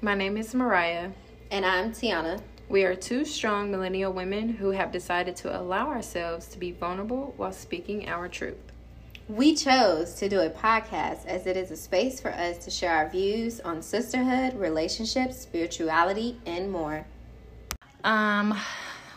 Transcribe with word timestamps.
My 0.00 0.14
name 0.14 0.36
is 0.36 0.54
Mariah. 0.54 1.10
And 1.50 1.66
I'm 1.66 1.90
Tiaunna. 1.90 2.40
We 2.68 2.84
are 2.84 2.94
two 2.94 3.24
strong 3.24 3.72
millennial 3.72 4.12
women 4.12 4.48
who 4.48 4.70
have 4.70 4.92
decided 4.92 5.34
to 5.36 5.60
allow 5.60 5.88
ourselves 5.88 6.46
to 6.48 6.58
be 6.58 6.70
vulnerable 6.70 7.34
while 7.36 7.50
speaking 7.50 8.08
our 8.08 8.28
truth. 8.28 8.54
We 9.28 9.56
chose 9.56 10.14
to 10.14 10.28
do 10.28 10.38
a 10.38 10.50
podcast 10.50 11.26
as 11.26 11.48
it 11.48 11.56
is 11.56 11.72
a 11.72 11.76
space 11.76 12.20
for 12.20 12.30
us 12.30 12.58
to 12.58 12.70
share 12.70 12.92
our 12.92 13.08
views 13.08 13.58
on 13.58 13.82
sisterhood, 13.82 14.54
relationships, 14.54 15.36
spirituality, 15.36 16.38
and 16.46 16.70
more. 16.70 17.04
Um, 18.04 18.56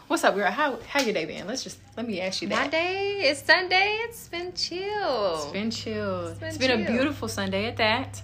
what's 0.08 0.24
up, 0.24 0.34
girl? 0.34 0.50
How 0.50 0.80
how 0.88 1.02
your 1.02 1.14
day 1.14 1.26
been? 1.26 1.46
Let's 1.46 1.64
just 1.64 1.78
let 1.96 2.08
me 2.08 2.22
ask 2.22 2.42
you 2.42 2.48
that. 2.48 2.60
My 2.60 2.68
day 2.68 3.30
is 3.30 3.38
Sunday. 3.38 4.00
It's 4.06 4.28
been 4.30 4.52
chill. 4.54 5.36
It's 5.36 5.52
been 5.52 5.70
chill. 5.70 6.28
It's 6.30 6.40
been 6.40 6.50
it's 6.50 6.58
been 6.58 6.82
a 6.82 6.92
beautiful 6.92 7.28
Sunday 7.28 7.66
at 7.66 7.78
that. 7.78 8.24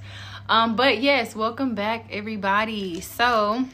Um, 0.49 0.77
but 0.77 1.01
yes, 1.01 1.35
welcome 1.35 1.75
back, 1.75 2.07
everybody. 2.09 3.01
So, 3.01 3.65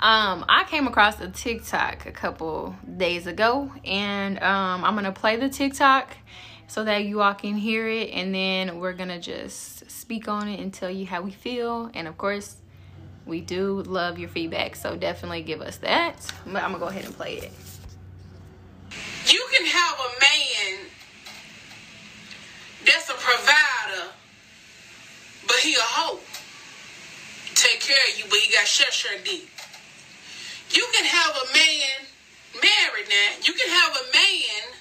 um, 0.00 0.44
I 0.48 0.64
came 0.68 0.88
across 0.88 1.20
a 1.20 1.28
TikTok 1.28 2.06
a 2.06 2.10
couple 2.10 2.74
days 2.96 3.28
ago, 3.28 3.70
and 3.84 4.42
um, 4.42 4.84
I'm 4.84 4.96
gonna 4.96 5.12
play 5.12 5.36
the 5.36 5.48
TikTok 5.48 6.16
so 6.66 6.82
that 6.84 7.04
you 7.04 7.20
all 7.20 7.34
can 7.34 7.54
hear 7.54 7.86
it, 7.86 8.10
and 8.10 8.34
then 8.34 8.80
we're 8.80 8.94
gonna 8.94 9.20
just 9.20 9.88
speak 9.88 10.26
on 10.26 10.48
it 10.48 10.58
and 10.58 10.74
tell 10.74 10.90
you 10.90 11.06
how 11.06 11.22
we 11.22 11.30
feel. 11.30 11.88
And 11.94 12.08
of 12.08 12.18
course, 12.18 12.56
we 13.24 13.40
do 13.40 13.82
love 13.82 14.18
your 14.18 14.28
feedback, 14.28 14.74
so 14.74 14.96
definitely 14.96 15.42
give 15.42 15.60
us 15.60 15.76
that. 15.78 16.16
But 16.46 16.64
I'm 16.64 16.72
gonna 16.72 16.80
go 16.80 16.88
ahead 16.88 17.04
and 17.04 17.14
play 17.14 17.34
it. 17.36 17.52
You 19.26 19.46
can 19.52 19.66
have 19.66 19.98
a 20.00 20.20
man 20.20 20.86
that's 22.84 23.08
a 23.08 23.14
provider, 23.14 24.10
but 25.48 25.56
he 25.56 25.74
a 25.74 25.80
hoe. 25.80 26.20
Take 27.54 27.80
care 27.80 27.98
of 28.12 28.18
you, 28.18 28.24
but 28.30 28.38
he 28.38 28.52
got 28.52 28.66
shut 28.66 28.92
shirt 28.92 29.24
dick. 29.24 29.48
You 30.70 30.86
can 30.94 31.04
have 31.04 31.34
a 31.34 31.46
man 31.52 32.06
married 32.54 33.08
now. 33.08 33.30
You 33.42 33.52
can 33.54 33.68
have 33.68 33.96
a 33.96 34.04
man 34.12 34.78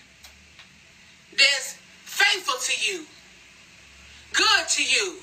that's 1.32 1.78
faithful 2.04 2.60
to 2.60 2.74
you, 2.92 3.06
good 4.34 4.68
to 4.70 4.84
you, 4.84 5.18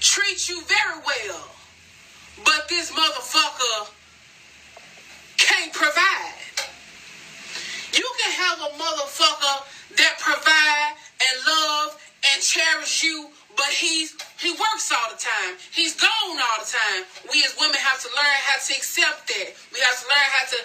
treats 0.00 0.48
you 0.48 0.62
very 0.64 1.00
well, 1.04 1.48
but 2.44 2.68
this 2.68 2.90
motherfucker 2.90 3.90
can't 5.36 5.72
provide. 5.72 6.38
You 7.92 8.08
can 8.22 8.32
have 8.32 8.58
a 8.60 8.70
motherfucker 8.78 9.96
that 9.96 10.16
provide 10.18 10.94
and 11.20 11.46
love 11.46 12.00
and 12.32 12.42
cherish 12.42 13.02
you, 13.02 13.28
but 13.56 13.68
he's 13.68 14.16
he 14.40 14.50
works 14.52 14.90
all 14.90 15.08
the 15.12 15.20
time. 15.20 15.58
He's 15.70 15.94
gone 15.94 16.38
all 16.38 16.58
the 16.60 16.70
time. 16.70 17.02
We 17.30 17.44
as 17.44 17.54
women 17.60 17.78
have 17.78 18.00
to 18.02 18.10
learn 18.10 18.38
how 18.48 18.58
to 18.58 18.70
accept 18.74 19.28
that. 19.28 19.48
We 19.72 19.78
have 19.80 19.96
to 20.00 20.06
learn 20.08 20.28
how 20.32 20.44
to 20.50 20.58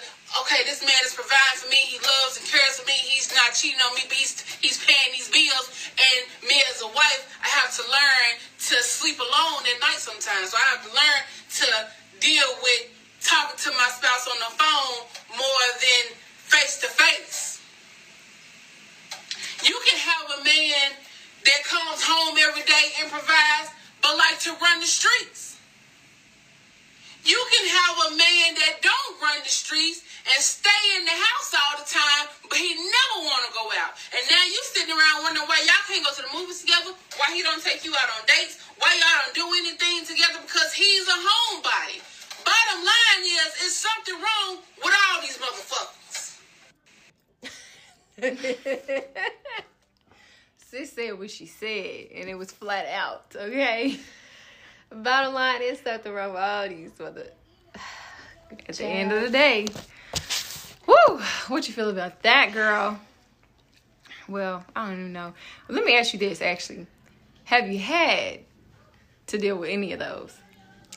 okay, 0.44 0.60
this 0.68 0.84
man 0.84 1.00
is 1.04 1.14
providing 1.16 1.58
for 1.60 1.70
me. 1.72 1.80
He 1.88 1.96
loves 2.00 2.36
and 2.36 2.44
cares 2.44 2.76
for 2.80 2.84
me. 2.84 2.96
He's 2.96 3.32
not 3.32 3.56
cheating 3.56 3.80
on 3.80 3.94
me, 3.94 4.04
but 4.08 4.16
he's 4.16 4.40
he's 4.60 4.78
paying 4.84 5.12
these 5.12 5.28
bills. 5.28 5.66
And 5.96 6.20
me 6.48 6.60
as 6.68 6.80
a 6.82 6.90
wife, 6.92 7.22
I 7.44 7.48
have 7.60 7.72
to 7.80 7.84
learn 7.88 8.30
to 8.72 8.74
sleep 8.84 9.20
alone 9.20 9.64
at 9.68 9.78
night 9.80 10.00
sometimes. 10.00 10.52
So 10.52 10.56
I 10.56 10.66
have 10.76 10.82
to 10.84 10.92
learn 10.92 11.20
to 11.62 11.68
deal 12.20 12.48
with 12.62 12.92
talking 13.20 13.56
to 13.56 13.70
my 13.76 13.88
spouse 13.92 14.26
on 14.28 14.38
the 14.40 14.52
phone 14.56 14.98
more 15.36 15.66
than 15.80 16.16
face 16.48 16.80
to 16.80 16.88
face. 16.88 17.60
You 19.64 19.74
can 19.84 19.98
have 19.98 20.38
a 20.38 20.44
man 20.44 20.94
that 21.44 21.60
comes 21.64 22.04
home 22.04 22.36
every 22.38 22.62
day 22.62 22.86
and 23.02 23.10
provides, 23.10 23.74
but 24.02 24.16
like 24.16 24.38
to 24.46 24.54
run 24.62 24.80
the 24.80 24.86
streets. 24.86 25.56
You 27.24 27.40
can 27.50 27.66
have 27.66 27.96
a 28.08 28.16
man 28.16 28.54
that 28.54 28.80
don't 28.80 29.20
run 29.20 29.42
the 29.42 29.50
streets 29.50 30.00
and 30.24 30.38
stay 30.40 30.82
in 30.96 31.04
the 31.04 31.12
house 31.12 31.50
all 31.52 31.76
the 31.82 31.88
time, 31.88 32.30
but 32.48 32.56
he 32.56 32.72
never 32.72 33.26
want 33.26 33.42
to 33.48 33.52
go 33.52 33.66
out. 33.82 33.98
And 34.14 34.22
now 34.30 34.44
you 34.46 34.60
sitting 34.72 34.94
around 34.94 35.26
wondering 35.26 35.48
why 35.50 35.60
y'all 35.66 35.84
can't 35.90 36.04
go 36.04 36.12
to 36.14 36.22
the 36.22 36.32
movies 36.32 36.62
together, 36.62 36.94
why 37.18 37.34
he 37.34 37.42
don't 37.42 37.60
take 37.60 37.84
you 37.84 37.92
out 37.98 38.08
on 38.16 38.24
dates, 38.24 38.62
why 38.78 38.94
y'all 38.94 39.26
don't 39.26 39.36
do 39.36 39.44
anything 39.60 40.06
together 40.06 40.40
because 40.40 40.72
he's 40.72 41.04
a 41.08 41.18
homebody. 41.18 42.00
Bottom 42.46 42.80
line 42.86 43.22
is, 43.24 43.66
is 43.66 43.74
something 43.76 44.16
wrong 44.16 44.62
with 44.80 44.94
all 44.94 45.20
these 45.20 45.36
motherfuckers. 45.36 46.38
She 50.70 50.84
said 50.84 51.18
what 51.18 51.27
she 51.38 51.46
said, 51.46 52.08
and 52.16 52.28
it 52.28 52.36
was 52.36 52.50
flat 52.50 52.86
out. 52.86 53.36
Okay. 53.36 53.96
Bottom 54.92 55.34
line 55.34 55.62
is 55.62 55.78
something 55.78 56.12
wrong 56.12 56.32
with 56.32 56.40
all 56.40 56.68
these 56.68 56.90
mother. 56.98 57.28
At 58.68 58.76
the 58.76 58.84
end 58.84 59.12
of 59.12 59.22
the 59.22 59.30
day, 59.30 59.66
whoo, 60.86 61.20
what 61.46 61.68
you 61.68 61.74
feel 61.74 61.90
about 61.90 62.22
that, 62.22 62.52
girl? 62.52 62.98
Well, 64.26 64.64
I 64.74 64.88
don't 64.88 64.98
even 64.98 65.12
know. 65.12 65.34
Let 65.68 65.84
me 65.84 65.96
ask 65.96 66.12
you 66.12 66.18
this: 66.18 66.42
actually, 66.42 66.86
have 67.44 67.68
you 67.68 67.78
had 67.78 68.40
to 69.28 69.38
deal 69.38 69.58
with 69.58 69.70
any 69.70 69.92
of 69.92 70.00
those? 70.00 70.34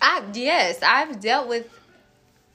I 0.01 0.23
yes, 0.33 0.81
I've 0.81 1.19
dealt 1.19 1.49
with 1.49 1.69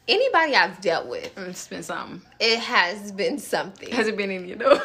anybody 0.08 0.54
I've 0.54 0.80
dealt 0.80 1.06
with. 1.06 1.36
It's 1.36 1.68
been 1.68 1.82
something. 1.82 2.22
It 2.40 2.58
has 2.58 3.12
been 3.12 3.38
something. 3.38 3.90
Has 3.92 4.08
it 4.08 4.16
been 4.16 4.30
any 4.30 4.52
of 4.52 4.58
those? 4.58 4.80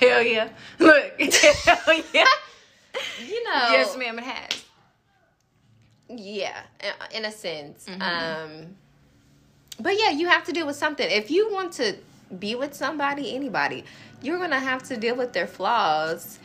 Hell 0.00 0.22
yeah! 0.22 0.48
Look, 0.78 1.20
hell 1.20 2.02
yeah! 2.14 2.24
you 3.24 3.44
know. 3.44 3.68
Yes, 3.70 3.96
ma'am, 3.96 4.18
it 4.18 4.24
has. 4.24 4.64
Yeah, 6.08 6.62
in 7.12 7.24
a 7.24 7.32
sense. 7.32 7.86
Mm-hmm. 7.88 8.02
Um, 8.02 8.76
but 9.80 9.94
yeah, 9.98 10.10
you 10.10 10.28
have 10.28 10.44
to 10.44 10.52
deal 10.52 10.66
with 10.66 10.76
something. 10.76 11.06
If 11.10 11.30
you 11.30 11.52
want 11.52 11.72
to 11.74 11.96
be 12.38 12.54
with 12.54 12.74
somebody, 12.74 13.34
anybody, 13.34 13.84
you're 14.22 14.38
gonna 14.38 14.60
have 14.60 14.82
to 14.84 14.96
deal 14.96 15.16
with 15.16 15.32
their 15.32 15.46
flaws, 15.46 16.38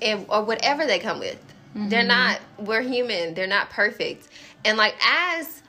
and, 0.00 0.26
or 0.28 0.42
whatever 0.42 0.86
they 0.86 0.98
come 0.98 1.18
with. 1.20 1.42
They're 1.74 2.00
Mm-hmm. 2.00 2.08
not. 2.08 2.40
We're 2.58 2.80
human. 2.82 3.34
They're 3.34 3.46
not 3.46 3.70
perfect. 3.70 4.28
And 4.64 4.76
like 4.78 4.94
as 5.06 5.62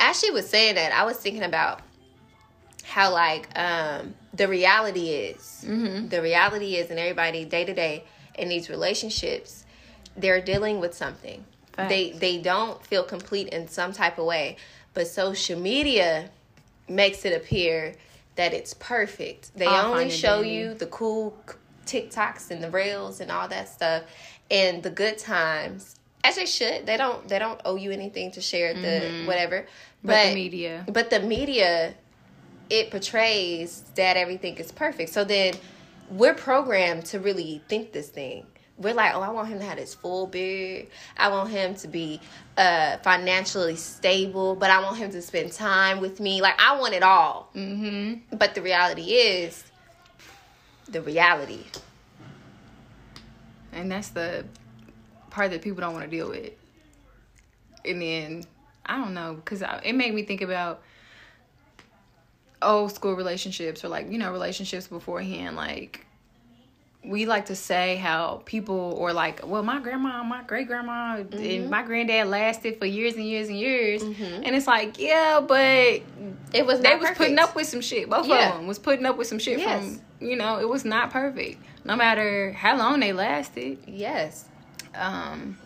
as 0.00 0.18
she 0.18 0.30
was 0.30 0.48
saying 0.48 0.74
that, 0.76 0.92
I 0.92 1.04
was 1.04 1.18
thinking 1.18 1.42
about 1.44 1.80
how 2.84 3.12
like 3.12 3.48
um 3.58 4.14
the 4.36 4.48
reality 4.48 5.08
is 5.10 5.64
Mm-hmm. 5.66 6.08
the 6.08 6.20
reality 6.22 6.76
is 6.76 6.90
and 6.90 6.98
everybody 6.98 7.44
day 7.44 7.64
to 7.64 7.74
day 7.74 8.04
in 8.34 8.48
these 8.48 8.68
relationships 8.68 9.64
they're 10.16 10.40
dealing 10.40 10.80
with 10.80 10.94
something 10.94 11.44
they 11.76 12.08
Facts. 12.10 12.20
they 12.20 12.38
don't 12.38 12.84
feel 12.84 13.02
complete 13.04 13.48
in 13.48 13.68
some 13.68 13.92
type 13.92 14.18
of 14.18 14.24
way 14.26 14.56
but 14.94 15.06
social 15.06 15.58
media 15.58 16.30
makes 16.88 17.24
it 17.24 17.32
appear 17.40 17.94
that 18.36 18.52
it's 18.52 18.74
perfect 18.74 19.42
they 19.56 19.66
I 19.66 19.84
only 19.84 20.10
show 20.10 20.42
daily. 20.42 20.56
you 20.56 20.74
the 20.74 20.86
cool 20.86 21.36
tiktoks 21.86 22.50
and 22.50 22.62
the 22.62 22.70
reels 22.70 23.20
and 23.20 23.30
all 23.30 23.48
that 23.48 23.68
stuff 23.68 24.02
and 24.50 24.82
the 24.82 24.90
good 24.90 25.18
times 25.18 25.96
as 26.24 26.36
they 26.36 26.46
should 26.46 26.86
they 26.86 26.96
don't 26.96 27.28
they 27.28 27.38
don't 27.38 27.60
owe 27.64 27.76
you 27.76 27.90
anything 27.90 28.30
to 28.32 28.40
share 28.40 28.74
the 28.74 29.24
whatever 29.26 29.66
Mm-hmm. 30.04 30.08
But 30.08 30.28
the 30.28 30.34
media. 30.34 30.84
but 30.88 31.10
the 31.10 31.20
media 31.20 31.94
it 32.70 32.90
portrays 32.90 33.82
that 33.94 34.16
everything 34.16 34.56
is 34.56 34.72
perfect. 34.72 35.10
So 35.10 35.24
then 35.24 35.54
we're 36.10 36.34
programmed 36.34 37.06
to 37.06 37.20
really 37.20 37.62
think 37.68 37.92
this 37.92 38.08
thing. 38.08 38.46
We're 38.78 38.92
like 38.92 39.14
oh 39.14 39.22
i 39.22 39.30
want 39.30 39.48
him 39.48 39.58
to 39.58 39.64
have 39.64 39.78
his 39.78 39.94
full 39.94 40.26
beard. 40.26 40.88
I 41.16 41.28
want 41.30 41.50
him 41.50 41.74
to 41.76 41.88
be 41.88 42.20
uh 42.58 42.98
financially 42.98 43.76
stable 43.76 44.54
but 44.54 44.70
i 44.70 44.80
want 44.82 44.96
him 44.96 45.10
to 45.10 45.22
spend 45.22 45.52
time 45.52 46.00
with 46.00 46.20
me. 46.20 46.42
Like 46.42 46.60
i 46.60 46.78
want 46.78 46.92
it 46.92 47.02
all. 47.02 47.50
Mm-hmm. 47.54 48.36
but 48.36 48.54
the 48.54 48.62
reality 48.62 49.12
is 49.12 49.64
the 50.88 51.00
reality. 51.00 51.64
And 53.72 53.90
that's 53.90 54.10
the 54.10 54.44
part 55.30 55.50
that 55.50 55.62
people 55.62 55.80
don't 55.80 55.92
want 55.92 56.04
to 56.04 56.10
deal 56.10 56.30
with. 56.30 56.52
And 57.84 58.00
then 58.00 58.44
I 58.84 58.96
don't 58.96 59.14
know 59.14 59.34
because 59.34 59.62
it 59.84 59.94
made 59.94 60.14
me 60.14 60.22
think 60.22 60.42
about 60.42 60.82
old 62.62 62.92
school 62.92 63.14
relationships 63.14 63.84
or 63.84 63.88
like 63.88 64.10
you 64.10 64.18
know 64.18 64.32
relationships 64.32 64.86
beforehand. 64.88 65.56
Like 65.56 66.06
we 67.04 67.24
like 67.24 67.46
to 67.46 67.54
say 67.54 67.96
how 67.96 68.42
people 68.46 68.74
or 68.98 69.12
like 69.12 69.46
well 69.46 69.62
my 69.62 69.78
grandma, 69.80 70.22
my 70.24 70.42
great 70.42 70.66
grandma, 70.66 71.16
and 71.32 71.70
my 71.70 71.82
granddad 71.82 72.26
lasted 72.26 72.78
for 72.78 72.86
years 72.86 73.14
and 73.14 73.24
years 73.24 73.48
and 73.48 73.58
years, 73.58 74.02
and 74.02 74.46
it's 74.46 74.66
like 74.66 74.98
yeah, 74.98 75.40
but 75.46 76.02
it 76.54 76.66
was 76.66 76.80
they 76.80 76.94
was 76.94 77.00
perfect. 77.02 77.18
putting 77.18 77.38
up 77.38 77.54
with 77.54 77.66
some 77.68 77.80
shit. 77.80 78.10
Both 78.10 78.26
Yeah. 78.26 78.48
of 78.50 78.56
them 78.58 78.66
was 78.66 78.78
putting 78.78 79.06
up 79.06 79.16
with 79.18 79.28
some 79.28 79.38
shit 79.38 79.58
Yes. 79.58 79.98
from 80.18 80.28
you 80.28 80.34
know 80.36 80.58
it 80.58 80.68
was 80.68 80.84
not 80.84 81.10
perfect. 81.10 81.62
No 81.84 81.94
matter 81.94 82.50
how 82.52 82.76
long 82.76 82.98
they 83.00 83.12
lasted. 83.12 83.78
yes 83.86 84.46
Um, 84.94 85.56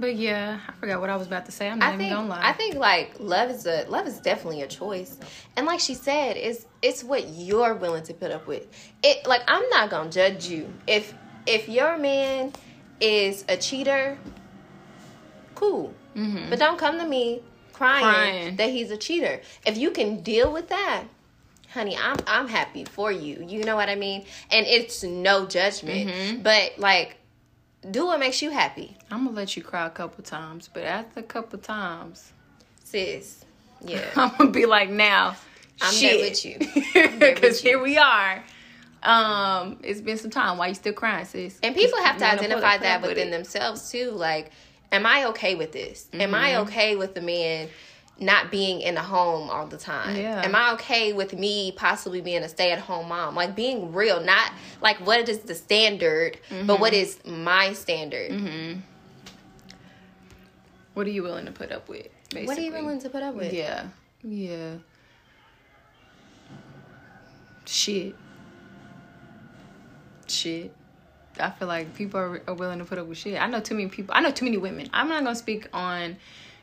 but 0.00 0.16
yeah, 0.16 0.58
I 0.66 0.72
forgot 0.72 1.00
what 1.00 1.10
I 1.10 1.16
was 1.16 1.26
about 1.26 1.46
to 1.46 1.52
say. 1.52 1.68
I'm 1.68 1.78
not 1.78 1.90
I 1.90 1.94
even 1.94 1.98
think 2.00 2.12
gonna 2.14 2.28
lie. 2.28 2.40
I 2.42 2.52
think 2.52 2.74
like 2.76 3.14
love 3.20 3.50
is 3.50 3.66
a 3.66 3.84
love 3.88 4.06
is 4.06 4.18
definitely 4.18 4.62
a 4.62 4.66
choice, 4.66 5.18
and 5.56 5.66
like 5.66 5.80
she 5.80 5.94
said, 5.94 6.36
it's 6.36 6.66
it's 6.82 7.04
what 7.04 7.28
you're 7.28 7.74
willing 7.74 8.02
to 8.04 8.14
put 8.14 8.30
up 8.30 8.46
with. 8.46 8.66
It 9.02 9.26
like 9.26 9.42
I'm 9.46 9.68
not 9.70 9.90
gonna 9.90 10.10
judge 10.10 10.46
you 10.46 10.72
if 10.86 11.14
if 11.46 11.68
your 11.68 11.98
man 11.98 12.52
is 13.00 13.44
a 13.48 13.56
cheater, 13.56 14.18
cool. 15.54 15.94
Mhm. 16.16 16.50
But 16.50 16.58
don't 16.58 16.78
come 16.78 16.98
to 16.98 17.06
me 17.06 17.42
crying, 17.72 18.04
Crying. 18.04 18.56
that 18.56 18.70
he's 18.70 18.90
a 18.90 18.96
cheater. 18.96 19.40
If 19.64 19.78
you 19.78 19.90
can 19.90 20.22
deal 20.22 20.52
with 20.52 20.68
that, 20.68 21.04
honey, 21.72 21.96
I'm 21.96 22.16
I'm 22.26 22.48
happy 22.48 22.84
for 22.84 23.12
you. 23.12 23.44
You 23.46 23.64
know 23.64 23.76
what 23.76 23.88
I 23.88 23.94
mean? 23.94 24.24
And 24.50 24.66
it's 24.66 25.02
no 25.02 25.46
judgment. 25.46 26.08
Mhm. 26.10 26.42
But 26.42 26.72
like 26.78 27.16
do 27.88 28.06
what 28.06 28.20
makes 28.20 28.42
you 28.42 28.50
happy. 28.50 28.96
I'm 29.10 29.24
gonna 29.24 29.36
let 29.36 29.56
you 29.56 29.62
cry 29.62 29.86
a 29.86 29.90
couple 29.90 30.22
times, 30.24 30.68
but 30.72 30.82
after 30.84 31.20
a 31.20 31.22
couple 31.22 31.58
times, 31.58 32.32
Sis. 32.84 33.44
Yeah. 33.84 34.04
I'm 34.16 34.30
gonna 34.36 34.50
be 34.50 34.66
like, 34.66 34.90
now, 34.90 35.36
I'm 35.80 35.92
shit. 35.94 36.20
with 36.20 36.44
you. 36.44 36.56
I'm 36.94 37.18
there 37.18 37.30
with 37.30 37.34
Because 37.34 37.60
here 37.60 37.80
we 37.80 37.96
are. 37.98 38.42
Um, 39.02 39.78
it's 39.82 40.00
been 40.02 40.18
some 40.18 40.30
time. 40.30 40.58
Why 40.58 40.66
you 40.68 40.74
still 40.74 40.92
crying, 40.92 41.24
sis? 41.24 41.58
And 41.62 41.74
people 41.74 41.98
have 42.02 42.18
to 42.18 42.24
You 42.24 42.26
wanna 42.28 42.38
put 42.38 42.44
identify 42.64 42.78
that 42.78 43.02
within 43.02 43.28
it. 43.28 43.30
themselves 43.30 43.90
too. 43.90 44.10
Like, 44.10 44.50
am 44.92 45.06
I 45.06 45.26
okay 45.26 45.54
with 45.54 45.72
this? 45.72 46.08
Am 46.12 46.34
I 46.34 46.50
Mm-hmm. 46.52 46.62
okay 46.68 46.96
with 46.96 47.14
the 47.14 47.22
man 47.22 47.68
not 48.20 48.50
being 48.50 48.82
in 48.82 48.96
a 48.96 49.02
home 49.02 49.48
all 49.50 49.66
the 49.66 49.78
time? 49.78 50.16
Yeah. 50.16 50.42
Am 50.44 50.54
I 50.54 50.72
okay 50.74 51.12
with 51.12 51.32
me 51.32 51.72
possibly 51.72 52.20
being 52.20 52.42
a 52.42 52.48
stay 52.48 52.70
at 52.70 52.78
home 52.78 53.08
mom? 53.08 53.34
Like 53.34 53.56
being 53.56 53.92
real, 53.92 54.22
not 54.22 54.52
like 54.80 54.98
what 54.98 55.28
is 55.28 55.40
the 55.40 55.54
standard, 55.54 56.38
but 56.66 56.78
what 56.78 56.92
is 56.92 57.18
my 57.24 57.72
standard? 57.72 58.30
Mm-hmm. 58.30 58.80
What 60.94 61.06
are 61.06 61.10
you 61.10 61.22
willing 61.22 61.46
to 61.46 61.52
put 61.52 61.72
up 61.72 61.88
with? 61.88 62.08
Basically? 62.28 62.46
What 62.46 62.58
are 62.58 62.62
you 62.62 62.72
willing 62.72 63.00
to 63.00 63.08
put 63.08 63.22
up 63.22 63.34
with? 63.34 63.52
Yeah, 63.52 63.86
yeah. 64.22 64.74
Shit. 67.64 68.14
Shit. 70.26 70.74
I 71.38 71.50
feel 71.50 71.68
like 71.68 71.94
people 71.94 72.20
are, 72.20 72.42
are 72.46 72.54
willing 72.54 72.80
to 72.80 72.84
put 72.84 72.98
up 72.98 73.06
with 73.06 73.18
shit. 73.18 73.40
I 73.40 73.46
know 73.46 73.60
too 73.60 73.74
many 73.74 73.88
people. 73.88 74.14
I 74.14 74.20
know 74.20 74.30
too 74.30 74.44
many 74.44 74.58
women. 74.58 74.90
I'm 74.92 75.08
not 75.08 75.24
gonna 75.24 75.36
speak 75.36 75.68
on 75.72 76.16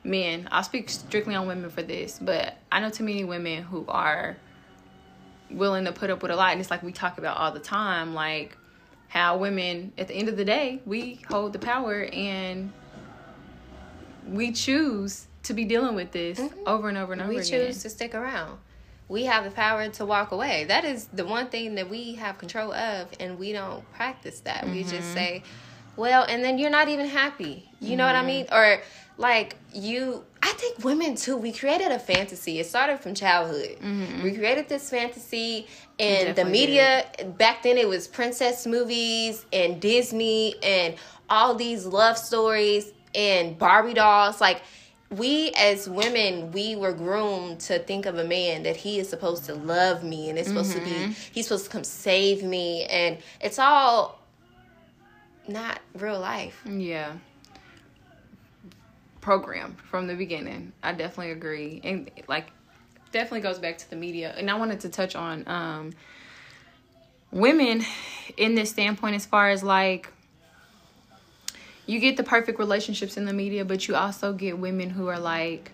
men. 0.07 0.47
I'll 0.51 0.63
speak 0.63 0.89
strictly 0.89 1.35
on 1.35 1.47
women 1.47 1.69
for 1.69 1.83
this, 1.83 2.17
but 2.19 2.57
I 2.71 2.79
know 2.79 2.89
too 2.89 3.03
many 3.03 3.23
women 3.23 3.63
who 3.63 3.85
are 3.87 4.37
willing 5.51 5.85
to 5.85 5.91
put 5.91 6.09
up 6.09 6.21
with 6.21 6.31
a 6.31 6.35
lot. 6.35 6.51
And 6.51 6.59
it's 6.61 6.71
like 6.71 6.83
we 6.83 6.91
talk 6.91 7.17
about 7.17 7.37
all 7.37 7.51
the 7.51 7.59
time, 7.59 8.13
like 8.13 8.57
how 9.09 9.37
women, 9.37 9.93
at 9.97 10.07
the 10.07 10.13
end 10.15 10.29
of 10.29 10.37
the 10.37 10.45
day, 10.45 10.81
we 10.85 11.21
hold 11.29 11.53
the 11.53 11.59
power 11.59 12.03
and 12.05 12.71
we 14.27 14.51
choose 14.51 15.27
to 15.43 15.53
be 15.53 15.63
dealing 15.63 15.95
with 15.95 16.11
this 16.11 16.39
over 16.65 16.89
and 16.89 16.97
over 16.97 17.13
and 17.13 17.21
over 17.21 17.29
we 17.29 17.37
again. 17.37 17.59
We 17.59 17.67
choose 17.67 17.83
to 17.83 17.89
stick 17.89 18.13
around. 18.13 18.59
We 19.07 19.23
have 19.23 19.45
the 19.45 19.51
power 19.51 19.87
to 19.87 20.05
walk 20.05 20.31
away. 20.31 20.65
That 20.65 20.83
is 20.83 21.05
the 21.05 21.25
one 21.25 21.47
thing 21.47 21.75
that 21.75 21.89
we 21.89 22.15
have 22.15 22.37
control 22.37 22.73
of, 22.73 23.07
and 23.21 23.39
we 23.39 23.53
don't 23.53 23.89
practice 23.93 24.41
that. 24.41 24.65
We 24.65 24.81
Mm-hmm. 24.81 24.89
just 24.89 25.13
say, 25.13 25.43
well, 25.97 26.23
and 26.23 26.43
then 26.43 26.57
you're 26.57 26.69
not 26.69 26.87
even 26.87 27.07
happy. 27.07 27.69
You 27.79 27.97
know 27.97 28.05
what 28.05 28.15
I 28.15 28.25
mean? 28.25 28.45
Or 28.51 28.81
like 29.17 29.55
you, 29.73 30.23
I 30.41 30.51
think 30.53 30.83
women 30.85 31.15
too, 31.15 31.35
we 31.35 31.51
created 31.51 31.91
a 31.91 31.99
fantasy. 31.99 32.59
It 32.59 32.67
started 32.67 32.99
from 32.99 33.15
childhood. 33.15 33.77
We 34.23 34.33
created 34.33 34.69
this 34.69 34.89
fantasy, 34.89 35.67
and 35.99 36.35
the 36.35 36.45
media 36.45 37.05
back 37.37 37.63
then 37.63 37.77
it 37.77 37.87
was 37.87 38.07
princess 38.07 38.65
movies 38.65 39.45
and 39.51 39.81
Disney 39.81 40.55
and 40.63 40.95
all 41.29 41.55
these 41.55 41.85
love 41.85 42.17
stories 42.17 42.93
and 43.13 43.57
Barbie 43.57 43.95
dolls. 43.95 44.39
Like 44.39 44.61
we 45.09 45.51
as 45.57 45.89
women, 45.89 46.51
we 46.51 46.75
were 46.75 46.93
groomed 46.93 47.59
to 47.61 47.79
think 47.79 48.05
of 48.05 48.17
a 48.17 48.23
man 48.23 48.63
that 48.63 48.75
he 48.75 48.99
is 48.99 49.09
supposed 49.09 49.45
to 49.45 49.55
love 49.55 50.03
me 50.03 50.29
and 50.29 50.37
it's 50.37 50.49
supposed 50.49 50.73
to 50.73 50.79
be 50.81 51.15
he's 51.31 51.47
supposed 51.47 51.65
to 51.65 51.71
come 51.71 51.83
save 51.83 52.43
me 52.43 52.83
and 52.85 53.17
it's 53.41 53.57
all 53.57 54.19
not 55.47 55.79
real 55.95 56.19
life. 56.19 56.61
Yeah. 56.65 57.13
Programmed 59.21 59.79
from 59.81 60.07
the 60.07 60.15
beginning. 60.15 60.73
I 60.83 60.93
definitely 60.93 61.31
agree. 61.31 61.81
And 61.83 62.09
like 62.27 62.47
definitely 63.11 63.41
goes 63.41 63.59
back 63.59 63.77
to 63.79 63.89
the 63.89 63.95
media. 63.95 64.33
And 64.37 64.49
I 64.49 64.55
wanted 64.55 64.81
to 64.81 64.89
touch 64.89 65.15
on 65.15 65.47
um 65.47 65.93
women 67.31 67.83
in 68.37 68.55
this 68.55 68.69
standpoint 68.69 69.15
as 69.15 69.25
far 69.25 69.49
as 69.49 69.63
like 69.63 70.11
you 71.85 71.99
get 71.99 72.17
the 72.17 72.23
perfect 72.23 72.59
relationships 72.59 73.15
in 73.15 73.25
the 73.25 73.33
media, 73.33 73.63
but 73.63 73.87
you 73.87 73.95
also 73.95 74.33
get 74.33 74.57
women 74.57 74.89
who 74.89 75.07
are 75.07 75.19
like 75.19 75.71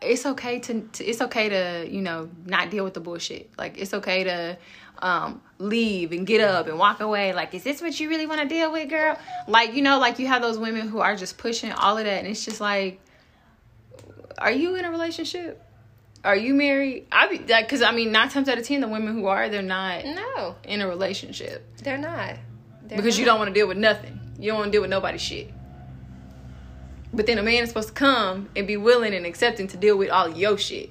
it's 0.00 0.24
okay 0.24 0.58
to, 0.58 0.80
to 0.92 1.04
it's 1.04 1.20
okay 1.20 1.48
to 1.48 1.86
you 1.90 2.00
know 2.00 2.30
not 2.46 2.70
deal 2.70 2.84
with 2.84 2.94
the 2.94 3.00
bullshit 3.00 3.50
like 3.58 3.76
it's 3.76 3.92
okay 3.92 4.24
to 4.24 4.56
um 5.02 5.40
leave 5.58 6.12
and 6.12 6.26
get 6.26 6.40
up 6.40 6.66
and 6.66 6.78
walk 6.78 7.00
away 7.00 7.32
like 7.32 7.52
is 7.54 7.62
this 7.64 7.80
what 7.82 7.98
you 7.98 8.08
really 8.08 8.26
want 8.26 8.40
to 8.40 8.46
deal 8.48 8.70
with 8.72 8.88
girl 8.88 9.18
like 9.48 9.74
you 9.74 9.82
know 9.82 9.98
like 9.98 10.18
you 10.18 10.26
have 10.26 10.42
those 10.42 10.58
women 10.58 10.88
who 10.88 11.00
are 11.00 11.16
just 11.16 11.36
pushing 11.38 11.72
all 11.72 11.96
of 11.98 12.04
that 12.04 12.18
and 12.18 12.26
it's 12.26 12.44
just 12.44 12.60
like 12.60 13.00
are 14.38 14.52
you 14.52 14.74
in 14.76 14.84
a 14.84 14.90
relationship 14.90 15.62
are 16.24 16.36
you 16.36 16.54
married 16.54 17.06
i 17.12 17.26
be 17.28 17.38
like 17.52 17.66
because 17.66 17.82
i 17.82 17.92
mean 17.92 18.12
nine 18.12 18.28
times 18.28 18.48
out 18.48 18.58
of 18.58 18.66
ten 18.66 18.80
the 18.80 18.88
women 18.88 19.14
who 19.14 19.26
are 19.26 19.48
they're 19.48 19.62
not 19.62 20.04
No, 20.04 20.56
in 20.64 20.80
a 20.80 20.88
relationship 20.88 21.66
they're 21.82 21.98
not. 21.98 22.36
They're 22.84 22.96
because 22.98 23.18
you 23.18 23.24
don't 23.24 23.38
want 23.38 23.48
to 23.48 23.54
deal 23.54 23.68
with 23.68 23.78
nothing. 23.78 24.18
You 24.38 24.50
don't 24.50 24.58
want 24.58 24.68
to 24.68 24.72
deal 24.72 24.80
with 24.82 24.90
nobody's 24.90 25.20
shit. 25.22 25.52
But 27.12 27.26
then 27.26 27.38
a 27.38 27.42
man 27.42 27.62
is 27.62 27.68
supposed 27.70 27.88
to 27.88 27.94
come 27.94 28.48
and 28.56 28.66
be 28.66 28.76
willing 28.76 29.14
and 29.14 29.24
accepting 29.26 29.66
to 29.68 29.76
deal 29.76 29.96
with 29.96 30.10
all 30.10 30.28
your 30.28 30.58
shit. 30.58 30.90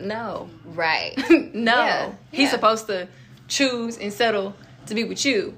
No. 0.00 0.48
right. 0.64 1.14
no. 1.54 1.76
Yeah, 1.76 2.12
He's 2.32 2.40
yeah. 2.44 2.50
supposed 2.50 2.86
to 2.88 3.08
choose 3.48 3.98
and 3.98 4.12
settle 4.12 4.54
to 4.86 4.94
be 4.94 5.04
with 5.04 5.24
you. 5.24 5.54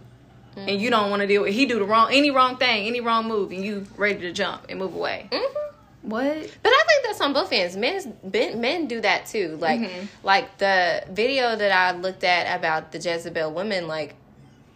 And 0.56 0.78
you 0.80 0.90
don't 0.90 1.08
want 1.08 1.20
to 1.22 1.26
deal 1.26 1.42
with 1.42 1.54
he 1.54 1.64
do 1.64 1.78
the 1.78 1.84
wrong 1.86 2.08
any 2.12 2.30
wrong 2.30 2.58
thing, 2.58 2.86
any 2.86 3.00
wrong 3.00 3.26
move, 3.26 3.52
and 3.52 3.64
you 3.64 3.86
ready 3.96 4.20
to 4.20 4.32
jump 4.32 4.66
and 4.68 4.78
move 4.78 4.94
away. 4.94 5.26
Mhm. 5.30 5.54
What? 6.02 6.50
But 6.62 6.72
I 6.72 6.84
think 6.88 7.04
that's 7.06 7.20
on 7.22 7.32
both 7.32 7.52
ends. 7.52 7.74
Men 7.76 8.14
men, 8.30 8.60
men 8.60 8.86
do 8.86 9.00
that 9.00 9.24
too. 9.26 9.56
Like 9.60 9.80
Mhm. 9.80 10.08
like 10.22 10.58
the 10.58 11.04
video 11.10 11.56
that 11.56 11.72
I 11.72 11.96
looked 11.96 12.22
at 12.24 12.54
about 12.58 12.92
the 12.92 12.98
Jezebel 12.98 13.50
woman. 13.52 13.88
Like 13.88 14.14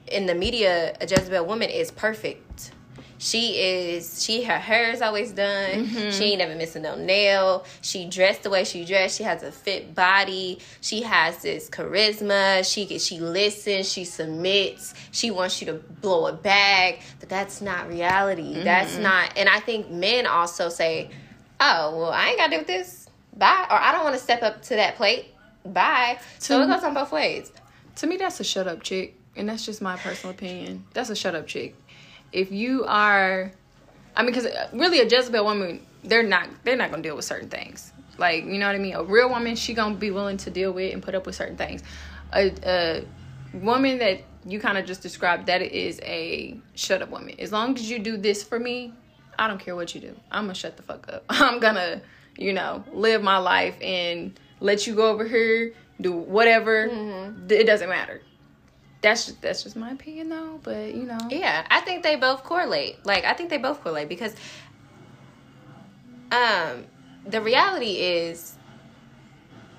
in 0.07 0.25
the 0.25 0.35
media, 0.35 0.95
a 1.01 1.05
Jezebel 1.07 1.45
woman 1.45 1.69
is 1.69 1.91
perfect. 1.91 2.71
She 3.19 3.59
is. 3.59 4.23
She 4.23 4.45
her 4.45 4.59
hair 4.59 4.91
is 4.91 5.01
always 5.01 5.33
done. 5.33 5.87
Mm-hmm. 5.87 6.11
She 6.11 6.25
ain't 6.25 6.39
never 6.39 6.55
missing 6.55 6.83
no 6.83 6.97
nail. 6.97 7.65
She 7.81 8.07
dressed 8.09 8.43
the 8.43 8.51
way 8.51 8.65
she 8.65 8.85
dressed. 8.85 9.17
She 9.17 9.25
has 9.25 9.43
a 9.43 9.51
fit 9.51 9.95
body. 9.95 10.59
She 10.81 11.03
has 11.03 11.39
this 11.43 11.71
charisma. 11.71 12.71
She 12.71 12.87
get 12.87 13.01
she 13.01 13.19
listens. 13.19 13.91
She 13.91 14.05
submits. 14.05 14.95
She 15.13 15.31
wants 15.31 15.61
you 15.61 15.67
to 15.69 15.75
blow 15.75 16.27
a 16.27 16.33
bag. 16.33 17.01
But 17.21 17.29
that's 17.29 17.61
not 17.61 17.89
reality. 17.89 18.63
That's 18.63 18.95
mm-hmm. 18.95 19.03
not. 19.03 19.33
And 19.37 19.49
I 19.49 19.61
think 19.61 19.91
men 19.91 20.27
also 20.27 20.69
say, 20.69 21.11
"Oh 21.61 21.97
well, 21.99 22.11
I 22.11 22.29
ain't 22.29 22.39
got 22.39 22.47
to 22.47 22.53
do 22.53 22.59
with 22.59 22.67
this. 22.67 23.09
Bye." 23.37 23.67
Or 23.71 23.77
I 23.77 23.93
don't 23.93 24.05
want 24.05 24.17
to 24.17 24.23
step 24.23 24.43
up 24.43 24.63
to 24.63 24.77
that 24.77 24.97
plate. 24.97 25.27
Bye. 25.65 26.19
So 26.39 26.63
it 26.63 26.67
goes 26.67 26.85
on 26.85 26.95
both 26.95 27.13
ways. 27.13 27.51
To 27.97 28.07
me, 28.07 28.19
that's 28.19 28.41
a 28.41 28.45
shut 28.45 28.69
up 28.69 28.83
chick, 28.83 29.19
and 29.37 29.49
that's 29.49 29.65
just 29.65 29.81
my 29.81 29.97
personal 29.97 30.35
opinion. 30.35 30.85
That's 30.93 31.11
a 31.11 31.17
shut 31.17 31.35
up 31.35 31.47
chick. 31.47 31.75
If 32.37 32.53
you 32.53 32.85
are, 32.85 33.51
I 34.15 34.23
mean, 34.23 34.31
because 34.31 34.45
uh, 34.45 34.69
really 34.75 35.01
a 35.01 35.07
Jezebel 35.07 35.43
woman, 35.43 35.81
they're 36.05 36.23
not 36.23 36.49
they're 36.65 36.77
not 36.77 36.91
gonna 36.91 37.03
deal 37.03 37.17
with 37.17 37.25
certain 37.25 37.49
things. 37.49 37.93
Like 38.19 38.45
you 38.45 38.59
know 38.59 38.67
what 38.67 38.77
I 38.77 38.79
mean. 38.79 38.95
A 38.95 39.03
real 39.03 39.31
woman, 39.31 39.57
she 39.57 39.73
gonna 39.73 39.95
be 39.95 40.11
willing 40.11 40.37
to 40.39 40.51
deal 40.51 40.71
with 40.71 40.93
and 40.93 41.03
put 41.03 41.15
up 41.15 41.25
with 41.25 41.35
certain 41.35 41.57
things. 41.57 41.83
A, 42.35 42.53
a 42.63 43.05
woman 43.55 43.99
that 44.01 44.21
you 44.45 44.61
kind 44.61 44.77
of 44.77 44.85
just 44.85 45.01
described, 45.01 45.47
that 45.47 45.63
is 45.63 45.99
a 46.03 46.61
shut 46.75 47.01
up 47.01 47.09
woman. 47.09 47.35
As 47.39 47.53
long 47.53 47.75
as 47.75 47.91
you 47.91 47.99
do 47.99 48.19
this 48.19 48.43
for 48.43 48.61
me, 48.61 48.93
I 49.39 49.49
don't 49.49 49.59
care 49.59 49.75
what 49.75 49.95
you 49.95 50.03
do. 50.03 50.15
I'm 50.31 50.45
gonna 50.45 50.55
shut 50.55 50.77
the 50.77 50.83
fuck 50.83 51.11
up. 51.11 51.25
I'm 51.31 51.59
gonna, 51.59 52.03
you 52.37 52.53
know, 52.53 52.85
live 52.93 53.23
my 53.23 53.39
life 53.39 53.77
and 53.81 54.39
let 54.61 54.87
you 54.87 54.95
go 54.95 55.09
over 55.09 55.27
here, 55.27 55.73
do 56.03 56.13
whatever. 56.13 56.87
Mm-hmm. 56.87 57.51
It 57.51 57.65
doesn't 57.65 57.89
matter. 57.89 58.21
That's 59.03 59.27
just, 59.27 59.43
that's 59.43 59.63
just 59.63 59.77
my 59.77 59.91
opinion 59.91 60.29
though. 60.31 60.61
But 60.63 60.95
you 60.95 61.05
know, 61.05 61.19
Yeah, 61.31 61.67
I 61.71 61.81
think 61.81 62.03
they 62.03 62.17
both 62.17 62.43
correlate. 62.43 63.05
Like 63.05 63.25
I 63.25 63.35
think 63.35 63.51
they 63.51 63.59
both 63.59 63.83
correlate 63.83 64.09
because 64.09 64.35
um 66.33 66.85
the 67.27 67.41
reality 67.41 67.97
is 67.97 68.55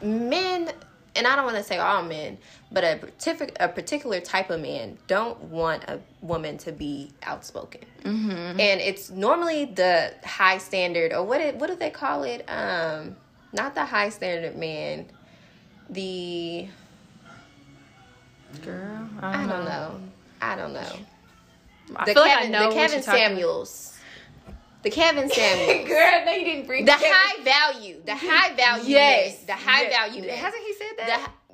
men 0.02 0.70
and 1.16 1.26
I 1.26 1.36
don't 1.36 1.46
want 1.46 1.58
to 1.58 1.64
say 1.64 1.80
all 1.80 2.04
men, 2.04 2.38
but 2.72 2.84
a 2.84 2.98
particular 2.98 3.52
a 3.60 3.68
particular 3.68 4.20
type 4.22 4.50
of 4.52 4.62
man 4.62 4.98
don't 5.08 5.42
want 5.46 5.84
a 5.86 6.00
woman 6.22 6.58
to 6.60 6.72
be 6.72 7.12
outspoken. 7.24 7.82
Mm-hmm. 8.04 8.60
And 8.60 8.82
it's 8.82 9.10
normally 9.10 9.66
the 9.66 10.14
high 10.24 10.60
standard 10.60 11.12
or 11.12 11.24
what 11.24 11.42
it, 11.42 11.56
what 11.56 11.68
do 11.68 11.76
they 11.76 11.90
call 11.90 12.24
it? 12.24 12.46
Um 12.48 13.16
not 13.52 13.74
the 13.74 13.86
high 13.86 14.10
standard 14.10 14.56
man. 14.56 15.08
The 15.90 16.68
girl, 19.22 19.30
I 19.30 19.48
don't 19.48 19.66
know. 19.66 20.00
I 20.42 20.56
don't 20.56 20.74
know. 20.74 20.94
I 21.96 22.06
the 22.06 22.14
feel 22.14 22.22
like 22.24 22.32
I 22.32 22.36
Kevin, 22.38 22.52
know 22.52 22.70
the 22.70 22.76
Kevin 22.76 22.96
you're 22.98 23.04
talking. 23.04 23.20
Samuels. 23.22 23.98
The 24.84 24.90
Kevin 24.92 25.30
Samuels. 25.30 25.88
Girl, 25.90 26.26
no, 26.26 26.32
you 26.34 26.46
didn't 26.46 26.68
bring 26.68 26.86
the 26.86 26.92
Kevin. 26.92 27.08
high 27.12 27.44
value. 27.44 28.02
The 28.06 28.16
high 28.16 28.54
value. 28.56 28.90
Yes, 28.90 29.38
man. 29.40 29.48
The 29.48 29.54
high 29.54 29.82
yes. 29.84 29.92
value. 29.98 30.28
man. 30.28 30.38
Hasn't 30.38 30.64
he 30.64 30.74
said 30.74 30.88
that? 30.98 31.10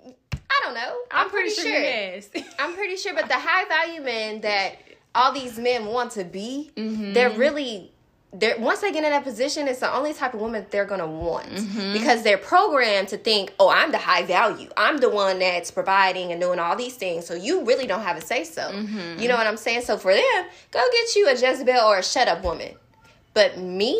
hi- 0.05 0.13
I 0.49 0.61
don't 0.65 0.75
know. 0.75 0.97
I'm, 1.09 1.29
pretty, 1.29 1.49
sure. 1.49 1.65
Yes. 1.65 2.29
I'm 2.59 2.73
pretty 2.75 2.97
sure, 2.97 3.13
but 3.13 3.27
the 3.27 3.35
high 3.37 3.65
value 3.65 4.01
men 4.01 4.41
that 4.41 4.75
all 5.15 5.31
these 5.33 5.57
men 5.57 5.85
want 5.85 6.11
to 6.11 6.25
be, 6.25 6.71
Mm-hmm. 6.75 7.13
they're 7.13 7.31
really 7.31 7.92
they're 8.33 8.57
once 8.59 8.79
they 8.79 8.91
get 8.91 9.03
in 9.03 9.11
that 9.11 9.23
position, 9.23 9.67
it's 9.67 9.79
the 9.81 9.93
only 9.93 10.13
type 10.13 10.33
of 10.33 10.39
woman 10.39 10.65
they're 10.71 10.85
gonna 10.85 11.05
want 11.07 11.49
Mm-hmm. 11.49 11.93
because 11.93 12.23
they're 12.23 12.37
programmed 12.37 13.09
to 13.09 13.17
think, 13.17 13.53
oh, 13.59 13.69
I'm 13.69 13.91
the 13.91 13.97
high 13.99 14.23
value, 14.23 14.69
I'm 14.75 14.97
the 14.97 15.09
one 15.09 15.39
that's 15.39 15.69
providing 15.71 16.31
and 16.31 16.41
doing 16.41 16.57
all 16.59 16.75
these 16.75 16.95
things. 16.95 17.25
So 17.27 17.35
you 17.35 17.63
really 17.63 17.85
don't 17.85 18.01
have 18.01 18.17
a 18.17 18.21
say 18.21 18.43
so. 18.43 18.61
Mm-hmm. 18.63 19.19
You 19.21 19.27
know 19.27 19.35
what 19.37 19.45
I'm 19.45 19.57
saying? 19.57 19.81
So 19.83 19.97
for 19.97 20.13
them, 20.13 20.45
go 20.71 20.83
get 20.91 21.15
you 21.15 21.27
a 21.27 21.33
Jezebel 21.33 21.79
or 21.81 21.99
a 21.99 22.03
shut 22.03 22.27
up 22.27 22.43
woman. 22.43 22.73
But 23.35 23.57
me, 23.59 23.93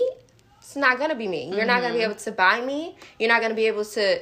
it's 0.59 0.75
not 0.75 0.97
gonna 0.97 1.15
be 1.15 1.27
me. 1.27 1.53
You're 1.55 1.65
not 1.65 1.81
gonna 1.81 1.93
be 1.93 1.99
Mm-hmm. 1.99 2.11
able 2.11 2.19
to 2.21 2.31
buy 2.31 2.61
me. 2.61 2.95
You're 3.19 3.29
not 3.29 3.41
gonna 3.41 3.53
be 3.55 3.67
able 3.67 3.85
to 3.85 4.19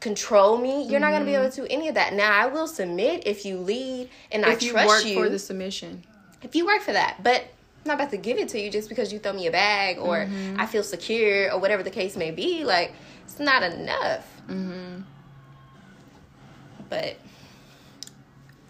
control 0.00 0.56
me. 0.58 0.84
You're 0.84 1.00
not 1.00 1.10
gonna 1.10 1.24
be 1.24 1.34
able 1.34 1.50
to 1.50 1.62
do 1.62 1.66
any 1.68 1.88
of 1.88 1.96
that. 1.96 2.14
Now 2.14 2.30
I 2.32 2.46
will 2.46 2.68
submit 2.68 3.26
if 3.26 3.44
you 3.44 3.58
lead 3.58 4.08
and 4.30 4.44
I 4.44 4.52
if 4.52 4.62
you 4.62 4.70
trust 4.70 4.86
work 4.88 5.04
you. 5.04 5.14
for 5.14 5.28
the 5.28 5.38
submission. 5.38 6.04
if 6.42 6.54
you 6.54 6.64
work 6.66 6.82
for 6.82 6.92
that, 6.92 7.22
but 7.24 7.44
I'm 7.88 7.96
not 7.96 8.02
about 8.02 8.10
to 8.10 8.18
give 8.18 8.36
it 8.36 8.48
to 8.50 8.60
you 8.60 8.70
just 8.70 8.90
because 8.90 9.12
you 9.14 9.18
throw 9.18 9.32
me 9.32 9.46
a 9.46 9.50
bag 9.50 9.98
or 9.98 10.18
Mm-hmm. 10.18 10.60
I 10.60 10.66
feel 10.66 10.82
secure 10.82 11.50
or 11.50 11.58
whatever 11.58 11.82
the 11.82 11.90
case 11.90 12.16
may 12.16 12.30
be. 12.30 12.64
Like 12.64 12.92
it's 13.24 13.38
not 13.38 13.62
enough. 13.62 14.26
Mm-hmm. 14.46 15.02
But 16.90 17.16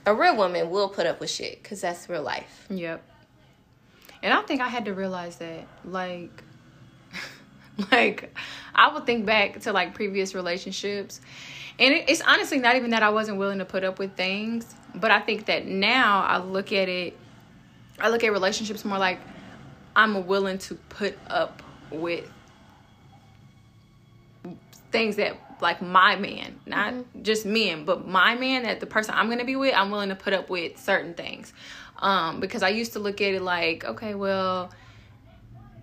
a 0.07 0.15
real 0.15 0.37
woman 0.37 0.71
will 0.71 0.89
put 0.89 1.07
up 1.07 1.19
with 1.19 1.31
shit 1.31 1.61
because 1.63 1.81
that's 1.81 2.09
real 2.09 2.23
life. 2.23 2.67
Yep. 2.71 3.03
And 4.23 4.33
I 4.33 4.41
think 4.43 4.61
I 4.61 4.69
had 4.69 4.85
to 4.85 4.95
realize 4.95 5.37
that, 5.37 5.67
like, 5.85 6.43
like 7.93 8.37
I 8.75 8.93
would 8.93 9.05
think 9.07 9.27
back 9.27 9.61
to 9.61 9.73
like 9.73 9.95
previous 9.95 10.35
relationships, 10.35 11.21
and 11.79 11.95
it, 11.95 12.09
it's 12.09 12.21
honestly 12.23 12.59
not 12.59 12.77
even 12.77 12.91
that 12.91 13.03
I 13.03 13.11
wasn't 13.11 13.39
willing 13.39 13.59
to 13.59 13.65
put 13.65 13.85
up 13.85 13.99
with 13.99 14.17
things, 14.17 14.75
but 14.95 15.11
I 15.11 15.21
think 15.21 15.47
that 15.47 15.67
now 15.67 16.23
I 16.23 16.39
look 16.39 16.73
at 16.73 16.89
it, 16.89 17.17
I 18.00 18.11
look 18.11 18.25
at 18.25 18.33
relationships 18.33 18.85
more 18.85 18.99
like 18.99 19.21
I'm 19.97 20.26
willing 20.26 20.59
to 20.59 20.75
put 20.75 21.19
up 21.28 21.62
with 21.90 22.25
things 24.90 25.17
that 25.17 25.37
like 25.61 25.83
my 25.83 26.17
man, 26.17 26.61
not 26.67 26.95
just 27.23 27.45
men, 27.45 27.85
but 27.85 28.07
my 28.07 28.35
man 28.35 28.62
that 28.62 28.81
the 28.81 28.87
person 28.87 29.14
I'm 29.17 29.28
gonna 29.28 29.45
be 29.45 29.57
with, 29.57 29.75
I'm 29.75 29.90
willing 29.90 30.11
to 30.11 30.14
put 30.14 30.33
up 30.33 30.49
with 30.49 30.78
certain 30.78 31.14
things. 31.14 31.52
Um, 31.99 32.38
because 32.38 32.62
I 32.62 32.69
used 32.69 32.93
to 32.93 33.00
look 33.00 33.21
at 33.21 33.35
it 33.35 33.43
like, 33.43 33.85
okay, 33.85 34.14
well, 34.14 34.71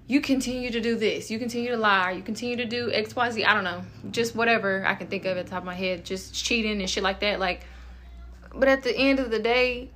you 0.08 0.22
continue 0.22 0.72
to 0.72 0.80
do 0.80 0.96
this, 0.96 1.30
you 1.30 1.40
continue 1.40 1.72
to 1.72 1.78
lie, 1.78 2.12
you 2.12 2.22
continue 2.22 2.56
to 2.58 2.66
do 2.66 2.92
X, 2.92 3.16
Y, 3.16 3.32
Z, 3.32 3.44
I 3.44 3.54
don't 3.54 3.64
know, 3.64 3.82
just 4.12 4.36
whatever 4.36 4.86
I 4.86 4.96
can 4.96 5.08
think 5.08 5.26
of 5.26 5.38
at 5.38 5.46
the 5.46 5.50
top 5.50 5.60
of 5.60 5.66
my 5.66 5.76
head, 5.76 6.06
just 6.06 6.34
cheating 6.34 6.80
and 6.80 6.90
shit 6.90 7.04
like 7.04 7.20
that. 7.20 7.40
Like, 7.40 7.66
but 8.54 8.70
at 8.70 8.84
the 8.84 8.96
end 8.96 9.20
of 9.20 9.30
the 9.30 9.40
day, 9.40 9.90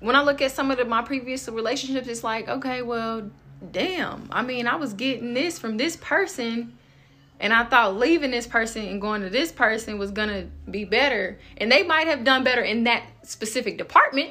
when 0.00 0.16
I 0.16 0.22
look 0.22 0.42
at 0.42 0.52
some 0.52 0.70
of 0.70 0.78
the, 0.78 0.84
my 0.84 1.02
previous 1.02 1.48
relationships, 1.48 2.08
it's 2.08 2.24
like, 2.24 2.48
okay, 2.48 2.82
well, 2.82 3.30
damn. 3.72 4.28
I 4.32 4.42
mean, 4.42 4.66
I 4.66 4.76
was 4.76 4.94
getting 4.94 5.34
this 5.34 5.58
from 5.58 5.76
this 5.76 5.96
person, 5.96 6.76
and 7.38 7.52
I 7.52 7.64
thought 7.64 7.96
leaving 7.96 8.30
this 8.30 8.46
person 8.46 8.86
and 8.86 9.00
going 9.00 9.22
to 9.22 9.30
this 9.30 9.52
person 9.52 9.98
was 9.98 10.10
gonna 10.10 10.46
be 10.70 10.84
better, 10.84 11.38
and 11.58 11.70
they 11.70 11.82
might 11.82 12.06
have 12.06 12.24
done 12.24 12.44
better 12.44 12.62
in 12.62 12.84
that 12.84 13.04
specific 13.22 13.78
department, 13.78 14.30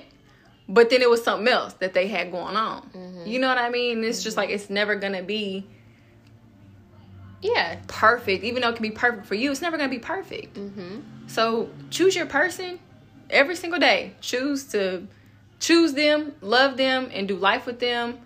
but 0.67 0.89
then 0.89 1.01
it 1.01 1.09
was 1.09 1.23
something 1.23 1.47
else 1.47 1.73
that 1.73 1.93
they 1.93 2.07
had 2.07 2.31
going 2.31 2.55
on. 2.55 2.81
Mm-hmm. 2.95 3.27
You 3.27 3.39
know 3.39 3.47
what 3.47 3.57
I 3.57 3.69
mean? 3.69 4.03
It's 4.03 4.21
just 4.23 4.37
like 4.37 4.49
it's 4.49 4.69
never 4.69 4.95
gonna 4.95 5.23
be 5.23 5.65
Yeah. 7.41 7.77
perfect, 7.87 8.43
even 8.43 8.61
though 8.61 8.69
it 8.69 8.75
can 8.75 8.83
be 8.83 8.91
perfect 8.91 9.25
for 9.25 9.35
you. 9.35 9.49
It's 9.51 9.61
never 9.61 9.77
gonna 9.77 9.89
be 9.89 9.99
perfect. 9.99 10.55
Mm-hmm. 10.55 10.99
So 11.27 11.69
choose 11.89 12.15
your 12.15 12.25
person 12.25 12.79
every 13.29 13.55
single 13.55 13.79
day. 13.79 14.13
Choose 14.21 14.65
to 14.71 15.07
choose 15.59 15.93
them, 15.93 16.33
love 16.41 16.77
them, 16.77 17.09
and 17.13 17.27
do 17.27 17.35
life 17.35 17.65
with 17.65 17.79
them. 17.79 18.19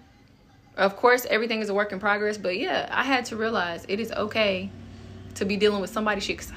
Of 0.75 0.95
course, 0.95 1.25
everything 1.29 1.61
is 1.61 1.69
a 1.69 1.73
work 1.73 1.91
in 1.91 1.99
progress, 1.99 2.37
but 2.37 2.57
yeah, 2.57 2.89
I 2.91 3.03
had 3.03 3.25
to 3.25 3.35
realize 3.35 3.85
it 3.87 3.99
is 3.99 4.11
okay 4.11 4.69
to 5.35 5.45
be 5.45 5.55
dealing 5.57 5.81
with 5.81 5.89
somebody 5.91 6.19
shit. 6.21 6.39
'cause 6.39 6.51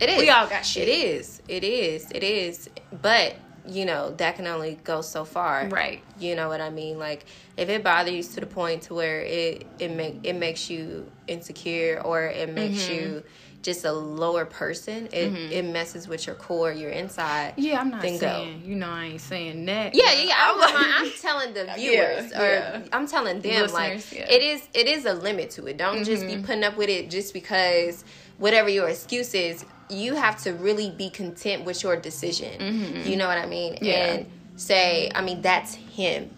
It 0.00 0.08
is. 0.10 0.18
We 0.20 0.30
all 0.30 0.46
got 0.46 0.64
shit. 0.64 0.86
It 0.86 0.90
is. 0.92 1.42
It 1.48 1.64
is. 1.64 2.10
It 2.12 2.22
is. 2.22 2.68
But 3.02 3.34
you 3.66 3.84
know 3.84 4.10
that 4.16 4.36
can 4.36 4.46
only 4.46 4.78
go 4.84 5.00
so 5.02 5.24
far. 5.26 5.66
Right. 5.68 6.02
You 6.18 6.36
know 6.36 6.48
what 6.48 6.60
I 6.60 6.70
mean? 6.70 6.98
Like 6.98 7.26
if 7.56 7.68
it 7.68 7.82
bothers 7.84 8.14
you 8.14 8.22
to 8.22 8.40
the 8.40 8.46
point 8.46 8.82
to 8.84 8.94
where 8.94 9.20
it 9.20 9.66
it 9.78 9.90
make 9.90 10.20
it 10.22 10.34
makes 10.34 10.70
you 10.70 11.10
insecure 11.26 12.00
or 12.02 12.22
it 12.22 12.48
makes 12.50 12.84
Mm-hmm. 12.84 12.94
you 12.94 13.22
just 13.62 13.84
a 13.84 13.92
lower 13.92 14.44
person. 14.44 15.08
It 15.12 15.32
mm-hmm. 15.32 15.52
it 15.52 15.64
messes 15.64 16.08
with 16.08 16.26
your 16.26 16.36
core, 16.36 16.72
your 16.72 16.90
inside. 16.90 17.54
Yeah, 17.56 17.80
I'm 17.80 17.90
not 17.90 18.02
Then 18.02 18.14
go. 18.14 18.18
saying, 18.18 18.62
you 18.64 18.76
know, 18.76 18.88
I 18.88 19.06
ain't 19.06 19.20
saying 19.20 19.64
that. 19.66 19.94
Yeah, 19.94 20.12
yeah, 20.12 20.22
yeah. 20.22 20.34
I'm, 20.38 20.58
like- 20.58 20.74
I'm 20.74 21.10
telling 21.20 21.54
the 21.54 21.72
viewers, 21.76 22.32
or 22.32 22.46
yeah. 22.46 22.82
I'm 22.92 23.06
telling 23.06 23.40
them, 23.40 23.70
like 23.72 24.12
yeah. 24.12 24.30
it 24.30 24.42
is. 24.42 24.68
It 24.74 24.86
is 24.86 25.04
a 25.04 25.14
limit 25.14 25.50
to 25.52 25.66
it. 25.66 25.76
Don't 25.76 26.04
just 26.04 26.26
be 26.26 26.34
mm-hmm. 26.34 26.44
putting 26.44 26.64
up 26.64 26.76
with 26.76 26.88
it 26.88 27.10
just 27.10 27.34
because 27.34 28.04
whatever 28.38 28.68
your 28.68 28.88
excuse 28.88 29.34
is. 29.34 29.64
You 29.90 30.14
have 30.16 30.42
to 30.42 30.52
really 30.52 30.90
be 30.90 31.08
content 31.08 31.64
with 31.64 31.82
your 31.82 31.96
decision. 31.96 32.60
Mm-hmm. 32.60 33.08
You 33.08 33.16
know 33.16 33.26
what 33.26 33.38
I 33.38 33.46
mean? 33.46 33.78
Yeah. 33.80 33.94
And 33.94 34.26
say, 34.56 35.10
I 35.14 35.22
mean, 35.22 35.40
that's 35.40 35.74
him. 35.74 36.30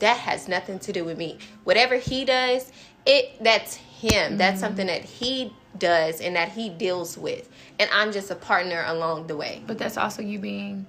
That 0.00 0.16
has 0.18 0.48
nothing 0.48 0.80
to 0.80 0.92
do 0.92 1.04
with 1.04 1.16
me. 1.16 1.38
Whatever 1.62 1.96
he 1.96 2.24
does, 2.24 2.70
it 3.06 3.42
that's 3.42 3.76
him. 4.00 4.36
That's 4.36 4.56
mm-hmm. 4.56 4.60
something 4.60 4.86
that 4.88 5.04
he 5.04 5.52
does 5.78 6.20
and 6.20 6.36
that 6.36 6.50
he 6.50 6.68
deals 6.68 7.16
with. 7.16 7.48
And 7.78 7.88
I'm 7.92 8.12
just 8.12 8.30
a 8.30 8.34
partner 8.34 8.84
along 8.86 9.26
the 9.26 9.36
way. 9.36 9.62
But 9.66 9.78
that's 9.78 9.96
also 9.96 10.22
you 10.22 10.38
being 10.38 10.88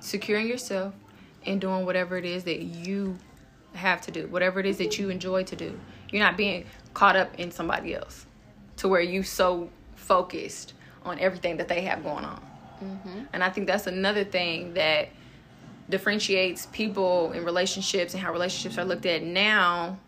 secure 0.00 0.38
in 0.38 0.46
yourself 0.46 0.94
and 1.44 1.60
doing 1.60 1.84
whatever 1.84 2.16
it 2.16 2.24
is 2.24 2.44
that 2.44 2.62
you 2.62 3.18
have 3.74 4.00
to 4.02 4.10
do, 4.10 4.26
whatever 4.28 4.58
it 4.58 4.66
is 4.66 4.78
that 4.78 4.98
you 4.98 5.10
enjoy 5.10 5.44
to 5.44 5.56
do. 5.56 5.78
You're 6.10 6.22
not 6.22 6.36
being 6.36 6.64
caught 6.94 7.14
up 7.14 7.38
in 7.38 7.50
somebody 7.50 7.94
else 7.94 8.26
to 8.78 8.88
where 8.88 9.00
you 9.00 9.22
so 9.22 9.70
focused 9.94 10.72
on 11.04 11.18
everything 11.18 11.58
that 11.58 11.68
they 11.68 11.82
have 11.82 12.02
going 12.02 12.24
on. 12.24 12.42
Mm-hmm. 12.82 13.20
And 13.32 13.44
I 13.44 13.50
think 13.50 13.66
that's 13.66 13.86
another 13.86 14.24
thing 14.24 14.74
that 14.74 15.10
differentiates 15.88 16.66
people 16.66 17.32
in 17.32 17.44
relationships 17.44 18.14
and 18.14 18.22
how 18.22 18.32
relationships 18.32 18.78
are 18.78 18.84
looked 18.84 19.06
at 19.06 19.22
now 19.22 19.98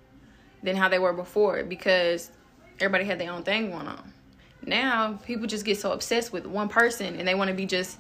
than 0.63 0.77
how 0.77 0.89
they 0.89 0.99
were 0.99 1.13
before 1.13 1.63
because 1.65 2.31
everybody 2.81 3.05
had 3.05 3.19
their 3.19 3.33
own 3.33 3.43
thing 3.43 3.71
going 3.71 3.87
on. 3.87 4.13
Now 4.65 5.19
people 5.25 5.47
just 5.47 5.65
get 5.65 5.79
so 5.79 5.93
obsessed 5.93 6.33
with 6.33 6.47
one 6.47 6.69
person 6.69 7.17
and 7.19 7.27
they 7.27 7.35
want 7.35 7.49
to 7.49 7.55
be 7.55 7.67
just 7.67 7.99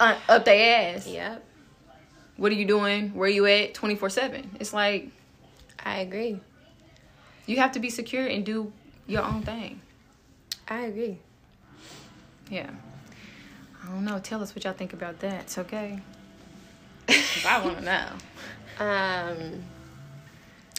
uh, 0.00 0.16
up 0.28 0.44
their 0.44 0.94
ass. 0.94 1.06
Yep. 1.06 1.44
What 2.36 2.52
are 2.52 2.54
you 2.54 2.66
doing? 2.66 3.14
Where 3.14 3.26
are 3.26 3.32
you 3.32 3.46
at? 3.46 3.74
Twenty 3.74 3.94
four 3.94 4.10
seven. 4.10 4.50
It's 4.60 4.72
like 4.72 5.08
I 5.84 6.00
agree. 6.00 6.40
you 7.46 7.56
have 7.56 7.72
to 7.72 7.80
be 7.80 7.90
secure 7.90 8.26
and 8.26 8.44
do 8.44 8.72
your 9.06 9.22
own 9.22 9.42
thing. 9.42 9.80
I 10.68 10.82
agree. 10.82 11.18
Yeah. 12.50 12.70
I 13.82 13.86
don't 13.88 14.04
know. 14.04 14.18
Tell 14.20 14.42
us 14.42 14.54
what 14.54 14.64
y'all 14.64 14.72
think 14.74 14.92
about 14.92 15.18
that. 15.20 15.42
It's 15.42 15.58
okay. 15.58 16.00
I 17.46 17.64
want 17.64 17.78
to 17.78 17.84
know. 17.84 18.08
Um, 18.78 19.64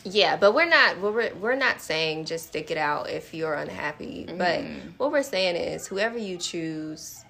yeah, 0.03 0.35
but 0.35 0.53
we're 0.53 0.67
not 0.69 0.99
we're 0.99 1.33
we're 1.35 1.55
not 1.55 1.81
saying 1.81 2.25
just 2.25 2.47
stick 2.47 2.71
it 2.71 2.77
out 2.77 3.09
if 3.09 3.33
you're 3.33 3.53
unhappy. 3.53 4.25
But 4.37 4.63
what 4.97 5.11
we're 5.11 5.23
saying 5.23 5.55
is 5.55 5.87
whoever 5.87 6.17
you 6.17 6.37
choose, 6.37 7.23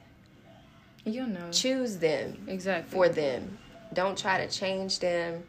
You'll 1.06 1.27
know. 1.27 1.51
choose 1.51 1.98
them 1.98 2.46
Exactly. 2.48 2.92
for 2.92 3.10
them. 3.10 3.58
Don't 3.94 4.18
try 4.18 4.44
to 4.46 4.51
change 4.51 5.00
them. 5.00 5.44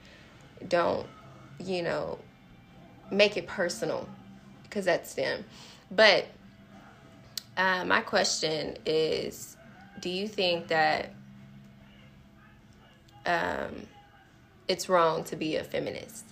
Don't 0.69 1.07
you 1.59 1.83
know 1.83 2.19
make 3.11 3.37
it 3.37 3.47
personal 3.47 4.09
because 4.65 4.85
that's 4.85 5.15
them. 5.15 5.45
But 5.91 6.27
uh, 7.57 7.85
my 7.85 8.01
question 8.01 8.77
is, 8.85 9.57
do 10.01 10.11
you 10.11 10.27
think 10.27 10.69
that 10.69 11.13
um, 13.25 13.87
it's 14.69 14.89
wrong 14.89 15.25
to 15.25 15.37
be 15.37 15.57
a 15.57 15.65
feminist? 15.65 16.25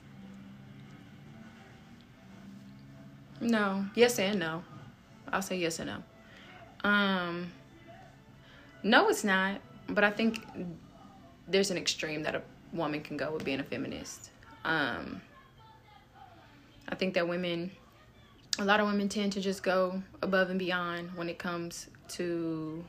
No. 3.42 3.84
Yes 3.94 4.18
and 4.18 4.38
no. 4.38 4.62
I'll 5.32 5.42
say 5.42 5.56
yes 5.56 5.78
and 5.80 5.90
no. 5.90 6.88
Um 6.88 7.52
no 8.82 9.08
it's 9.08 9.24
not, 9.24 9.60
but 9.88 10.04
I 10.04 10.10
think 10.10 10.44
there's 11.48 11.70
an 11.70 11.76
extreme 11.76 12.22
that 12.22 12.34
a 12.34 12.42
woman 12.72 13.00
can 13.00 13.16
go 13.16 13.32
with 13.32 13.44
being 13.44 13.60
a 13.60 13.64
feminist. 13.64 14.30
Um 14.64 15.20
I 16.88 16.94
think 16.94 17.14
that 17.14 17.26
women 17.26 17.70
a 18.58 18.64
lot 18.64 18.80
of 18.80 18.86
women 18.86 19.08
tend 19.08 19.32
to 19.32 19.40
just 19.40 19.62
go 19.62 20.02
above 20.20 20.50
and 20.50 20.58
beyond 20.58 21.10
when 21.16 21.28
it 21.28 21.38
comes 21.38 21.88
to 22.10 22.84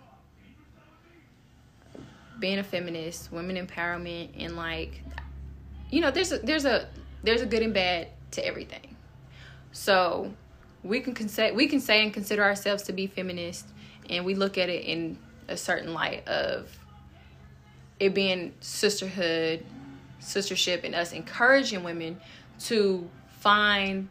being 2.39 2.59
a 2.59 2.63
feminist, 2.63 3.31
women 3.31 3.55
empowerment 3.55 4.29
and 4.37 4.55
like 4.55 5.01
you 5.89 6.01
know, 6.01 6.11
there's 6.11 6.31
a 6.31 6.39
there's 6.39 6.65
a 6.65 6.87
there's 7.23 7.41
a 7.41 7.45
good 7.45 7.63
and 7.63 7.73
bad 7.73 8.09
to 8.31 8.45
everything. 8.45 8.95
So 9.71 10.31
we 10.83 10.99
can 10.99 11.13
consider 11.13 11.53
we 11.53 11.67
can 11.67 11.79
say 11.79 12.03
and 12.03 12.13
consider 12.13 12.43
ourselves 12.43 12.83
to 12.83 12.93
be 12.93 13.07
feminist, 13.07 13.67
and 14.09 14.25
we 14.25 14.35
look 14.35 14.57
at 14.57 14.69
it 14.69 14.83
in 14.83 15.17
a 15.47 15.57
certain 15.57 15.93
light 15.93 16.27
of 16.27 16.77
it 17.99 18.13
being 18.13 18.53
sisterhood, 18.59 19.65
sistership 20.21 20.83
and 20.83 20.95
us 20.95 21.13
encouraging 21.13 21.83
women 21.83 22.19
to 22.59 23.09
find 23.39 24.09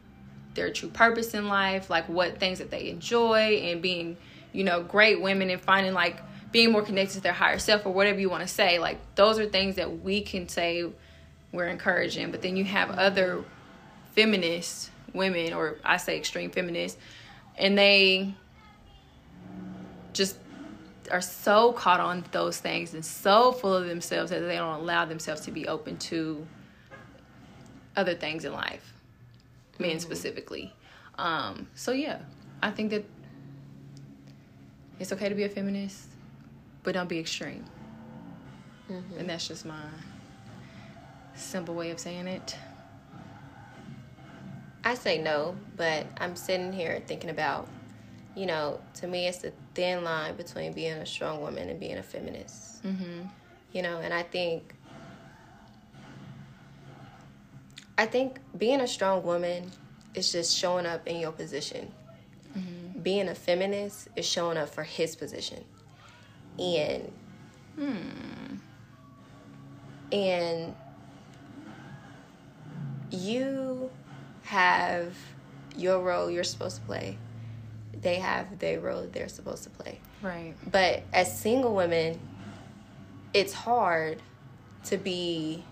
their 0.54 0.70
true 0.70 0.88
purpose 0.88 1.34
in 1.34 1.48
life, 1.48 1.88
like 1.88 2.08
what 2.08 2.38
things 2.38 2.58
that 2.58 2.70
they 2.70 2.88
enjoy, 2.88 3.60
and 3.64 3.82
being, 3.82 4.16
you 4.52 4.64
know, 4.64 4.82
great 4.82 5.20
women 5.20 5.50
and 5.50 5.60
finding 5.60 5.94
like 5.94 6.20
being 6.52 6.70
more 6.70 6.82
connected 6.82 7.14
to 7.14 7.20
their 7.20 7.32
higher 7.32 7.58
self 7.58 7.86
or 7.86 7.92
whatever 7.92 8.20
you 8.20 8.28
want 8.28 8.42
to 8.42 8.48
say. 8.48 8.78
Like 8.78 8.98
those 9.14 9.38
are 9.38 9.46
things 9.46 9.76
that 9.76 10.02
we 10.02 10.20
can 10.20 10.48
say 10.48 10.84
we're 11.50 11.68
encouraging. 11.68 12.30
But 12.30 12.42
then 12.42 12.56
you 12.56 12.64
have 12.64 12.90
other 12.90 13.44
feminist 14.14 14.90
women, 15.12 15.52
or 15.52 15.76
I 15.84 15.96
say 15.96 16.16
extreme 16.16 16.50
feminists, 16.50 16.98
and 17.56 17.76
they 17.76 18.34
just 20.12 20.36
are 21.10 21.20
so 21.20 21.72
caught 21.72 22.00
on 22.00 22.24
those 22.32 22.58
things 22.58 22.94
and 22.94 23.04
so 23.04 23.52
full 23.52 23.74
of 23.74 23.86
themselves 23.86 24.30
that 24.30 24.40
they 24.40 24.56
don't 24.56 24.80
allow 24.80 25.04
themselves 25.04 25.42
to 25.42 25.50
be 25.50 25.68
open 25.68 25.96
to 25.98 26.46
other 27.96 28.14
things 28.14 28.44
in 28.44 28.52
life, 28.52 28.94
men 29.78 30.00
specifically. 30.00 30.72
Um, 31.18 31.68
so 31.74 31.92
yeah, 31.92 32.20
I 32.62 32.70
think 32.70 32.90
that 32.90 33.04
it's 34.98 35.12
okay 35.12 35.28
to 35.28 35.34
be 35.34 35.44
a 35.44 35.48
feminist, 35.48 36.08
but 36.82 36.94
don't 36.94 37.08
be 37.08 37.18
extreme. 37.18 37.64
And 39.18 39.28
that's 39.28 39.48
just 39.48 39.64
my 39.64 39.84
simple 41.34 41.74
way 41.74 41.90
of 41.90 41.98
saying 41.98 42.26
it. 42.26 42.56
I 44.84 44.94
say 44.94 45.18
no, 45.18 45.56
but 45.76 46.06
I'm 46.18 46.34
sitting 46.36 46.72
here 46.72 47.02
thinking 47.06 47.30
about, 47.30 47.68
you 48.34 48.46
know, 48.46 48.80
to 48.94 49.06
me, 49.06 49.28
it's 49.28 49.38
the 49.38 49.52
thin 49.74 50.02
line 50.04 50.36
between 50.36 50.72
being 50.72 50.94
a 50.94 51.06
strong 51.06 51.40
woman 51.40 51.68
and 51.68 51.78
being 51.78 51.98
a 51.98 52.02
feminist. 52.02 52.84
Mm-hmm. 52.84 53.26
You 53.72 53.82
know, 53.82 53.98
and 53.98 54.12
I 54.12 54.22
think, 54.22 54.74
I 57.96 58.06
think 58.06 58.40
being 58.58 58.80
a 58.80 58.88
strong 58.88 59.22
woman 59.22 59.70
is 60.14 60.32
just 60.32 60.56
showing 60.56 60.86
up 60.86 61.06
in 61.06 61.20
your 61.20 61.32
position. 61.32 61.92
Being 63.02 63.28
a 63.28 63.34
feminist 63.34 64.08
is 64.14 64.24
showing 64.24 64.56
up 64.56 64.68
for 64.68 64.84
his 64.84 65.16
position, 65.16 65.64
and 66.56 67.10
and 70.12 70.74
you 73.10 73.90
have 74.52 75.16
your 75.76 75.98
role 76.00 76.30
you're 76.30 76.44
supposed 76.44 76.76
to 76.76 76.82
play. 76.82 77.16
They 78.02 78.16
have 78.16 78.58
their 78.58 78.80
role 78.80 79.08
they're 79.10 79.28
supposed 79.28 79.64
to 79.64 79.70
play. 79.70 79.98
Right. 80.20 80.54
But 80.70 81.04
as 81.12 81.40
single 81.40 81.74
women, 81.74 82.20
it's 83.32 83.54
hard 83.54 84.20
to 84.84 84.98
be 84.98 85.64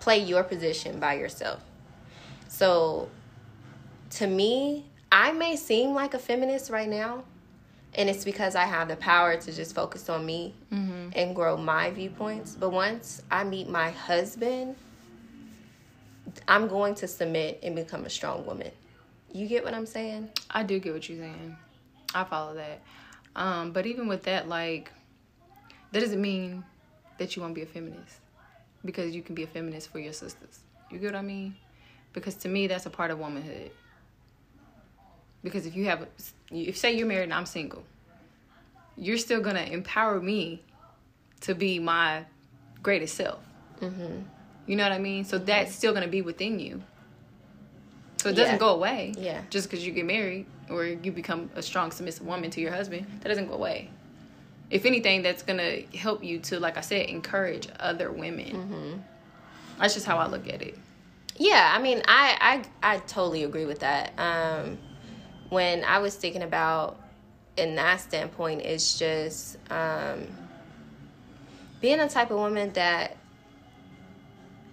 play 0.00 0.18
your 0.18 0.44
position 0.44 1.00
by 1.00 1.14
yourself. 1.14 1.62
So 2.48 3.08
to 4.10 4.26
me, 4.26 4.84
I 5.10 5.32
may 5.32 5.56
seem 5.56 5.94
like 5.94 6.12
a 6.12 6.18
feminist 6.18 6.68
right 6.68 6.88
now, 6.88 7.24
and 7.94 8.10
it's 8.10 8.24
because 8.24 8.54
I 8.54 8.64
have 8.64 8.88
the 8.88 8.96
power 8.96 9.38
to 9.38 9.52
just 9.52 9.74
focus 9.74 10.10
on 10.10 10.26
me 10.26 10.54
mm-hmm. 10.70 11.08
and 11.14 11.34
grow 11.34 11.56
my 11.56 11.90
viewpoints. 11.90 12.54
But 12.54 12.70
once 12.70 13.22
I 13.30 13.44
meet 13.44 13.70
my 13.70 13.92
husband, 13.92 14.76
I'm 16.46 16.68
going 16.68 16.94
to 16.96 17.08
submit 17.08 17.60
and 17.62 17.74
become 17.74 18.04
a 18.04 18.10
strong 18.10 18.44
woman. 18.46 18.70
You 19.32 19.46
get 19.46 19.64
what 19.64 19.74
I'm 19.74 19.86
saying? 19.86 20.30
I 20.50 20.62
do 20.62 20.78
get 20.78 20.92
what 20.92 21.08
you're 21.08 21.18
saying. 21.18 21.56
I 22.14 22.24
follow 22.24 22.54
that. 22.54 22.80
Um, 23.34 23.72
but 23.72 23.86
even 23.86 24.06
with 24.06 24.22
that, 24.24 24.48
like, 24.48 24.92
that 25.92 26.00
doesn't 26.00 26.20
mean 26.20 26.64
that 27.18 27.34
you 27.34 27.42
won't 27.42 27.54
be 27.54 27.62
a 27.62 27.66
feminist. 27.66 28.16
Because 28.84 29.14
you 29.14 29.22
can 29.22 29.34
be 29.34 29.42
a 29.42 29.46
feminist 29.46 29.90
for 29.90 29.98
your 29.98 30.12
sisters. 30.12 30.60
You 30.90 30.98
get 30.98 31.12
what 31.12 31.18
I 31.18 31.22
mean? 31.22 31.56
Because 32.12 32.34
to 32.36 32.48
me, 32.48 32.66
that's 32.66 32.86
a 32.86 32.90
part 32.90 33.10
of 33.10 33.18
womanhood. 33.18 33.70
Because 35.42 35.66
if 35.66 35.74
you 35.74 35.86
have, 35.86 36.06
if 36.50 36.76
say 36.76 36.96
you're 36.96 37.06
married 37.06 37.24
and 37.24 37.34
I'm 37.34 37.46
single, 37.46 37.84
you're 38.96 39.18
still 39.18 39.40
gonna 39.40 39.62
empower 39.62 40.20
me 40.20 40.62
to 41.40 41.54
be 41.54 41.78
my 41.78 42.24
greatest 42.82 43.16
self. 43.16 43.40
Mm-hmm. 43.80 44.22
You 44.66 44.76
know 44.76 44.82
what 44.82 44.92
I 44.92 44.98
mean? 44.98 45.24
So 45.24 45.38
that's 45.38 45.74
still 45.74 45.92
gonna 45.92 46.08
be 46.08 46.22
within 46.22 46.58
you. 46.58 46.82
So 48.18 48.30
it 48.30 48.36
doesn't 48.36 48.54
Yeah. 48.54 48.58
go 48.58 48.68
away. 48.70 49.12
Yeah. 49.18 49.42
Just 49.50 49.68
because 49.68 49.84
you 49.86 49.92
get 49.92 50.06
married 50.06 50.46
or 50.70 50.84
you 50.86 51.12
become 51.12 51.50
a 51.54 51.62
strong 51.62 51.90
submissive 51.90 52.26
woman 52.26 52.50
to 52.50 52.60
your 52.60 52.72
husband, 52.72 53.06
that 53.20 53.28
doesn't 53.28 53.48
go 53.48 53.54
away. 53.54 53.90
If 54.70 54.86
anything, 54.86 55.22
that's 55.22 55.42
gonna 55.42 55.82
help 55.94 56.24
you 56.24 56.38
to, 56.40 56.58
like 56.58 56.78
I 56.78 56.80
said, 56.80 57.06
encourage 57.10 57.68
other 57.78 58.10
women. 58.10 58.46
Mm-hmm. 58.50 59.00
That's 59.78 59.94
just 59.94 60.06
how 60.06 60.16
I 60.16 60.26
look 60.26 60.48
at 60.48 60.62
it. 60.62 60.78
Yeah, 61.36 61.72
I 61.74 61.80
mean, 61.82 62.02
I 62.06 62.62
I 62.82 62.94
I 62.94 62.98
totally 63.00 63.44
agree 63.44 63.66
with 63.66 63.80
that. 63.80 64.12
Um, 64.18 64.78
when 65.50 65.84
I 65.84 65.98
was 65.98 66.14
thinking 66.14 66.42
about 66.42 66.98
in 67.56 67.74
that 67.74 68.00
standpoint, 68.00 68.62
it's 68.62 68.98
just 68.98 69.58
um, 69.70 70.26
being 71.80 72.00
a 72.00 72.08
type 72.08 72.30
of 72.30 72.38
woman 72.38 72.72
that 72.72 73.16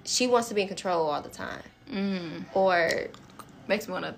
she 0.05 0.27
wants 0.27 0.49
to 0.49 0.53
be 0.55 0.61
in 0.61 0.67
control 0.67 1.09
all 1.09 1.21
the 1.21 1.29
time, 1.29 1.63
Mm. 1.91 2.45
or 2.53 2.89
Makes 3.67 3.87
me 3.87 3.93
want 3.93 4.05
to 4.05 4.15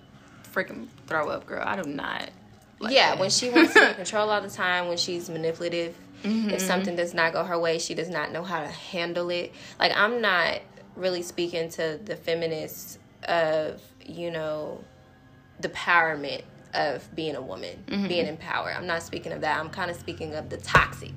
freaking 0.52 0.88
throw 1.08 1.30
up, 1.30 1.46
girl. 1.46 1.64
I 1.66 1.80
do 1.82 1.88
not. 1.90 2.30
Like 2.80 2.94
yeah, 2.94 3.10
that. 3.12 3.20
when 3.20 3.30
she 3.30 3.50
wants 3.50 3.74
to 3.74 3.80
be 3.82 3.86
in 3.88 3.94
control 3.96 4.30
all 4.30 4.42
the 4.42 4.50
time, 4.50 4.88
when 4.88 4.98
she's 4.98 5.30
manipulative, 5.30 5.96
if 6.24 6.62
something 6.62 6.96
does 6.96 7.14
not 7.14 7.34
go 7.34 7.44
her 7.44 7.60
way, 7.60 7.78
she 7.80 7.94
does 7.94 8.10
not 8.10 8.32
know 8.32 8.44
how 8.44 8.62
to 8.62 8.68
handle 8.68 9.30
it. 9.30 9.52
Like 9.80 9.92
I'm 9.96 10.22
not 10.22 10.60
really 10.96 11.22
speaking 11.22 11.70
to 11.72 12.00
the 12.04 12.16
feminists 12.16 12.98
of 13.28 13.82
you 14.06 14.32
know 14.32 14.84
the 15.60 15.70
empowerment 15.70 16.44
of 16.74 17.14
being 17.16 17.36
a 17.36 17.42
woman, 17.42 17.84
being 18.08 18.26
empowered. 18.28 18.74
I'm 18.76 18.88
not 18.88 19.04
speaking 19.04 19.32
of 19.34 19.42
that. 19.42 19.60
I'm 19.60 19.70
kind 19.70 19.92
of 19.92 19.98
speaking 19.98 20.34
of 20.36 20.50
the 20.50 20.58
toxic. 20.58 21.14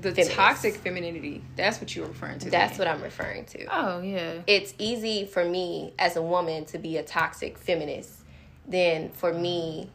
The 0.00 0.10
feminist. 0.10 0.32
toxic 0.32 0.74
femininity. 0.76 1.42
That's 1.56 1.80
what 1.80 1.94
you're 1.94 2.06
referring 2.06 2.38
to. 2.40 2.50
That's 2.50 2.78
then. 2.78 2.86
what 2.86 2.94
I'm 2.94 3.02
referring 3.02 3.44
to. 3.46 3.66
Oh 3.66 4.00
yeah. 4.00 4.40
it's 4.46 4.74
easy 4.78 5.24
for 5.26 5.44
me 5.44 5.92
as 5.98 6.16
a 6.16 6.22
woman 6.22 6.64
to 6.66 6.78
be 6.78 6.96
a 6.96 7.02
toxic 7.02 7.58
feminist 7.58 8.20
than 8.66 9.10
for 9.10 9.32
me 9.32 9.90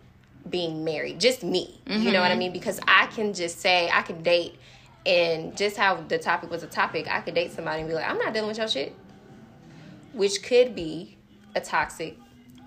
being 0.50 0.84
married. 0.84 1.20
Just 1.20 1.44
me. 1.44 1.80
You 1.88 2.12
know 2.12 2.20
what 2.20 2.32
I 2.32 2.36
mean? 2.36 2.52
Because 2.52 2.80
I 2.88 3.06
can 3.08 3.34
just 3.34 3.60
say 3.60 3.90
I 3.92 4.02
can 4.02 4.24
date 4.24 4.56
and 5.06 5.56
just 5.56 5.78
how 5.78 5.96
the 5.96 6.18
topic 6.18 6.50
was 6.50 6.64
a 6.64 6.68
topic, 6.68 7.08
I 7.10 7.22
could 7.22 7.36
date 7.36 7.52
somebody 7.52 7.82
and 7.82 7.90
be 7.90 7.94
like, 7.94 8.10
I'm 8.10 8.18
not 8.18 8.34
dealing 8.34 8.50
with 8.50 8.58
your 8.58 8.68
shit. 8.68 8.96
Which 10.14 10.44
could 10.44 10.76
be 10.76 11.18
a 11.56 11.62
toxic 11.62 12.18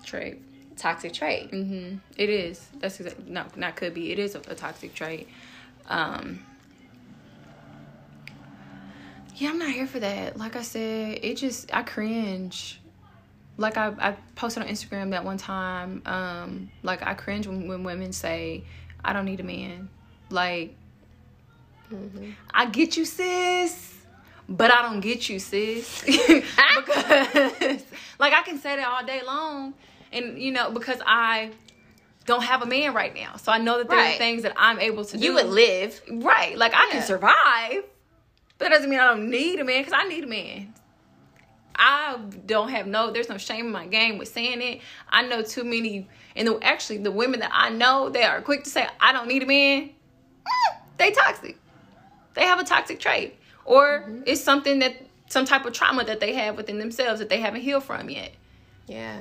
Trait. 0.05 0.41
toxic 0.77 1.13
trait. 1.13 1.51
Mm-hmm. 1.51 1.97
It 2.17 2.29
is. 2.29 2.67
That's 2.79 2.99
exactly, 2.99 3.25
no, 3.27 3.45
not 3.55 3.75
could 3.75 3.93
be. 3.93 4.11
It 4.11 4.19
is 4.19 4.35
a, 4.35 4.39
a 4.47 4.55
toxic 4.55 4.93
trait. 4.93 5.27
Um, 5.87 6.39
yeah, 9.37 9.49
I'm 9.49 9.59
not 9.59 9.69
here 9.69 9.85
for 9.87 9.99
that. 9.99 10.37
Like 10.37 10.55
I 10.55 10.63
said, 10.63 11.19
it 11.21 11.35
just 11.37 11.73
I 11.73 11.83
cringe. 11.83 12.81
Like 13.57 13.77
I, 13.77 13.87
I 13.99 14.11
posted 14.35 14.63
on 14.63 14.69
Instagram 14.69 15.11
that 15.11 15.23
one 15.23 15.37
time. 15.37 16.01
Um, 16.05 16.71
like 16.83 17.01
I 17.03 17.13
cringe 17.13 17.47
when, 17.47 17.67
when 17.67 17.83
women 17.83 18.13
say, 18.13 18.63
"I 19.05 19.13
don't 19.13 19.25
need 19.25 19.39
a 19.39 19.43
man." 19.43 19.89
Like, 20.29 20.75
I 22.53 22.65
get 22.65 22.97
you, 22.97 23.05
sis, 23.05 23.93
but 24.49 24.71
I 24.71 24.81
don't 24.81 24.99
get 25.01 25.29
you, 25.29 25.39
sis, 25.39 26.01
because 26.05 27.83
like 28.19 28.33
I 28.33 28.41
can 28.43 28.59
say 28.59 28.75
that 28.75 28.87
all 28.87 29.05
day 29.05 29.21
long, 29.25 29.73
and 30.11 30.39
you 30.39 30.51
know 30.51 30.71
because 30.71 30.99
I 31.05 31.51
don't 32.25 32.43
have 32.43 32.61
a 32.61 32.65
man 32.65 32.93
right 32.93 33.13
now, 33.15 33.37
so 33.37 33.51
I 33.51 33.57
know 33.59 33.77
that 33.77 33.89
there 33.89 33.99
are 33.99 34.17
things 34.17 34.43
that 34.43 34.53
I'm 34.57 34.79
able 34.79 35.05
to 35.05 35.17
do. 35.17 35.23
You 35.23 35.33
would 35.35 35.47
live. 35.47 36.01
Right. 36.11 36.57
Like 36.57 36.73
I 36.73 36.87
Yeah. 36.87 36.91
can 36.91 37.01
survive. 37.03 37.83
But 38.57 38.65
that 38.65 38.75
doesn't 38.75 38.89
mean 38.89 38.99
I 38.99 39.07
don't 39.07 39.29
need 39.29 39.59
a 39.59 39.63
man 39.63 39.81
because 39.83 39.93
I 39.93 40.07
need 40.07 40.23
a 40.23 40.27
man. 40.27 40.73
I 41.75 42.17
don't 42.45 42.69
have 42.69 42.87
no 42.87 43.11
there's 43.11 43.29
no 43.29 43.37
shame 43.37 43.67
in 43.67 43.71
my 43.71 43.85
game 43.85 44.17
with 44.17 44.29
saying 44.29 44.61
it. 44.61 44.81
I 45.09 45.21
know 45.27 45.43
too 45.43 45.63
many 45.63 46.07
and 46.35 46.47
the, 46.47 46.59
actually 46.63 46.97
the 46.97 47.11
women 47.11 47.39
that 47.41 47.51
I 47.53 47.69
know 47.69 48.09
they 48.09 48.23
are 48.23 48.41
quick 48.41 48.63
to 48.63 48.69
say 48.69 48.87
I 48.99 49.13
don't 49.13 49.27
need 49.27 49.43
a 49.43 49.45
man. 49.45 49.89
Mm, 49.89 50.77
They 50.97 51.11
toxic. 51.11 51.57
They 52.33 52.41
have 52.43 52.59
a 52.59 52.63
toxic 52.63 52.99
trait. 52.99 53.35
Or 53.65 54.09
it's 54.25 54.41
something 54.41 54.79
that 54.79 54.95
some 55.27 55.45
type 55.45 55.65
of 55.65 55.73
trauma 55.73 56.03
that 56.05 56.19
they 56.19 56.33
have 56.35 56.55
within 56.57 56.79
themselves 56.79 57.19
that 57.19 57.29
they 57.29 57.41
haven't 57.41 57.61
healed 57.61 57.83
from 57.83 58.09
yet. 58.09 58.31
Yeah. 58.87 59.19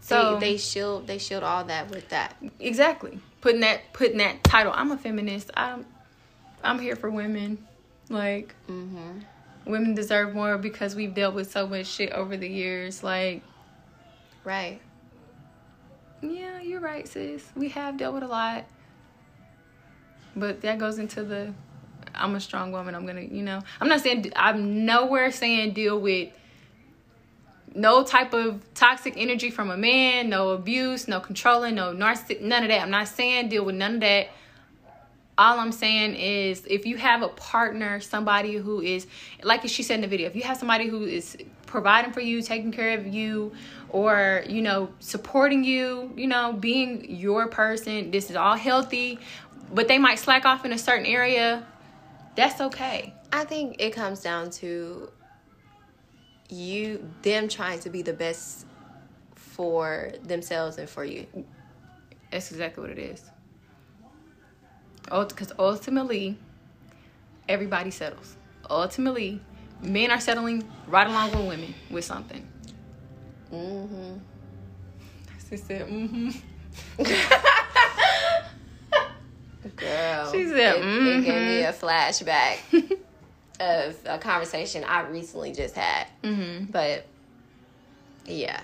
So 0.00 0.38
they, 0.38 0.52
they 0.52 0.56
shield 0.58 1.06
they 1.06 1.18
shield 1.18 1.42
all 1.42 1.64
that 1.64 1.90
with 1.90 2.08
that. 2.10 2.36
exactly 2.60 3.18
putting 3.40 3.60
that 3.60 3.92
putting 3.92 4.18
that 4.18 4.42
title 4.44 4.72
i'm 4.74 4.90
a 4.92 4.96
feminist 4.98 5.50
i'm 5.54 5.84
i'm 6.62 6.78
here 6.80 6.96
for 6.96 7.08
women 7.10 7.58
like 8.12 8.54
Mm-hmm. 8.68 9.20
women 9.64 9.94
deserve 9.94 10.34
more 10.34 10.58
because 10.58 10.94
we've 10.94 11.14
dealt 11.14 11.34
with 11.34 11.50
so 11.50 11.66
much 11.66 11.86
shit 11.86 12.12
over 12.12 12.36
the 12.36 12.48
years 12.48 13.02
like 13.02 13.42
Right. 14.44 14.80
yeah 16.20 16.60
you're 16.60 16.80
right 16.80 17.06
sis 17.06 17.44
we 17.56 17.68
have 17.70 17.96
dealt 17.96 18.14
with 18.14 18.22
a 18.24 18.28
lot 18.28 18.64
but 20.34 20.60
that 20.62 20.78
goes 20.78 20.98
into 20.98 21.22
the 21.24 21.52
I'm 22.14 22.34
a 22.34 22.40
strong 22.40 22.72
woman. 22.72 22.94
I'm 22.94 23.06
gonna, 23.06 23.22
you 23.22 23.42
know, 23.42 23.62
I'm 23.80 23.88
not 23.88 24.00
saying 24.00 24.32
I'm 24.36 24.84
nowhere 24.84 25.30
saying 25.32 25.72
deal 25.72 25.98
with 25.98 26.28
no 27.74 28.04
type 28.04 28.34
of 28.34 28.62
toxic 28.74 29.14
energy 29.16 29.50
from 29.50 29.70
a 29.70 29.76
man, 29.78 30.28
no 30.28 30.50
abuse, 30.50 31.08
no 31.08 31.20
controlling, 31.20 31.74
no 31.76 31.94
narcissistic, 31.94 32.42
none 32.42 32.64
of 32.64 32.68
that. 32.68 32.82
I'm 32.82 32.90
not 32.90 33.08
saying 33.08 33.48
deal 33.48 33.64
with 33.64 33.76
none 33.76 33.94
of 33.94 34.00
that. 34.00 34.28
All 35.42 35.58
I'm 35.58 35.72
saying 35.72 36.14
is 36.14 36.64
if 36.70 36.86
you 36.86 36.96
have 36.98 37.22
a 37.22 37.28
partner, 37.28 37.98
somebody 37.98 38.54
who 38.54 38.80
is, 38.80 39.08
like 39.42 39.66
she 39.68 39.82
said 39.82 39.96
in 39.96 40.02
the 40.02 40.06
video, 40.06 40.28
if 40.28 40.36
you 40.36 40.42
have 40.42 40.56
somebody 40.56 40.86
who 40.86 41.02
is 41.02 41.36
providing 41.66 42.12
for 42.12 42.20
you, 42.20 42.42
taking 42.42 42.70
care 42.70 42.96
of 42.96 43.08
you, 43.08 43.50
or, 43.88 44.44
you 44.48 44.62
know, 44.62 44.90
supporting 45.00 45.64
you, 45.64 46.12
you 46.16 46.28
know, 46.28 46.52
being 46.52 47.10
your 47.10 47.48
person, 47.48 48.12
this 48.12 48.30
is 48.30 48.36
all 48.36 48.54
healthy, 48.54 49.18
but 49.74 49.88
they 49.88 49.98
might 49.98 50.20
slack 50.20 50.44
off 50.44 50.64
in 50.64 50.70
a 50.70 50.78
certain 50.78 51.06
area, 51.06 51.66
that's 52.36 52.60
okay. 52.60 53.12
I 53.32 53.42
think 53.42 53.80
it 53.80 53.90
comes 53.90 54.20
down 54.20 54.48
to 54.62 55.10
you 56.50 57.10
them 57.22 57.48
trying 57.48 57.80
to 57.80 57.90
be 57.90 58.02
the 58.02 58.12
best 58.12 58.64
for 59.34 60.12
themselves 60.22 60.78
and 60.78 60.88
for 60.88 61.04
you. 61.04 61.26
That's 62.30 62.52
exactly 62.52 62.80
what 62.80 62.90
it 62.92 63.00
is. 63.00 63.31
Because 65.04 65.52
ultimately, 65.58 66.36
everybody 67.48 67.90
settles. 67.90 68.36
Ultimately, 68.68 69.40
men 69.82 70.10
are 70.10 70.20
settling 70.20 70.70
right 70.86 71.06
along 71.06 71.30
with 71.32 71.48
women 71.48 71.74
with 71.90 72.04
something. 72.04 72.46
Mm-hmm. 73.52 74.18
She 75.48 75.56
said, 75.56 75.88
mm-hmm. 75.88 76.30
Girl, 79.76 80.32
She 80.32 80.48
said, 80.48 80.76
it, 80.76 80.84
it 80.84 81.24
gave 81.24 81.42
me 81.42 81.62
mhm. 81.62 81.68
a 81.68 81.72
flashback 81.72 82.58
of 83.60 83.96
a 84.06 84.18
conversation 84.18 84.84
I 84.84 85.02
recently 85.02 85.52
just 85.52 85.74
had. 85.74 86.06
Mm-hmm. 86.22 86.66
But 86.66 87.06
yeah, 88.24 88.60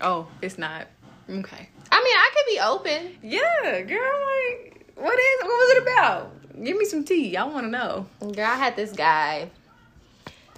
Oh, 0.00 0.26
it's 0.40 0.56
not. 0.58 0.86
Okay. 1.28 1.68
I 1.92 2.02
mean, 2.02 2.16
I 2.16 2.30
could 2.34 2.46
be 2.46 2.58
open. 2.60 3.18
Yeah, 3.22 3.82
girl, 3.82 4.00
like, 4.00 4.79
what 5.00 5.18
is, 5.18 5.42
what 5.42 5.48
was 5.48 5.76
it 5.76 5.82
about? 5.82 6.64
Give 6.64 6.76
me 6.76 6.84
some 6.84 7.04
tea. 7.04 7.36
I 7.36 7.44
want 7.44 7.66
to 7.66 7.70
know. 7.70 8.06
Girl, 8.20 8.46
I 8.46 8.56
had 8.56 8.76
this 8.76 8.92
guy 8.92 9.50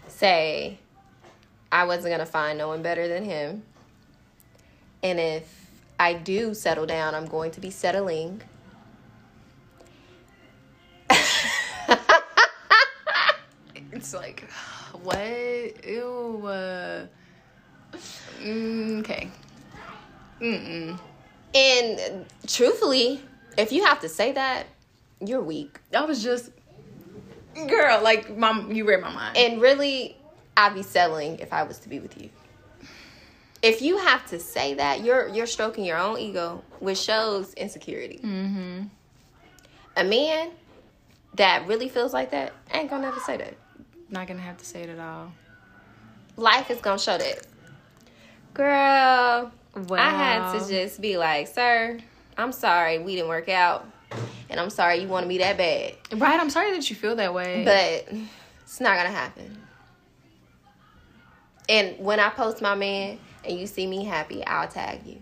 say 0.09 0.78
I 1.70 1.85
wasn't 1.85 2.12
gonna 2.12 2.26
find 2.26 2.59
no 2.59 2.68
one 2.68 2.83
better 2.83 3.09
than 3.09 3.24
him, 3.24 3.62
and 5.02 5.20
if 5.20 5.70
I 5.98 6.14
do 6.14 6.55
settle 6.55 6.87
down, 6.87 7.14
I'm 7.14 7.26
going 7.26 7.50
to 7.52 7.61
be 7.61 7.70
settling. 7.70 8.42
It's 13.92 14.14
like, 14.14 14.48
what? 15.02 15.87
Ew. 15.87 16.42
Uh, 16.44 17.07
mm, 18.42 19.00
okay. 19.00 19.31
Mm-mm. 20.40 20.98
And 21.55 22.26
truthfully, 22.46 23.22
if 23.57 23.73
you 23.73 23.85
have 23.85 24.01
to 24.01 24.09
say 24.09 24.33
that, 24.33 24.67
you're 25.21 25.41
weak. 25.43 25.79
That 25.91 26.07
was 26.07 26.23
just, 26.23 26.51
girl, 27.55 28.03
like, 28.03 28.37
mom, 28.37 28.73
you 28.73 28.87
read 28.87 29.01
my 29.01 29.12
mind. 29.12 29.37
And 29.37 29.61
really, 29.61 30.17
I'd 30.57 30.75
be 30.75 30.83
settling 30.83 31.38
if 31.38 31.53
I 31.53 31.62
was 31.62 31.79
to 31.81 31.88
be 31.88 32.01
with 32.01 32.21
you. 32.21 32.31
If 33.62 33.81
you 33.81 33.99
have 33.99 34.27
to 34.31 34.41
say 34.41 34.75
that, 34.75 35.05
you're 35.05 35.29
you're 35.29 35.47
stroking 35.47 35.85
your 35.85 35.97
own 35.97 36.19
ego, 36.19 36.65
which 36.81 36.99
shows 36.99 37.55
insecurity. 37.55 38.19
mm-hmm. 38.19 38.83
A 39.97 40.05
man 40.05 40.51
that 41.35 41.69
really 41.69 41.88
feels 41.88 42.12
like 42.12 42.31
that 42.33 42.53
ain't 42.73 42.91
gonna 42.91 43.03
never 43.05 43.21
say 43.21 43.37
that. 43.37 43.55
Not 44.11 44.27
gonna 44.27 44.41
have 44.41 44.57
to 44.59 44.65
say 44.65 44.83
it 44.83 44.88
at 44.88 44.99
all. 44.99 45.33
Life 46.37 46.71
is 46.73 46.81
gonna 46.81 46.99
show 46.99 47.19
that. 47.19 47.47
Girl, 48.53 49.53
Wow. 49.75 49.97
I 49.97 50.11
had 50.11 50.59
to 50.59 50.69
just 50.69 51.01
be 51.01 51.17
like, 51.17 51.49
sir, 51.49 51.99
I'm 52.37 52.53
sorry 52.53 52.99
we 52.99 53.14
didn't 53.14 53.29
work 53.29 53.49
out. 53.49 53.87
And 54.51 54.61
I'm 54.61 54.71
sorry 54.71 54.99
you 55.01 55.09
want 55.09 55.27
me 55.27 55.38
that 55.38 55.57
bad. 55.57 55.95
Right, 56.12 56.38
I'm 56.38 56.51
sorry 56.51 56.73
that 56.73 56.90
you 56.90 56.97
feel 56.97 57.16
that 57.16 57.33
way. 57.33 57.64
But 57.64 58.18
it's 58.62 58.81
not 58.81 58.97
gonna 58.97 59.11
happen. 59.11 59.59
And 61.68 61.99
when 61.99 62.21
I 62.21 62.29
post 62.29 62.61
my 62.61 62.75
man 62.75 63.18
and 63.45 63.59
you 63.59 63.66
see 63.66 63.87
me 63.87 64.05
happy, 64.05 64.45
I'll 64.45 64.68
tag 64.68 65.07
you. 65.07 65.18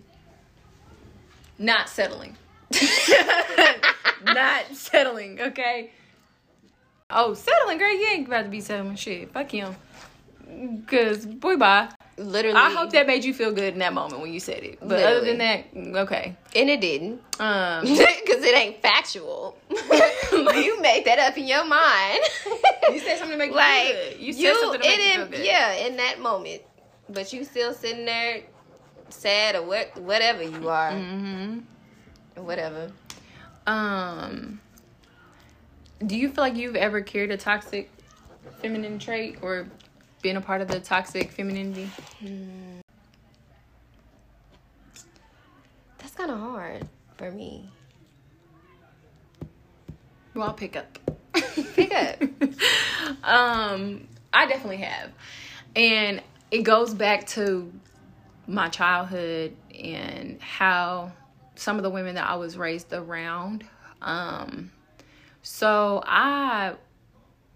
not 1.59 1.89
settling. 1.89 2.37
not 4.25 4.65
settling, 4.73 5.41
okay? 5.41 5.91
Oh, 7.09 7.35
settling, 7.35 7.79
girl, 7.79 7.93
you 7.93 8.09
ain't 8.09 8.27
about 8.27 8.43
to 8.43 8.49
be 8.49 8.61
settling 8.61 8.97
shit. 8.97 9.33
Fuck 9.33 9.51
him. 9.51 9.77
Cause 10.87 11.27
boy 11.27 11.57
bye. 11.57 11.89
Literally 12.21 12.59
I 12.59 12.71
hope 12.71 12.91
that 12.91 13.07
made 13.07 13.25
you 13.25 13.33
feel 13.33 13.51
good 13.51 13.73
in 13.73 13.79
that 13.79 13.95
moment 13.95 14.21
when 14.21 14.33
you 14.33 14.41
said 14.41 14.63
it. 14.63 14.79
But 14.81 15.03
other 15.03 15.25
than 15.25 15.39
that, 15.39 15.65
okay. 15.75 16.37
and 16.55 16.69
it 16.69 16.81
didn't. 16.81 17.21
Um 17.41 17.85
Because 17.85 18.45
it 18.45 18.55
ain't 18.55 18.83
factual. 18.83 19.57
you 19.71 20.81
made 20.83 21.05
that 21.07 21.19
up 21.19 21.39
in 21.39 21.47
your 21.47 21.65
mind. 21.65 22.21
You 22.93 23.01
said 23.01 23.19
something 23.19 23.31
to 23.31 23.37
make 23.39 23.51
you 23.51 23.57
like 23.57 23.87
feel 23.87 23.95
good. 23.95 24.21
You 24.21 24.33
said 24.35 24.55
something 24.61 24.81
to 24.83 24.87
make 24.87 24.99
you 24.99 25.13
feel 25.15 25.27
good. 25.29 25.47
Yeah, 25.47 25.87
in 25.87 25.97
that 25.97 26.21
moment. 26.21 26.63
But 27.09 27.33
you 27.33 27.43
still 27.45 27.73
sitting 27.73 28.05
there 28.05 28.43
sad 29.09 29.57
or 29.57 29.63
what 29.63 29.97
whatever 29.97 30.43
you 30.43 30.69
are. 30.69 30.93
hmm 30.93 31.61
Whatever. 32.37 32.93
Um 33.67 34.61
do 36.07 36.17
you 36.17 36.29
feel 36.29 36.45
like 36.45 36.57
you've 36.57 36.77
ever 36.77 37.01
carried 37.01 37.31
a 37.31 37.37
toxic 37.37 37.91
feminine 38.61 38.99
trait 38.99 39.39
or 39.43 39.67
been 40.23 40.37
a 40.37 40.41
part 40.41 40.61
of 40.61 40.69
the 40.69 40.81
toxic 40.81 41.31
femininity? 41.31 41.91
That's 45.99 46.15
kind 46.15 46.31
of 46.31 46.39
hard 46.39 46.89
for 47.17 47.31
me. 47.31 47.71
Well, 50.35 50.49
I'll 50.49 50.55
pick 50.55 50.77
up. 50.77 50.99
Pick 51.75 51.93
up. 51.95 52.23
um, 53.25 54.07
I 54.33 54.47
definitely 54.47 54.79
have. 54.79 55.11
And 55.75 56.23
it 56.51 56.63
goes 56.63 56.95
back 56.95 57.27
to 57.29 57.73
my 58.47 58.69
childhood 58.69 59.57
and 59.75 60.41
how 60.41 61.13
some 61.55 61.77
of 61.77 61.83
the 61.83 61.91
women 61.91 62.15
that 62.15 62.29
I 62.29 62.37
was 62.37 62.57
raised 62.57 62.93
around. 62.93 63.65
Um, 64.03 64.73
so 65.43 66.03
I 66.07 66.75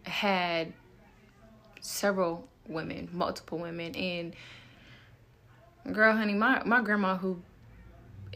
had 0.04 0.72
several 1.80 2.48
women, 2.68 3.08
multiple 3.12 3.58
women, 3.58 3.94
and 3.94 4.34
girl, 5.92 6.16
honey, 6.16 6.34
my 6.34 6.62
my 6.64 6.80
grandma 6.82 7.16
who 7.16 7.42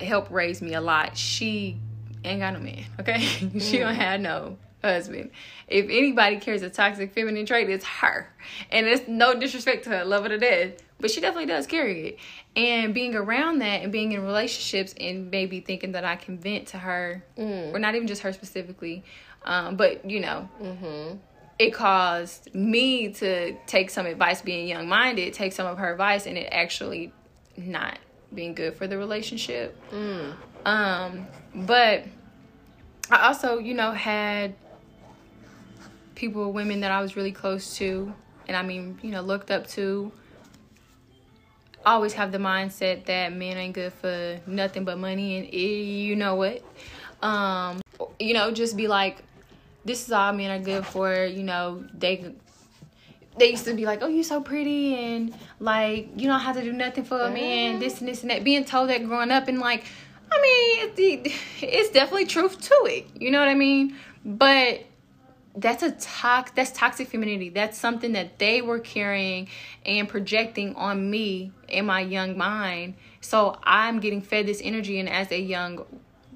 helped 0.00 0.30
raise 0.30 0.62
me 0.62 0.74
a 0.74 0.80
lot, 0.80 1.16
she 1.16 1.76
ain't 2.24 2.40
got 2.40 2.52
no 2.54 2.60
man. 2.60 2.84
Okay, 3.00 3.20
she 3.58 3.78
don't 3.78 3.94
have 3.94 4.20
no 4.20 4.56
husband. 4.82 5.30
If 5.66 5.86
anybody 5.86 6.36
carries 6.38 6.62
a 6.62 6.70
toxic 6.70 7.12
feminine 7.12 7.46
trait, 7.46 7.68
it's 7.68 7.84
her, 7.84 8.32
and 8.70 8.86
it's 8.86 9.08
no 9.08 9.38
disrespect 9.38 9.84
to 9.84 9.90
her, 9.90 10.04
love 10.04 10.22
her 10.22 10.28
to 10.30 10.38
death, 10.38 10.72
but 11.00 11.10
she 11.10 11.20
definitely 11.20 11.46
does 11.46 11.66
carry 11.66 12.08
it. 12.08 12.18
And 12.56 12.92
being 12.94 13.14
around 13.14 13.60
that 13.60 13.82
and 13.82 13.92
being 13.92 14.12
in 14.12 14.22
relationships 14.22 14.94
and 15.00 15.30
maybe 15.30 15.60
thinking 15.60 15.92
that 15.92 16.04
I 16.04 16.16
can 16.16 16.38
vent 16.38 16.68
to 16.68 16.78
her, 16.78 17.24
Mm. 17.36 17.72
or 17.74 17.78
not 17.78 17.94
even 17.94 18.06
just 18.08 18.22
her 18.22 18.32
specifically, 18.32 19.04
um, 19.44 19.76
but 19.76 20.08
you 20.08 20.20
know, 20.20 20.48
Mm-hmm. 20.62 21.16
It 21.58 21.70
caused 21.74 22.54
me 22.54 23.12
to 23.12 23.56
take 23.66 23.90
some 23.90 24.06
advice 24.06 24.42
being 24.42 24.68
young 24.68 24.88
minded 24.88 25.32
take 25.32 25.52
some 25.52 25.66
of 25.66 25.78
her 25.78 25.92
advice 25.92 26.26
and 26.26 26.38
it 26.38 26.48
actually 26.52 27.12
not 27.56 27.98
being 28.34 28.54
good 28.54 28.74
for 28.74 28.86
the 28.86 28.96
relationship. 28.98 29.76
Mm. 29.90 30.34
um 30.64 31.26
but 31.54 32.04
i 33.10 33.26
also 33.26 33.58
you 33.58 33.74
know 33.74 33.92
had 33.92 34.54
people 36.14 36.52
women 36.52 36.80
that 36.80 36.90
i 36.90 37.00
was 37.00 37.16
really 37.16 37.32
close 37.32 37.76
to 37.76 38.12
and 38.46 38.56
i 38.56 38.62
mean 38.62 38.98
you 39.02 39.10
know 39.10 39.20
looked 39.22 39.50
up 39.50 39.66
to. 39.68 40.12
Always 41.86 42.12
have 42.14 42.32
the 42.32 42.38
mindset 42.38 43.06
that 43.06 43.32
men 43.32 43.56
ain't 43.56 43.72
good 43.72 43.92
for 43.94 44.40
nothing 44.46 44.84
but 44.84 44.98
money 44.98 45.38
and 45.38 45.54
you 45.54 46.16
know 46.16 46.34
what? 46.34 46.62
Um 47.22 47.80
you 48.18 48.34
know 48.34 48.50
just 48.50 48.76
be 48.76 48.88
like 48.88 49.22
this 49.88 50.04
is 50.04 50.12
all 50.12 50.32
men 50.34 50.50
are 50.50 50.62
good 50.62 50.84
for 50.84 51.24
you 51.24 51.42
know 51.42 51.82
they 51.94 52.34
they 53.38 53.50
used 53.50 53.64
to 53.64 53.72
be 53.72 53.86
like 53.86 54.02
oh 54.02 54.06
you're 54.06 54.22
so 54.22 54.40
pretty 54.40 54.94
and 54.94 55.34
like 55.60 56.08
you 56.14 56.28
don't 56.28 56.40
have 56.40 56.54
to 56.56 56.62
do 56.62 56.72
nothing 56.72 57.04
for 57.04 57.18
a 57.20 57.30
man 57.30 57.78
this 57.80 58.00
and 58.00 58.08
this 58.08 58.20
and 58.20 58.30
that. 58.30 58.44
Being 58.44 58.64
told 58.64 58.90
that 58.90 59.04
growing 59.04 59.30
up 59.30 59.48
and 59.48 59.58
like 59.58 59.84
i 60.30 60.42
mean 60.42 60.92
it, 60.96 61.32
it's 61.62 61.90
definitely 61.90 62.26
truth 62.26 62.60
to 62.60 62.74
it 62.84 63.06
you 63.18 63.30
know 63.30 63.40
what 63.40 63.48
i 63.48 63.54
mean? 63.54 63.96
But 64.24 64.84
that's 65.56 65.82
a 65.82 65.92
tox 65.92 66.52
that's 66.54 66.70
toxic 66.70 67.08
femininity. 67.08 67.48
That's 67.48 67.78
something 67.78 68.12
that 68.12 68.38
they 68.38 68.60
were 68.60 68.78
carrying 68.78 69.48
and 69.86 70.06
projecting 70.08 70.76
on 70.76 71.10
me 71.10 71.50
in 71.66 71.86
my 71.86 72.00
young 72.00 72.36
mind. 72.36 72.94
So 73.22 73.58
i'm 73.64 74.00
getting 74.00 74.20
fed 74.20 74.46
this 74.46 74.60
energy 74.62 75.00
and 75.00 75.08
as 75.08 75.32
a 75.32 75.40
young 75.40 75.86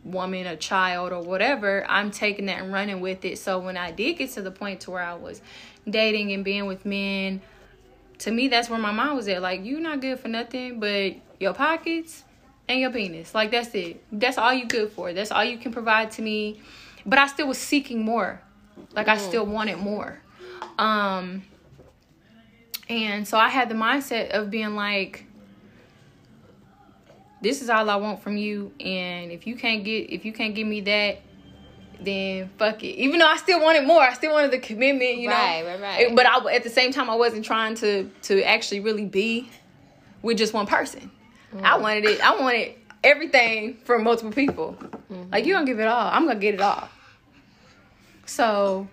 woman, 0.04 0.46
a 0.46 0.56
child, 0.56 1.12
or 1.12 1.22
whatever, 1.22 1.84
I'm 1.88 2.10
taking 2.10 2.46
that 2.46 2.62
and 2.62 2.72
running 2.72 3.00
with 3.00 3.24
it. 3.24 3.38
So 3.38 3.58
when 3.58 3.76
I 3.76 3.90
did 3.90 4.14
get 4.14 4.30
to 4.32 4.42
the 4.42 4.50
point 4.50 4.80
to 4.82 4.90
where 4.90 5.02
I 5.02 5.14
was 5.14 5.40
dating 5.88 6.32
and 6.32 6.44
being 6.44 6.66
with 6.66 6.84
men, 6.84 7.40
to 8.18 8.30
me 8.30 8.48
that's 8.48 8.70
where 8.70 8.78
my 8.78 8.92
mind 8.92 9.16
was 9.16 9.28
at. 9.28 9.42
Like 9.42 9.64
you 9.64 9.80
not 9.80 10.00
good 10.00 10.18
for 10.18 10.28
nothing 10.28 10.78
but 10.78 11.14
your 11.40 11.54
pockets 11.54 12.24
and 12.68 12.80
your 12.80 12.90
penis. 12.90 13.34
Like 13.34 13.50
that's 13.50 13.74
it. 13.74 14.02
That's 14.12 14.38
all 14.38 14.52
you 14.52 14.66
good 14.66 14.92
for. 14.92 15.12
That's 15.12 15.30
all 15.30 15.44
you 15.44 15.58
can 15.58 15.72
provide 15.72 16.10
to 16.12 16.22
me. 16.22 16.60
But 17.04 17.18
I 17.18 17.26
still 17.26 17.48
was 17.48 17.58
seeking 17.58 18.04
more. 18.04 18.40
Like 18.94 19.08
I 19.08 19.16
still 19.16 19.44
wanted 19.44 19.78
more. 19.78 20.20
Um 20.78 21.42
and 22.88 23.26
so 23.26 23.38
I 23.38 23.48
had 23.48 23.68
the 23.68 23.74
mindset 23.74 24.30
of 24.30 24.50
being 24.50 24.74
like 24.74 25.26
this 27.42 27.60
is 27.60 27.68
all 27.68 27.90
I 27.90 27.96
want 27.96 28.22
from 28.22 28.36
you 28.36 28.72
and 28.80 29.30
if 29.32 29.46
you 29.46 29.56
can't 29.56 29.84
get 29.84 30.10
if 30.10 30.24
you 30.24 30.32
can't 30.32 30.54
give 30.54 30.66
me 30.66 30.80
that 30.82 31.20
then 32.04 32.50
fuck 32.58 32.82
it. 32.82 32.96
Even 32.98 33.20
though 33.20 33.26
I 33.26 33.36
still 33.36 33.60
wanted 33.60 33.86
more, 33.86 34.00
I 34.00 34.12
still 34.14 34.32
wanted 34.32 34.50
the 34.50 34.58
commitment, 34.58 35.18
you 35.18 35.28
Right, 35.30 35.60
know. 35.62 35.68
right, 35.68 35.80
right. 35.80 36.06
right. 36.06 36.16
But 36.16 36.26
I, 36.26 36.54
at 36.54 36.64
the 36.64 36.70
same 36.70 36.92
time, 36.92 37.08
I 37.08 37.14
wasn't 37.14 37.44
trying 37.44 37.76
to 37.76 38.10
to 38.22 38.42
actually 38.42 38.80
really 38.80 39.04
be 39.04 39.48
with 40.20 40.38
just 40.38 40.52
one 40.52 40.66
person. 40.66 41.10
Mm. 41.54 41.62
I 41.62 41.78
wanted 41.78 42.04
it. 42.06 42.20
I 42.20 42.40
wanted 42.40 42.74
everything 43.04 43.78
from 43.84 44.04
multiple 44.04 44.32
people. 44.32 44.76
Mm-hmm. 45.12 45.30
Like 45.32 45.46
you 45.46 45.52
don't 45.52 45.64
give 45.64 45.80
it 45.80 45.86
all, 45.86 46.08
I'm 46.12 46.26
gonna 46.26 46.38
get 46.38 46.54
it 46.54 46.60
all. 46.60 46.88
So 48.26 48.88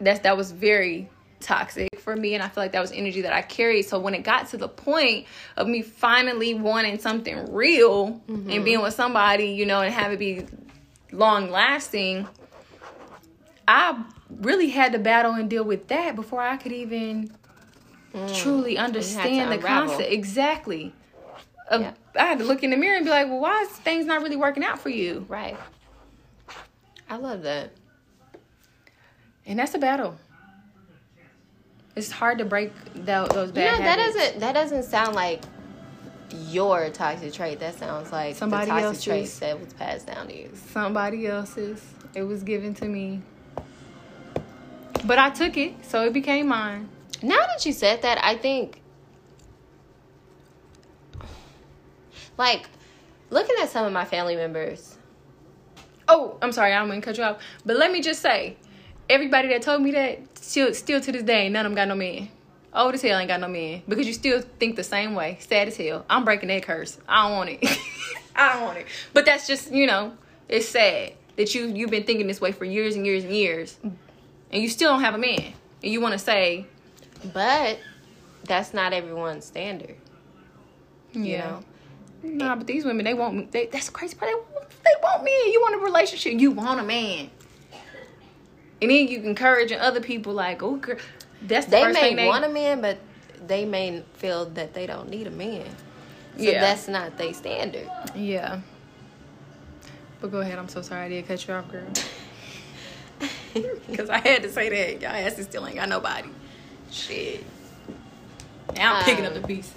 that's 0.00 0.20
that 0.20 0.36
was 0.36 0.52
very 0.52 1.08
toxic 1.40 2.00
for 2.00 2.16
me 2.16 2.34
and 2.34 2.42
I 2.42 2.48
feel 2.48 2.64
like 2.64 2.72
that 2.72 2.80
was 2.80 2.92
energy 2.92 3.22
that 3.22 3.32
I 3.32 3.42
carried. 3.42 3.82
So 3.82 3.98
when 3.98 4.14
it 4.14 4.22
got 4.22 4.48
to 4.48 4.56
the 4.56 4.68
point 4.68 5.26
of 5.56 5.66
me 5.66 5.82
finally 5.82 6.54
wanting 6.54 6.98
something 6.98 7.52
real 7.52 8.22
and 8.28 8.46
mm-hmm. 8.46 8.64
being 8.64 8.82
with 8.82 8.94
somebody, 8.94 9.46
you 9.46 9.66
know, 9.66 9.80
and 9.80 9.92
have 9.92 10.12
it 10.12 10.18
be 10.18 10.46
long 11.12 11.50
lasting, 11.50 12.26
I 13.66 14.02
really 14.30 14.70
had 14.70 14.92
to 14.92 14.98
battle 14.98 15.32
and 15.32 15.48
deal 15.48 15.64
with 15.64 15.88
that 15.88 16.16
before 16.16 16.40
I 16.42 16.56
could 16.56 16.72
even 16.72 17.30
mm. 18.14 18.36
truly 18.36 18.78
understand 18.78 19.52
the 19.52 19.56
unravel. 19.56 19.88
concept. 19.88 20.12
Exactly. 20.12 20.94
Of- 21.68 21.82
Yeah. 21.82 21.92
I 22.18 22.24
had 22.24 22.38
to 22.38 22.44
look 22.44 22.62
in 22.64 22.70
the 22.70 22.76
mirror 22.76 22.96
and 22.96 23.04
be 23.04 23.10
like, 23.10 23.28
well, 23.28 23.40
why 23.40 23.62
is 23.62 23.68
things 23.68 24.06
not 24.06 24.22
really 24.22 24.36
working 24.36 24.64
out 24.64 24.80
for 24.80 24.88
you? 24.88 25.24
Right. 25.28 25.56
I 27.08 27.16
love 27.16 27.42
that. 27.42 27.70
And 29.46 29.58
that's 29.58 29.74
a 29.74 29.78
battle. 29.78 30.18
It's 31.98 32.10
hard 32.12 32.38
to 32.38 32.44
break 32.44 32.72
tho- 32.94 33.26
those 33.26 33.48
You 33.48 33.54
bad 33.54 33.78
know, 33.80 33.84
that 33.84 33.96
doesn't 33.96 34.40
that 34.40 34.52
doesn't 34.52 34.84
sound 34.84 35.14
like 35.16 35.42
your 36.48 36.90
toxic 36.90 37.32
trait. 37.32 37.58
That 37.58 37.74
sounds 37.78 38.12
like 38.12 38.36
Somebody 38.36 38.66
the 38.66 38.70
toxic 38.70 38.84
else's. 38.86 39.04
trait 39.04 39.30
that 39.40 39.60
was 39.60 39.72
passed 39.74 40.06
down 40.06 40.28
to 40.28 40.36
you. 40.36 40.50
somebody 40.72 41.26
else's. 41.26 41.82
It 42.14 42.22
was 42.22 42.42
given 42.44 42.72
to 42.74 42.84
me. 42.86 43.20
But 45.04 45.18
I 45.18 45.30
took 45.30 45.56
it, 45.56 45.84
so 45.84 46.04
it 46.04 46.12
became 46.12 46.48
mine. 46.48 46.88
Now 47.22 47.38
that 47.46 47.64
you 47.66 47.72
said 47.72 48.02
that, 48.02 48.18
I 48.24 48.36
think 48.36 48.80
like 52.36 52.68
looking 53.30 53.56
at 53.60 53.68
some 53.70 53.84
of 53.86 53.92
my 53.92 54.04
family 54.04 54.36
members. 54.36 54.96
Oh, 56.06 56.38
I'm 56.40 56.52
sorry, 56.52 56.72
I'm 56.72 56.88
gonna 56.88 57.00
cut 57.00 57.18
you 57.18 57.24
off. 57.24 57.38
But 57.66 57.76
let 57.76 57.90
me 57.92 58.00
just 58.00 58.22
say, 58.22 58.56
everybody 59.08 59.48
that 59.48 59.62
told 59.62 59.82
me 59.82 59.92
that, 59.92 60.20
still, 60.38 60.72
still 60.74 61.00
to 61.00 61.12
this 61.12 61.22
day, 61.22 61.48
none 61.48 61.66
of 61.66 61.70
them 61.70 61.76
got 61.76 61.88
no 61.88 61.94
man. 61.94 62.28
Old 62.74 62.94
as 62.94 63.02
hell 63.02 63.18
ain't 63.18 63.28
got 63.28 63.40
no 63.40 63.48
man 63.48 63.82
because 63.88 64.06
you 64.06 64.12
still 64.12 64.42
think 64.58 64.76
the 64.76 64.84
same 64.84 65.14
way. 65.14 65.38
Sad 65.40 65.68
as 65.68 65.76
hell. 65.76 66.04
I'm 66.08 66.24
breaking 66.24 66.48
that 66.48 66.62
curse. 66.62 66.98
I 67.08 67.26
don't 67.26 67.36
want 67.36 67.50
it. 67.50 67.78
I 68.36 68.54
don't 68.54 68.62
want 68.62 68.78
it. 68.78 68.86
But 69.14 69.24
that's 69.24 69.46
just 69.46 69.72
you 69.72 69.86
know, 69.86 70.12
it's 70.48 70.68
sad 70.68 71.14
that 71.36 71.54
you 71.54 71.66
you've 71.66 71.90
been 71.90 72.04
thinking 72.04 72.26
this 72.26 72.40
way 72.40 72.52
for 72.52 72.66
years 72.66 72.94
and 72.94 73.06
years 73.06 73.24
and 73.24 73.32
years, 73.32 73.78
and 73.82 74.62
you 74.62 74.68
still 74.68 74.90
don't 74.92 75.00
have 75.00 75.14
a 75.14 75.18
man, 75.18 75.54
and 75.82 75.92
you 75.92 76.00
want 76.00 76.12
to 76.12 76.18
say, 76.18 76.66
But 77.32 77.78
that's 78.44 78.74
not 78.74 78.92
everyone's 78.92 79.46
standard. 79.46 79.96
You 81.14 81.38
know? 81.38 81.64
Nah, 82.22 82.56
but 82.56 82.66
these 82.66 82.84
women, 82.84 83.04
they 83.04 83.14
want 83.14 83.34
me. 83.34 83.48
They, 83.50 83.66
that's 83.66 83.86
the 83.86 83.92
crazy 83.92 84.16
part. 84.16 84.30
They, 84.30 84.66
they 84.84 85.02
want 85.02 85.24
me. 85.24 85.32
You 85.52 85.60
want 85.60 85.74
a 85.74 85.78
relationship. 85.78 86.38
You 86.38 86.50
want 86.50 86.80
a 86.80 86.82
man. 86.82 87.30
And 88.80 88.90
then 88.90 89.08
you 89.08 89.22
encouraging 89.22 89.78
other 89.80 90.00
people 90.00 90.32
like, 90.32 90.62
oh, 90.62 90.76
girl, 90.76 90.96
that's 91.42 91.66
the 91.66 91.72
They 91.72 91.82
first 91.82 91.94
may 91.94 92.00
thing 92.08 92.16
they 92.16 92.26
want 92.26 92.44
a 92.44 92.48
man, 92.48 92.80
but 92.80 92.98
they 93.46 93.64
may 93.64 94.02
feel 94.14 94.46
that 94.50 94.74
they 94.74 94.86
don't 94.86 95.08
need 95.08 95.26
a 95.26 95.30
man. 95.30 95.66
So 96.36 96.44
Yeah. 96.44 96.60
that's 96.60 96.86
not 96.88 97.16
their 97.18 97.34
standard. 97.34 97.90
Yeah. 98.14 98.60
But 100.20 100.30
go 100.30 100.40
ahead. 100.40 100.58
I'm 100.58 100.68
so 100.68 100.82
sorry 100.82 101.06
I 101.06 101.08
did 101.08 101.26
cut 101.28 101.46
you 101.46 101.54
off, 101.54 101.70
girl. 101.70 101.86
Because 103.88 104.10
I 104.10 104.18
had 104.18 104.42
to 104.42 104.50
say 104.52 104.68
that. 104.68 105.00
Y'all 105.00 105.10
asses 105.10 105.46
still 105.46 105.66
ain't 105.66 105.76
got 105.76 105.88
nobody. 105.88 106.28
Shit. 106.92 107.42
Now 108.76 108.96
I'm 108.96 109.04
picking 109.04 109.24
up 109.24 109.34
Um, 109.34 109.42
the 109.42 109.48
pieces. 109.48 109.74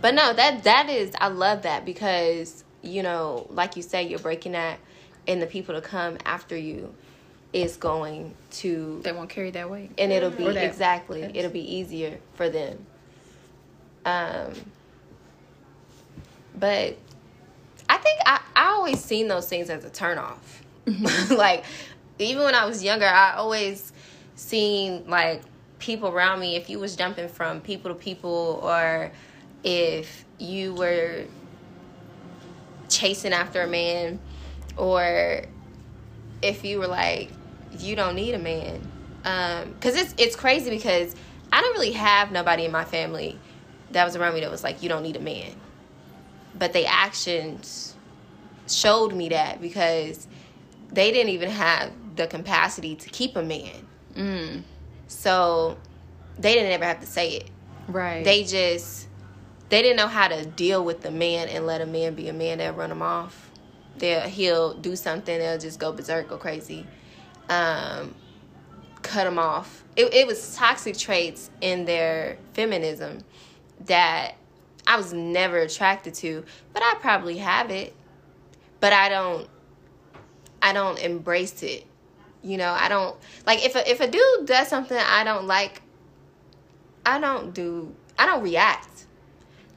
But 0.00 0.14
no, 0.14 0.32
that 0.32 0.64
that 0.64 0.88
is 0.88 1.12
I 1.20 1.28
love 1.28 1.62
that 1.62 1.84
because 1.84 2.64
you 2.82 3.02
know, 3.04 3.46
like 3.50 3.76
you 3.76 3.82
say, 3.82 4.02
you're 4.08 4.18
breaking 4.18 4.52
that, 4.52 4.78
and 5.28 5.40
the 5.40 5.46
people 5.46 5.74
to 5.74 5.80
come 5.80 6.16
after 6.24 6.56
you 6.56 6.94
is 7.56 7.78
going 7.78 8.34
to, 8.50 9.00
They 9.02 9.12
won't 9.12 9.30
carry 9.30 9.50
that 9.52 9.70
weight. 9.70 9.90
and 9.96 10.12
it'll 10.12 10.30
be 10.30 10.46
exactly, 10.46 11.22
it'll 11.22 11.50
be 11.50 11.76
easier 11.76 12.18
for 12.34 12.50
them. 12.50 12.84
Um, 14.04 14.52
but 16.54 16.96
I 17.88 17.96
think 17.96 18.20
I 18.26 18.40
I 18.54 18.66
always 18.68 19.02
seen 19.02 19.26
those 19.28 19.48
things 19.48 19.70
as 19.70 19.84
a 19.84 19.90
turnoff. 19.90 20.36
like 21.36 21.64
even 22.18 22.44
when 22.44 22.54
I 22.54 22.66
was 22.66 22.84
younger, 22.84 23.06
I 23.06 23.34
always 23.34 23.92
seen 24.36 25.08
like 25.08 25.42
people 25.78 26.10
around 26.10 26.40
me. 26.40 26.56
If 26.56 26.68
you 26.70 26.78
was 26.78 26.94
jumping 26.94 27.28
from 27.28 27.60
people 27.62 27.90
to 27.92 27.98
people, 27.98 28.60
or 28.62 29.10
if 29.64 30.24
you 30.38 30.74
were 30.74 31.24
chasing 32.88 33.32
after 33.32 33.62
a 33.62 33.66
man, 33.66 34.20
or 34.76 35.42
if 36.42 36.64
you 36.64 36.78
were 36.78 36.86
like 36.86 37.30
you 37.78 37.96
don't 37.96 38.14
need 38.14 38.34
a 38.34 38.38
man, 38.38 38.80
because 39.74 39.96
it's 39.96 40.14
it's 40.18 40.36
crazy 40.36 40.70
because 40.70 41.14
I 41.52 41.60
don't 41.60 41.72
really 41.74 41.92
have 41.92 42.32
nobody 42.32 42.64
in 42.64 42.72
my 42.72 42.84
family 42.84 43.38
that 43.92 44.04
was 44.04 44.16
around 44.16 44.34
me 44.34 44.40
that 44.40 44.50
was 44.50 44.62
like 44.64 44.82
you 44.82 44.88
don't 44.88 45.02
need 45.02 45.16
a 45.16 45.20
man, 45.20 45.52
but 46.58 46.72
they 46.72 46.84
actions 46.86 47.94
showed 48.68 49.14
me 49.14 49.28
that 49.30 49.60
because 49.60 50.26
they 50.92 51.12
didn't 51.12 51.30
even 51.30 51.50
have 51.50 51.92
the 52.16 52.26
capacity 52.26 52.96
to 52.96 53.08
keep 53.10 53.36
a 53.36 53.42
man. 53.42 53.86
Mm, 54.14 54.62
So 55.08 55.76
they 56.38 56.54
didn't 56.54 56.72
ever 56.72 56.84
have 56.84 57.00
to 57.00 57.06
say 57.06 57.32
it. 57.32 57.50
right. 57.88 58.24
They 58.24 58.44
just 58.44 59.08
they 59.68 59.82
didn't 59.82 59.96
know 59.96 60.06
how 60.08 60.28
to 60.28 60.46
deal 60.46 60.84
with 60.84 61.02
the 61.02 61.10
man 61.10 61.48
and 61.48 61.66
let 61.66 61.80
a 61.80 61.86
man 61.86 62.14
be 62.14 62.28
a 62.28 62.32
man 62.32 62.58
that 62.58 62.76
run 62.76 62.88
them 62.88 63.02
off. 63.02 63.50
They'll 63.98 64.22
he'll 64.22 64.74
do 64.74 64.96
something, 64.96 65.38
they'll 65.38 65.58
just 65.58 65.78
go 65.78 65.92
berserk, 65.92 66.28
go 66.28 66.36
crazy, 66.38 66.86
um, 67.48 68.14
cut 69.02 69.24
them 69.24 69.38
off. 69.38 69.84
It, 69.96 70.12
it 70.12 70.26
was 70.26 70.54
toxic 70.56 70.96
traits 70.96 71.50
in 71.60 71.84
their 71.84 72.38
feminism 72.54 73.24
that 73.86 74.34
I 74.86 74.96
was 74.96 75.12
never 75.12 75.58
attracted 75.58 76.14
to, 76.14 76.44
but 76.72 76.82
I 76.82 76.94
probably 77.00 77.38
have 77.38 77.70
it, 77.70 77.94
but 78.80 78.92
I 78.92 79.08
don't. 79.08 79.48
I 80.62 80.72
don't 80.72 80.98
embrace 80.98 81.62
it. 81.62 81.86
You 82.42 82.56
know, 82.56 82.72
I 82.72 82.88
don't 82.88 83.16
like 83.46 83.64
if 83.64 83.74
a, 83.76 83.88
if 83.88 84.00
a 84.00 84.08
dude 84.08 84.46
does 84.46 84.68
something 84.68 84.96
I 84.96 85.22
don't 85.24 85.46
like. 85.46 85.82
I 87.04 87.20
don't 87.20 87.54
do. 87.54 87.94
I 88.18 88.26
don't 88.26 88.42
react. 88.42 89.06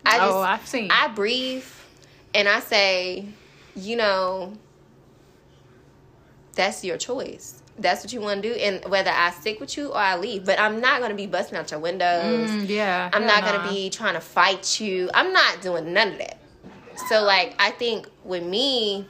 I 0.06 0.18
just, 0.18 0.32
oh, 0.32 0.42
I've 0.42 0.68
seen. 0.68 0.90
I 0.92 1.08
breathe 1.10 1.66
and 2.34 2.48
I 2.48 2.60
say, 2.60 3.26
you 3.76 3.96
know, 3.96 4.54
that's 6.60 6.84
your 6.84 6.98
choice. 6.98 7.62
That's 7.78 8.04
what 8.04 8.12
you 8.12 8.20
want 8.20 8.44
to 8.44 8.50
do, 8.54 8.60
and 8.60 8.84
whether 8.92 9.10
I 9.10 9.32
stick 9.32 9.62
with 9.62 9.78
you 9.78 9.88
or 9.94 9.98
I 9.98 10.18
leave. 10.18 10.44
But 10.44 10.60
I'm 10.60 10.82
not 10.82 11.00
gonna 11.00 11.16
be 11.16 11.26
busting 11.26 11.58
out 11.58 11.72
your 11.72 11.80
windows. 11.80 12.50
Mm, 12.50 12.68
yeah. 12.68 13.10
I'm 13.14 13.26
not 13.26 13.46
gonna 13.46 13.70
be 13.72 13.90
trying 13.90 14.16
to 14.16 14.20
fight 14.20 14.82
you. 14.82 15.10
I'm 15.14 15.32
not 15.32 15.62
doing 15.62 15.94
none 15.94 16.10
of 16.12 16.18
that. 16.18 16.38
So 17.08 17.24
like 17.24 17.56
I 17.58 17.72
think 17.72 18.10
with 18.26 18.44
me, 18.44 19.08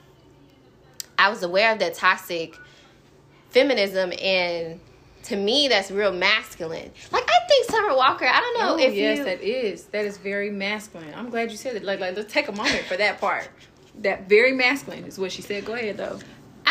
I 1.17 1.29
was 1.29 1.41
aware 1.41 1.71
of 1.73 1.79
that 1.79 1.95
toxic 1.95 2.55
feminism 3.49 4.13
and 4.21 4.79
to 5.23 5.35
me 5.35 5.67
that's 5.67 5.89
real 5.89 6.11
masculine. 6.13 6.91
Like 7.11 7.23
I 7.27 7.47
think 7.47 7.71
Summer 7.71 7.95
Walker, 7.95 8.25
I 8.27 8.39
don't 8.39 8.59
know 8.59 8.75
Oh, 8.75 8.87
if 8.87 8.93
yes, 8.93 9.17
you 9.17 9.23
that 9.23 9.41
is. 9.41 9.85
That 9.85 10.05
is 10.05 10.17
very 10.19 10.51
masculine. 10.51 11.11
I'm 11.15 11.31
glad 11.31 11.49
you 11.49 11.57
said 11.57 11.75
it. 11.75 11.83
Like, 11.83 11.99
like, 11.99 12.15
let's 12.15 12.31
take 12.31 12.47
a 12.47 12.51
moment 12.51 12.85
for 12.85 12.95
that 12.97 13.19
part. 13.19 13.49
That 14.01 14.29
very 14.29 14.51
masculine 14.51 15.05
is 15.05 15.17
what 15.17 15.31
she 15.31 15.41
said. 15.41 15.65
Go 15.65 15.73
ahead, 15.73 15.97
though. 15.97 16.19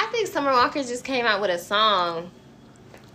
I 0.01 0.07
think 0.13 0.29
Summer 0.29 0.53
Walker 0.53 0.81
just 0.85 1.03
came 1.05 1.27
out 1.27 1.41
with 1.41 1.51
a 1.51 1.59
song, 1.59 2.31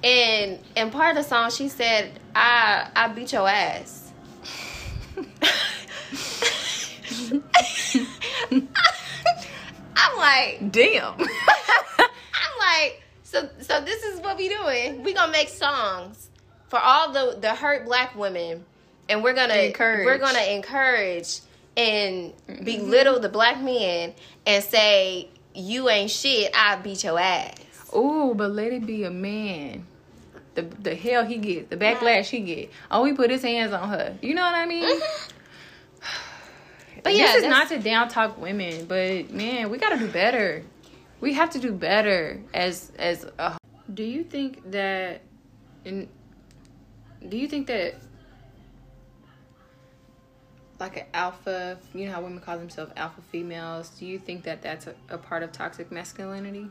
and 0.03 0.59
and 0.75 0.91
part 0.91 1.15
of 1.15 1.23
the 1.23 1.29
song 1.29 1.49
she 1.49 1.69
said, 1.69 2.19
"I 2.35 2.89
I 2.93 3.07
beat 3.07 3.31
your 3.31 3.47
ass." 3.47 4.11
I'm 9.95 10.17
like, 10.17 10.71
Damn. 10.71 11.13
I'm 11.19 12.57
like, 12.59 13.01
so 13.23 13.47
so 13.61 13.79
this 13.79 14.03
is 14.03 14.19
what 14.19 14.37
we 14.37 14.49
doing. 14.49 15.03
We 15.03 15.13
gonna 15.13 15.31
make 15.31 15.47
songs 15.47 16.29
for 16.67 16.79
all 16.79 17.13
the 17.13 17.37
the 17.39 17.55
hurt 17.55 17.85
black 17.85 18.13
women, 18.17 18.65
and 19.07 19.23
we're 19.23 19.33
gonna 19.33 19.53
Encourage. 19.53 20.05
we're 20.05 20.17
gonna 20.17 20.43
encourage 20.43 21.39
and 21.77 22.33
belittle 22.63 23.19
the 23.21 23.29
black 23.29 23.61
men 23.61 24.13
and 24.45 24.63
say 24.63 25.29
you 25.55 25.89
ain't 25.89 26.11
shit. 26.11 26.51
I'll 26.55 26.81
beat 26.81 27.03
your 27.03 27.19
ass. 27.19 27.55
Ooh, 27.95 28.33
but 28.35 28.51
let 28.51 28.71
it 28.71 28.85
be 28.85 29.03
a 29.03 29.11
man. 29.11 29.85
The 30.55 30.61
the 30.61 30.95
hell 30.95 31.25
he 31.25 31.37
get, 31.37 31.69
the 31.69 31.77
backlash 31.77 32.29
he 32.29 32.39
get. 32.41 32.71
Oh, 32.91 33.03
he 33.05 33.13
put 33.13 33.29
his 33.29 33.41
hands 33.41 33.73
on 33.73 33.89
her. 33.89 34.17
You 34.21 34.35
know 34.35 34.43
what 34.43 34.55
I 34.55 34.65
mean? 34.65 34.99
Mm-hmm. 34.99 35.29
But 37.01 37.15
yeah, 37.15 37.33
this 37.33 37.43
is 37.43 37.49
not 37.49 37.67
to 37.67 37.79
down 37.79 38.07
talk 38.07 38.37
women, 38.37 38.85
but 38.85 39.29
man, 39.29 39.69
we 39.69 39.77
gotta 39.77 39.97
do 39.97 40.07
better. 40.07 40.63
We 41.19 41.33
have 41.33 41.49
to 41.49 41.59
do 41.59 41.73
better 41.73 42.39
as 42.53 42.93
as 42.97 43.25
a. 43.37 43.57
Do 43.93 44.03
you 44.03 44.23
think 44.23 44.71
that? 44.71 45.21
In, 45.83 46.07
do 47.27 47.35
you 47.35 47.49
think 47.49 47.67
that? 47.67 47.95
Like 50.83 50.97
an 50.97 51.05
alpha, 51.13 51.77
you 51.95 52.07
know 52.07 52.11
how 52.11 52.21
women 52.21 52.41
call 52.41 52.57
themselves 52.57 52.91
alpha 52.97 53.21
females. 53.31 53.87
Do 53.97 54.05
you 54.05 54.19
think 54.19 54.43
that 54.43 54.61
that's 54.61 54.85
a, 54.85 54.93
a 55.07 55.17
part 55.17 55.41
of 55.41 55.53
toxic 55.53 55.89
masculinity? 55.93 56.67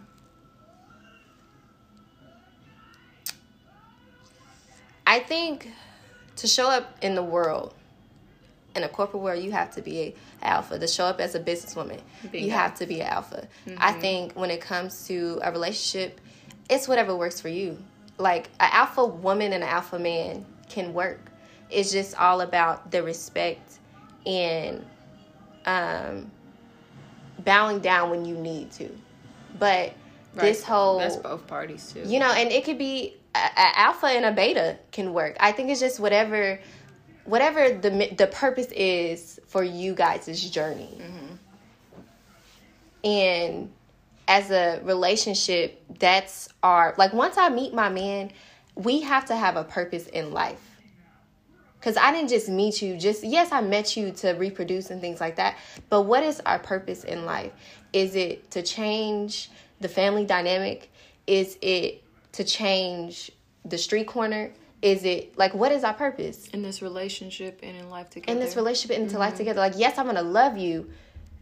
I 5.06 5.20
think 5.20 5.70
to 6.36 6.46
show 6.46 6.68
up 6.68 6.94
in 7.00 7.14
the 7.14 7.22
world, 7.22 7.72
in 8.76 8.82
a 8.82 8.88
corporate 8.90 9.22
world, 9.22 9.42
you 9.42 9.50
have 9.52 9.74
to 9.76 9.80
be 9.80 9.98
a 9.98 10.14
alpha. 10.42 10.78
To 10.78 10.86
show 10.86 11.06
up 11.06 11.18
as 11.18 11.34
a 11.34 11.40
businesswoman, 11.40 12.02
Bingo. 12.30 12.46
you 12.46 12.50
have 12.50 12.74
to 12.80 12.86
be 12.86 13.00
an 13.00 13.06
alpha. 13.06 13.48
I 13.78 13.92
mm-hmm. 13.92 14.00
think 14.02 14.32
when 14.34 14.50
it 14.50 14.60
comes 14.60 15.06
to 15.06 15.40
a 15.42 15.50
relationship, 15.50 16.20
it's 16.68 16.86
whatever 16.86 17.16
works 17.16 17.40
for 17.40 17.48
you. 17.48 17.78
Like 18.18 18.50
an 18.60 18.68
alpha 18.72 19.06
woman 19.06 19.54
and 19.54 19.64
an 19.64 19.70
alpha 19.70 19.98
man 19.98 20.44
can 20.68 20.92
work. 20.92 21.32
It's 21.70 21.90
just 21.90 22.14
all 22.16 22.42
about 22.42 22.90
the 22.90 23.02
respect 23.02 23.78
and 24.26 24.84
um, 25.66 26.30
bowing 27.44 27.80
down 27.80 28.10
when 28.10 28.24
you 28.24 28.34
need 28.36 28.70
to. 28.72 28.88
But 29.58 29.92
this 30.34 30.64
whole 30.64 30.98
that's 30.98 31.16
both 31.16 31.46
parties 31.46 31.92
too. 31.92 32.02
you 32.06 32.18
know 32.18 32.32
and 32.32 32.50
it 32.50 32.64
could 32.64 32.78
be 32.78 33.14
a, 33.34 33.38
a 33.38 33.78
alpha 33.78 34.06
and 34.06 34.24
a 34.24 34.32
beta 34.32 34.78
can 34.90 35.12
work. 35.12 35.36
I 35.40 35.52
think 35.52 35.70
it's 35.70 35.80
just 35.80 36.00
whatever 36.00 36.58
whatever 37.24 37.70
the 37.70 38.14
the 38.16 38.26
purpose 38.28 38.68
is 38.72 39.40
for 39.46 39.62
you 39.62 39.94
guys' 39.94 40.50
journey. 40.50 41.00
And 43.04 43.70
as 44.28 44.50
a 44.50 44.80
relationship 44.84 45.82
that's 45.98 46.48
our 46.62 46.94
like 46.96 47.12
once 47.12 47.36
i 47.36 47.48
meet 47.48 47.74
my 47.74 47.88
man 47.88 48.30
we 48.76 49.00
have 49.00 49.24
to 49.24 49.34
have 49.34 49.56
a 49.56 49.64
purpose 49.64 50.06
in 50.06 50.32
life 50.32 50.71
because 51.82 51.96
i 51.96 52.12
didn't 52.12 52.28
just 52.28 52.48
meet 52.48 52.80
you 52.80 52.96
just 52.96 53.24
yes 53.24 53.50
i 53.50 53.60
met 53.60 53.96
you 53.96 54.12
to 54.12 54.30
reproduce 54.34 54.90
and 54.90 55.00
things 55.00 55.20
like 55.20 55.34
that 55.34 55.56
but 55.88 56.02
what 56.02 56.22
is 56.22 56.40
our 56.46 56.58
purpose 56.58 57.04
in 57.04 57.24
life? 57.24 57.52
Is 57.92 58.14
it 58.16 58.50
to 58.52 58.62
change 58.62 59.50
the 59.80 59.88
family 59.88 60.24
dynamic? 60.24 60.90
Is 61.26 61.58
it 61.60 62.02
to 62.32 62.44
change 62.44 63.30
the 63.64 63.76
street 63.78 64.06
corner? 64.06 64.52
Is 64.80 65.04
it 65.04 65.36
like 65.38 65.54
what 65.54 65.70
is 65.70 65.84
our 65.84 65.94
purpose? 65.94 66.48
In 66.48 66.62
this 66.62 66.82
relationship 66.82 67.60
and 67.62 67.76
in 67.76 67.90
life 67.90 68.10
together. 68.10 68.32
in 68.32 68.42
this 68.42 68.56
relationship 68.56 68.96
and 68.96 69.04
into 69.04 69.18
life 69.18 69.30
mm-hmm. 69.30 69.38
together. 69.38 69.60
Like 69.60 69.74
yes 69.76 69.98
i'm 69.98 70.06
gonna 70.06 70.22
love 70.22 70.56
you 70.56 70.90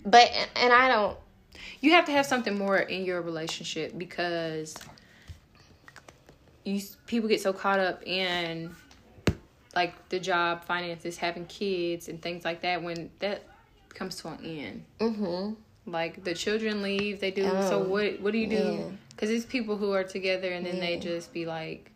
but 0.04 0.30
and 0.56 0.72
i 0.72 0.88
don't 0.88 1.16
you 1.80 1.92
have 1.92 2.06
to 2.06 2.12
have 2.12 2.26
something 2.26 2.56
more 2.56 2.78
in 2.78 3.04
your 3.04 3.22
relationship 3.22 3.96
because 3.96 4.74
you 6.64 6.82
people 7.06 7.28
get 7.28 7.40
so 7.40 7.52
caught 7.52 7.78
up 7.78 8.02
in 8.06 8.74
like 9.74 10.08
the 10.08 10.20
job, 10.20 10.64
finances, 10.64 11.16
having 11.16 11.46
kids, 11.46 12.08
and 12.08 12.20
things 12.20 12.44
like 12.44 12.62
that. 12.62 12.82
When 12.82 13.10
that 13.20 13.44
comes 13.90 14.16
to 14.16 14.28
an 14.28 14.44
end, 14.44 14.84
mm-hmm 14.98 15.52
like 15.86 16.22
the 16.22 16.34
children 16.34 16.82
leave, 16.82 17.20
they 17.20 17.30
do. 17.30 17.42
so 17.42 17.82
Oh, 17.82 17.88
what? 17.88 18.20
What 18.20 18.32
do 18.32 18.38
you 18.38 18.46
do? 18.46 18.62
man. 18.62 18.98
Because 19.08 19.30
it's 19.30 19.44
people 19.44 19.76
who 19.76 19.92
are 19.92 20.04
together 20.04 20.48
and 20.48 20.64
then 20.64 20.78
they 20.78 20.98
just 20.98 21.32
be 21.32 21.46
like, 21.46 21.90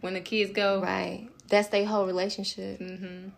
when 0.00 0.14
the 0.14 0.20
kids 0.20 0.52
go, 0.52 0.80
right 0.80 1.28
that's 1.48 1.68
their 1.68 1.86
whole 1.86 2.06
relationship 2.06 2.80
mm-hmm. 2.80 3.28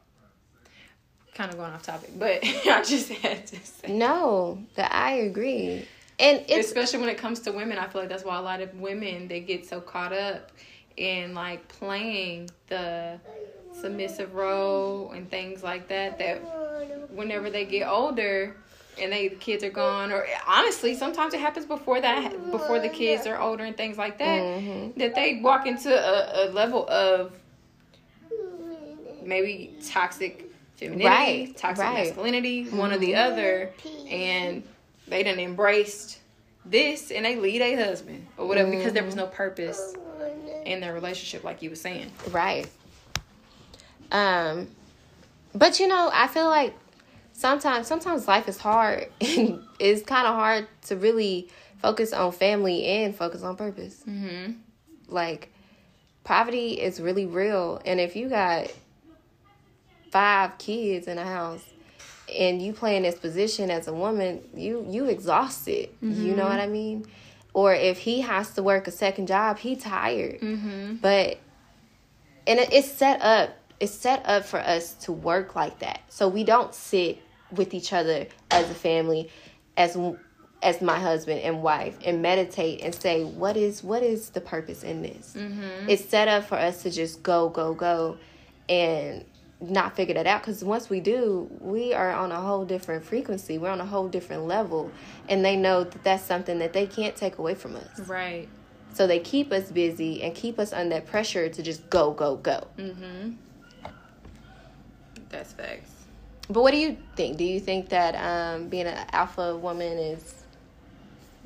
Kind 1.35 1.53
of 1.53 1.59
going 1.59 1.73
off 1.73 1.85
topic, 1.85 2.11
but 2.19 2.41
I 2.45 2.83
just 2.83 3.11
had 3.11 3.47
to 3.47 3.65
say. 3.65 3.93
no 3.93 4.65
that 4.75 4.93
i 4.93 5.13
agree 5.13 5.87
and 6.19 6.45
it's 6.49 6.67
especially 6.67 6.99
when 6.99 7.09
it 7.09 7.17
comes 7.17 7.41
to 7.41 7.53
women 7.53 7.79
i 7.79 7.87
feel 7.87 8.01
like 8.01 8.11
that's 8.11 8.25
why 8.25 8.37
a 8.37 8.43
lot 8.43 8.61
of 8.61 8.75
women 8.75 9.29
they 9.29 9.41
get 9.41 9.65
so 9.65 9.81
caught 9.81 10.13
up 10.13 10.51
in 10.97 11.35
like 11.35 11.69
playing 11.69 12.51
the 12.67 13.21
submissive 13.81 14.35
role 14.35 15.13
and 15.13 15.31
things 15.31 15.63
like 15.63 15.89
that 15.89 16.19
that 16.19 16.39
whenever 17.11 17.51
they 17.51 17.65
get 17.65 17.87
older 17.89 18.55
and 19.01 19.13
they 19.13 19.29
the 19.29 19.37
kids 19.37 19.63
are 19.63 19.71
gone 19.71 20.11
or 20.13 20.27
honestly 20.47 20.95
sometimes 20.95 21.33
it 21.35 21.41
happens 21.41 21.65
before 21.67 22.01
that 22.01 22.51
before 22.51 22.81
the 22.81 22.89
kids 22.89 23.27
are 23.27 23.41
older 23.41 23.65
and 23.65 23.77
things 23.77 23.97
like 23.97 24.19
that 24.19 24.43
Mhm. 24.43 24.95
that 24.97 25.15
they 25.15 25.41
walk 25.43 25.67
into 25.67 25.91
a, 25.93 26.49
a 26.49 26.51
level 26.51 26.89
of 26.89 27.33
maybe 29.23 29.75
toxic 29.87 30.45
femininity 30.77 31.07
Right, 31.07 31.57
toxic 31.57 31.85
right. 31.85 31.95
masculinity 32.09 32.65
one 32.69 32.93
or 32.93 32.99
the 32.99 33.15
other 33.17 33.73
and 34.11 34.63
they 35.07 35.23
done 35.23 35.39
embraced 35.39 36.19
this 36.65 37.11
and 37.11 37.25
they 37.25 37.37
lead 37.37 37.63
a 37.63 37.75
husband 37.77 38.27
or 38.37 38.47
whatever 38.47 38.71
because 38.71 38.93
there 38.93 39.05
was 39.05 39.15
no 39.17 39.27
purpose 39.27 39.95
in 40.67 40.81
their 40.81 40.93
relationship 40.93 41.45
like 41.45 41.63
you 41.63 41.71
were 41.71 41.77
saying 41.77 42.11
Right. 42.31 42.69
Um, 44.11 44.69
but 45.55 45.81
you 45.81 45.89
know, 45.89 46.11
I 46.13 46.27
feel 46.29 46.47
like 46.47 46.75
sometimes 47.33 47.87
sometimes 47.87 48.27
life 48.27 48.49
is 48.49 48.59
hard 48.59 49.09
and 49.21 49.63
it's 49.79 50.03
kind 50.03 50.27
of 50.27 50.35
hard 50.35 50.67
to 50.83 50.97
really 50.97 51.49
focus 51.81 52.13
on 52.13 52.33
family 52.33 52.85
and 52.85 53.15
focus 53.15 53.43
on 53.43 53.57
purpose. 53.57 54.03
mm-hmm. 54.09 54.53
Like 55.09 55.53
poverty 56.25 56.73
is 56.81 57.01
really 57.01 57.27
real, 57.27 57.81
and 57.85 57.99
if 58.01 58.17
you 58.17 58.29
got 58.29 58.71
five 60.11 60.57
kids 60.59 61.07
in 61.07 61.19
a 61.19 61.25
house 61.25 61.65
and 62.35 62.61
you 62.63 62.73
play 62.73 62.97
in 62.97 63.03
this 63.03 63.15
position 63.19 63.71
as 63.71 63.89
a 63.89 63.93
woman, 63.93 64.43
you 64.55 64.85
you 64.89 65.07
exhausted. 65.07 65.89
You 66.03 66.35
know 66.35 66.45
what 66.45 66.61
I 66.61 66.67
mean? 66.67 67.07
Or 67.55 67.75
if 67.75 67.99
he 67.99 68.21
has 68.21 68.51
to 68.53 68.63
work 68.63 68.87
a 68.87 68.91
second 68.91 69.27
job, 69.29 69.59
he 69.59 69.77
tired 69.77 70.41
Mm-hmm. 70.41 70.97
but 70.97 71.39
and 72.47 72.59
it, 72.61 72.73
it's 72.73 72.91
set 72.91 73.21
up 73.23 73.51
it's 73.81 73.93
set 73.93 74.27
up 74.27 74.45
for 74.45 74.59
us 74.59 74.95
to 74.95 75.13
work 75.13 75.55
like 75.55 75.79
that. 75.81 76.01
So 76.09 76.29
we 76.29 76.45
don't 76.45 76.75
sit 76.75 77.19
with 77.53 77.75
each 77.75 77.93
other 77.93 78.27
as 78.51 78.71
a 78.71 78.75
family 78.75 79.31
as 79.77 79.97
as 80.61 80.83
my 80.83 80.99
husband 80.99 81.41
and 81.41 81.63
wife 81.63 81.97
and 82.05 82.21
meditate 82.21 82.81
and 82.83 82.93
say 82.95 83.25
what 83.25 83.57
is 83.57 83.83
what 83.83 84.03
is 84.03 84.31
the 84.31 84.41
purpose 84.41 84.83
in 84.83 85.03
this? 85.03 85.35
Mm-hmm. 85.37 85.89
it's 85.89 86.05
set 86.05 86.29
up 86.29 86.45
for 86.45 86.57
us 86.57 86.83
to 86.83 86.91
just 86.91 87.23
go 87.23 87.49
go 87.49 87.75
go 87.75 88.19
and 88.69 89.25
not 89.61 89.97
figure 89.97 90.15
that 90.15 90.27
out. 90.27 90.43
Because 90.43 90.63
once 90.63 90.89
we 90.91 91.01
do 91.01 91.49
we 91.61 91.95
are 91.95 92.13
on 92.13 92.33
a 92.33 92.41
whole 92.41 92.65
different 92.65 93.05
frequency. 93.05 93.59
We're 93.59 93.71
on 93.71 93.81
a 93.81 93.87
whole 93.87 94.09
different 94.09 94.45
level. 94.45 94.91
And 95.29 95.45
they 95.45 95.57
know 95.57 95.85
that 95.85 96.05
that's 96.05 96.25
something 96.25 96.59
that 96.59 96.73
they 96.73 96.87
can't 96.87 97.17
take 97.17 97.39
away 97.39 97.55
from 97.55 97.77
us. 97.77 98.01
Right. 98.01 98.49
So 98.95 99.07
they 99.07 99.19
keep 99.19 99.53
us 99.53 99.71
busy 99.71 100.23
and 100.23 100.35
keep 100.35 100.59
us 100.59 100.73
under 100.73 101.01
pressure 101.01 101.49
to 101.49 101.63
just 101.63 101.89
go, 101.91 102.13
go, 102.13 102.37
go. 102.37 102.67
mm-hmm 102.77 103.31
that's 105.29 105.53
facts 105.53 105.91
But 106.49 106.63
what 106.63 106.71
do 106.71 106.79
you 106.79 106.97
think? 107.17 107.37
Do 107.37 107.45
you 107.45 107.61
think 107.61 107.91
that 107.91 108.15
um, 108.15 108.69
being 108.69 108.87
an 108.87 109.07
alpha 109.13 109.57
woman 109.57 109.99
is, 109.99 110.35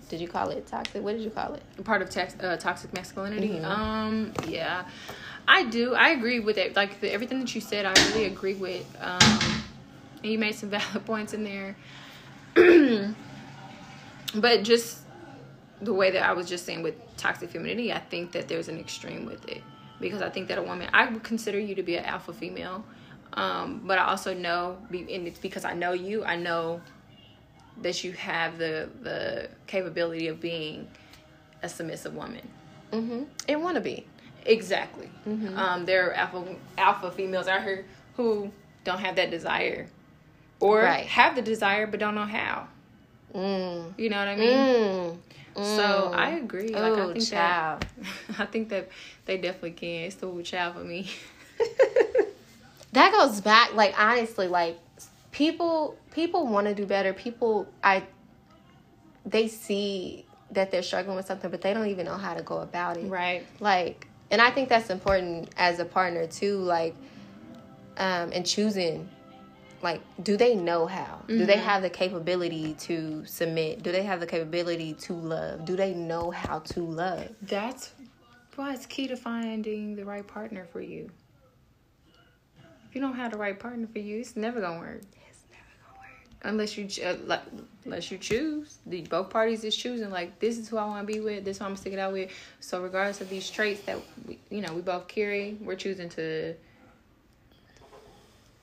did 0.09 0.21
you 0.21 0.29
call 0.29 0.51
it 0.51 0.67
toxic? 0.67 1.02
What 1.02 1.13
did 1.13 1.23
you 1.23 1.31
call 1.31 1.54
it? 1.54 1.63
part 1.85 2.02
of 2.02 2.11
tax, 2.11 2.37
uh, 2.40 2.57
toxic 2.57 2.92
masculinity. 2.92 3.48
Mhm. 3.48 3.65
Um, 3.65 4.33
yeah, 4.46 4.85
I 5.48 5.65
do. 5.65 5.94
I 5.94 6.11
agree 6.11 6.38
with 6.40 6.59
it. 6.59 6.77
Like 6.77 7.00
the, 7.00 7.13
everything 7.13 7.40
that 7.40 7.52
you 7.54 7.61
said, 7.61 7.85
I 7.87 7.92
really 8.11 8.27
agree 8.27 8.54
with. 8.54 8.87
Um, 9.00 9.63
and 10.23 10.33
you 10.33 10.38
made 10.38 10.54
some 10.54 10.71
valid 10.77 11.04
points 11.04 11.33
in 11.35 11.42
there. 11.44 11.77
but 14.35 14.63
just 14.63 14.98
the 15.81 15.92
way 15.92 16.13
that 16.13 16.23
I 16.23 16.33
was 16.33 16.48
just 16.48 16.65
saying 16.65 16.83
with 16.83 16.94
toxic 17.17 17.50
femininity, 17.50 17.92
I 17.92 17.98
think 17.98 18.33
that 18.33 18.46
there's 18.46 18.69
an 18.69 18.79
extreme 18.79 19.27
with 19.27 19.48
it 19.48 19.63
because 20.00 20.23
I 20.23 20.31
think 20.31 20.48
that 20.48 20.59
a 20.59 20.63
woman, 20.63 20.88
I 20.92 21.09
would 21.09 21.23
consider 21.25 21.59
you 21.59 21.75
to 21.75 21.83
be 21.83 21.96
an 21.96 22.04
alpha 22.04 22.33
female. 22.33 22.85
Um, 23.35 23.83
but 23.85 23.99
I 23.99 24.05
also 24.09 24.35
know, 24.35 24.77
and 24.91 25.09
it's 25.27 25.39
because 25.39 25.65
I 25.65 25.73
know 25.75 25.93
you, 25.93 26.25
I 26.25 26.37
know 26.37 26.83
that 27.81 28.05
you 28.05 28.13
have 28.13 28.59
the 28.59 28.89
the 29.03 29.49
capability 29.67 30.29
of 30.29 30.41
being 30.41 30.89
a 31.63 31.69
submissive 31.69 32.15
woman. 32.15 32.47
Mm-hmm. 32.93 33.23
And 33.49 33.63
want 33.63 33.77
to 33.77 33.81
be. 33.81 34.05
Exactly. 34.45 35.09
Mm-hmm. 35.27 35.57
Um, 35.57 35.85
there 35.87 36.11
are 36.11 36.15
alpha 36.15 36.57
alpha 36.77 37.11
females 37.11 37.49
out 37.49 37.63
here 37.63 37.87
who 38.17 38.51
don't 38.85 38.99
have 38.99 39.17
that 39.17 39.31
desire, 39.31 39.89
or 40.61 40.81
Right. 40.83 41.07
have 41.07 41.35
the 41.35 41.43
desire 41.43 41.87
but 41.87 42.01
don't 42.01 42.15
know 42.15 42.27
how. 42.27 42.69
Mm. 43.35 43.95
You 43.99 44.11
know 44.11 44.19
what 44.19 44.29
I 44.29 44.37
mean? 44.37 44.59
Mm. 44.59 45.19
So 45.55 46.11
Mm. 46.13 46.15
I 46.15 46.31
agree. 46.33 46.69
Like 46.75 46.93
I 46.99 47.13
think 47.13 47.29
child. 47.29 47.81
that 47.81 48.39
I 48.41 48.45
think 48.47 48.69
that 48.71 48.89
they 49.25 49.39
definitely 49.39 49.71
can. 49.73 50.05
It's 50.07 50.17
the 50.17 50.27
ooh 50.27 50.43
child 50.43 50.75
for 50.75 50.85
me. 50.85 51.09
that 52.93 53.13
goes 53.13 53.40
back 53.40 53.75
like 53.75 53.99
honestly 53.99 54.49
like 54.49 54.79
people 55.31 55.97
people 56.13 56.47
want 56.47 56.67
to 56.67 56.75
do 56.75 56.87
better. 56.87 57.13
People 57.13 57.67
i 57.83 58.03
they 59.25 59.49
see 59.49 60.25
that 60.51 60.71
they're 60.71 60.83
struggling 60.83 61.17
with 61.17 61.27
something 61.27 61.51
but 61.51 61.61
they 61.63 61.73
don't 61.73 61.88
even 61.88 62.05
know 62.05 62.17
how 62.17 62.35
to 62.35 62.43
go 62.43 62.59
about 62.59 62.97
it. 62.97 63.09
Right. 63.09 63.47
like 63.61 64.07
and 64.31 64.40
i 64.40 64.51
think 64.51 64.69
that's 64.69 64.90
important 64.90 65.51
as 65.57 65.79
a 65.79 65.85
partner 65.85 66.27
too 66.27 66.59
like 66.59 66.95
um 67.99 68.31
and 68.33 68.47
choosing 68.47 69.09
like 69.83 70.01
do 70.23 70.37
they 70.37 70.55
know 70.55 70.87
how? 70.87 71.23
Do 71.27 71.45
they 71.45 71.57
have 71.57 71.83
the 71.83 71.90
capability 71.90 72.75
to 72.75 73.25
submit? 73.27 73.83
Do 73.83 73.90
they 73.90 74.05
have 74.05 74.21
the 74.21 74.27
capability 74.27 74.95
to 74.95 75.13
love? 75.13 75.65
Do 75.65 75.77
they 75.77 75.93
know 75.93 76.31
how 76.31 76.61
to 76.61 76.81
love? 76.81 77.29
That's 77.43 77.93
why 78.55 78.75
it's 78.75 78.87
key 78.87 79.09
to 79.09 79.17
finding 79.17 79.97
the 79.97 80.05
right 80.05 80.27
partner 80.27 80.67
for 80.71 80.81
you. 80.81 81.11
If 82.93 82.97
you 82.97 83.01
don't 83.01 83.15
have 83.15 83.33
the 83.33 83.38
right 83.38 83.59
partner 83.59 83.87
for 83.90 84.01
you, 84.01 84.21
it's 84.21 84.37
never 84.37 84.61
gonna 84.61 84.79
work. 84.79 85.01
it's 85.27 85.45
never 85.51 85.65
gonna 85.83 85.99
work 85.99 86.29
Unless 86.43 86.77
you 86.77 86.87
uh, 87.03 87.17
like, 87.25 87.40
unless 87.87 88.11
you 88.11 88.19
choose, 88.19 88.77
the 88.85 89.01
both 89.01 89.31
parties 89.31 89.65
is 89.65 89.75
choosing. 89.75 90.11
Like 90.11 90.38
this 90.40 90.59
is 90.59 90.69
who 90.69 90.77
I 90.77 90.85
want 90.85 91.09
to 91.09 91.11
be 91.11 91.19
with. 91.19 91.43
This 91.43 91.57
is 91.57 91.59
who 91.61 91.65
I'm 91.65 91.71
gonna 91.71 91.79
stick 91.79 91.95
it 91.95 91.99
out 91.99 92.13
with. 92.13 92.31
So 92.61 92.83
regardless 92.83 93.23
of 93.23 93.31
these 93.31 93.49
traits 93.49 93.81
that 93.85 93.99
we, 94.29 94.38
you 94.51 94.61
know 94.61 94.75
we 94.75 94.83
both 94.83 95.09
carry, 95.09 95.57
we're 95.63 95.75
choosing 95.75 96.11
to 96.11 96.55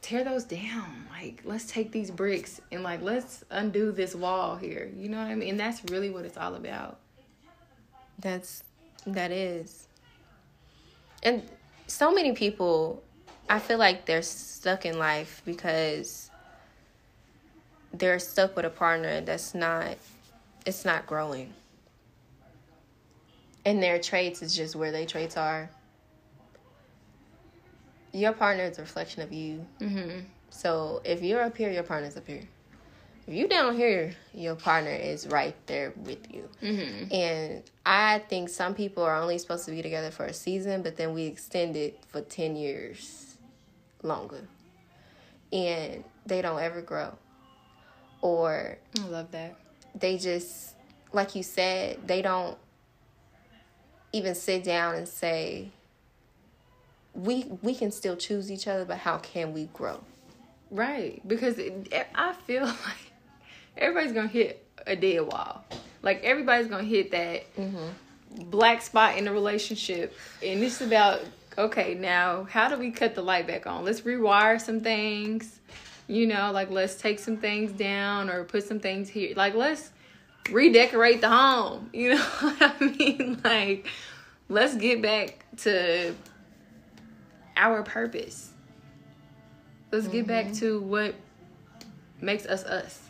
tear 0.04 0.24
those 0.24 0.44
down. 0.44 1.08
Like 1.10 1.42
let's 1.44 1.66
take 1.66 1.92
these 1.92 2.12
bricks 2.12 2.62
and 2.72 2.84
like 2.84 3.02
let's 3.02 3.44
undo 3.50 3.92
this 3.92 4.14
wall 4.14 4.58
here. 4.58 4.92
You 4.96 5.10
know 5.10 5.18
what 5.18 5.26
I 5.26 5.34
mean? 5.34 5.50
And 5.50 5.60
that's 5.60 5.84
really 5.86 6.12
what 6.12 6.24
it's 6.24 6.38
all 6.38 6.54
about. 6.54 7.00
That's 8.20 8.62
that 9.08 9.32
is. 9.32 9.88
And 11.24 11.42
so 11.88 12.14
many 12.14 12.34
people 12.34 13.02
I 13.50 13.58
feel 13.58 13.80
like 13.80 14.06
they're 14.06 14.22
stuck 14.22 14.86
in 14.86 15.00
life 15.00 15.42
because 15.44 16.30
they're 17.92 18.20
stuck 18.20 18.56
with 18.56 18.66
a 18.66 18.70
partner 18.70 19.22
that's 19.22 19.56
not 19.56 19.98
it's 20.66 20.86
not 20.86 21.08
growing. 21.08 21.54
And 23.66 23.82
their 23.82 24.00
traits 24.00 24.44
is 24.44 24.56
just 24.56 24.76
where 24.76 24.92
their 24.92 25.06
traits 25.06 25.36
are. 25.36 25.70
Your 28.14 28.34
partner 28.34 28.66
is 28.66 28.78
a 28.78 28.82
reflection 28.82 29.24
of 29.24 29.34
you. 29.34 29.66
Mm-hmm. 29.80 30.20
So 30.52 31.02
if 31.04 31.24
you're 31.24 31.42
up 31.42 31.58
here, 31.58 31.72
your 31.72 31.84
partner's 31.84 32.18
up 32.18 32.28
here. 32.28 32.44
If 33.28 33.34
you 33.34 33.48
down 33.48 33.76
here, 33.76 34.16
your 34.34 34.56
partner 34.56 34.92
is 34.92 35.28
right 35.28 35.56
there 35.68 35.94
with 36.04 36.34
you. 36.34 36.50
Mm-hmm. 36.64 37.14
And 37.14 37.64
I 37.86 38.20
think 38.28 38.50
some 38.50 38.74
people 38.74 39.04
are 39.04 39.16
only 39.16 39.38
supposed 39.38 39.66
to 39.66 39.72
be 39.72 39.82
together 39.82 40.12
for 40.12 40.26
a 40.26 40.34
season, 40.34 40.82
but 40.82 40.98
then 40.98 41.14
we 41.14 41.26
extend 41.26 41.76
it 41.76 42.04
for 42.08 42.22
10 42.22 42.56
years 42.56 43.29
longer. 44.04 44.48
And 45.52 46.04
they 46.26 46.42
don't 46.42 46.60
ever 46.60 46.82
grow. 46.82 47.14
Or 48.22 48.78
I 48.98 49.08
love 49.08 49.32
that. 49.32 49.56
they 49.96 50.18
just, 50.18 50.76
like 51.14 51.36
you 51.36 51.44
said, 51.44 52.08
they 52.08 52.22
don't 52.22 52.58
even 54.12 54.36
sit 54.36 54.64
down 54.64 54.96
and 54.96 55.08
say, 55.08 55.72
we 57.14 57.46
we 57.62 57.76
can 57.76 57.92
still 57.92 58.16
choose 58.16 58.52
each 58.52 58.68
other, 58.68 58.86
but 58.86 58.98
how 58.98 59.18
can 59.18 59.54
we 59.54 59.66
grow? 59.74 60.00
Right, 60.72 61.22
because 61.28 61.58
it, 61.58 61.92
I 62.14 62.34
feel 62.34 62.64
like 62.66 63.14
everybody's 63.78 64.14
gonna 64.14 64.28
hit 64.28 64.66
a 64.86 64.96
dead 64.96 65.22
wall. 65.22 65.64
Like 66.02 66.24
everybody's 66.24 66.68
gonna 66.68 66.84
hit 66.84 67.12
that 67.12 67.56
mm-hmm. 67.56 68.50
black 68.50 68.82
spot 68.82 69.18
in 69.18 69.26
the 69.26 69.32
relationship, 69.32 70.16
and 70.44 70.64
it's 70.64 70.82
about 70.82 71.22
okay, 71.60 71.94
now 71.94 72.48
how 72.50 72.70
do 72.70 72.78
we 72.78 72.90
cut 72.90 73.14
the 73.16 73.22
light 73.22 73.46
back 73.46 73.68
on? 73.68 73.84
Let's 73.84 74.02
rewire 74.02 74.60
some 74.60 74.80
things. 74.80 75.60
You 76.08 76.26
know, 76.26 76.52
like 76.52 76.72
let's 76.72 76.96
take 76.96 77.20
some 77.20 77.38
things 77.38 77.72
down 77.72 78.30
or 78.30 78.44
put 78.46 78.64
some 78.64 78.80
things 78.80 79.10
here. 79.10 79.34
Like 79.36 79.54
let's 79.54 79.92
redecorate 80.50 81.22
the 81.22 81.30
home. 81.30 81.90
You 81.94 82.16
know 82.16 82.24
what 82.24 82.62
I 82.62 82.84
mean? 82.84 83.42
Like 83.44 83.88
let's 84.48 84.76
get 84.76 85.02
back 85.02 85.46
to 85.58 86.16
our 87.56 87.84
purpose. 87.84 88.52
Let's 89.92 90.08
get 90.08 90.26
back 90.28 90.54
to 90.54 90.80
what 90.80 91.14
makes 92.22 92.46
us 92.46 92.64
us. 92.64 93.02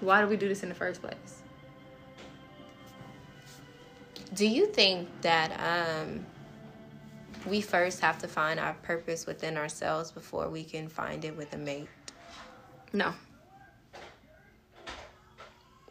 Why 0.00 0.20
do 0.20 0.28
we 0.28 0.36
do 0.36 0.46
this 0.46 0.62
in 0.62 0.68
the 0.68 0.74
first 0.74 1.00
place? 1.00 1.42
Do 4.34 4.46
you 4.46 4.66
think 4.66 5.08
that 5.22 5.52
um, 5.58 6.26
we 7.46 7.60
first 7.60 8.00
have 8.00 8.18
to 8.18 8.28
find 8.28 8.58
our 8.60 8.74
purpose 8.82 9.26
within 9.26 9.56
ourselves 9.56 10.10
before 10.10 10.48
we 10.48 10.64
can 10.64 10.88
find 10.88 11.24
it 11.24 11.36
with 11.36 11.52
a 11.54 11.58
mate? 11.58 11.88
No, 12.92 13.14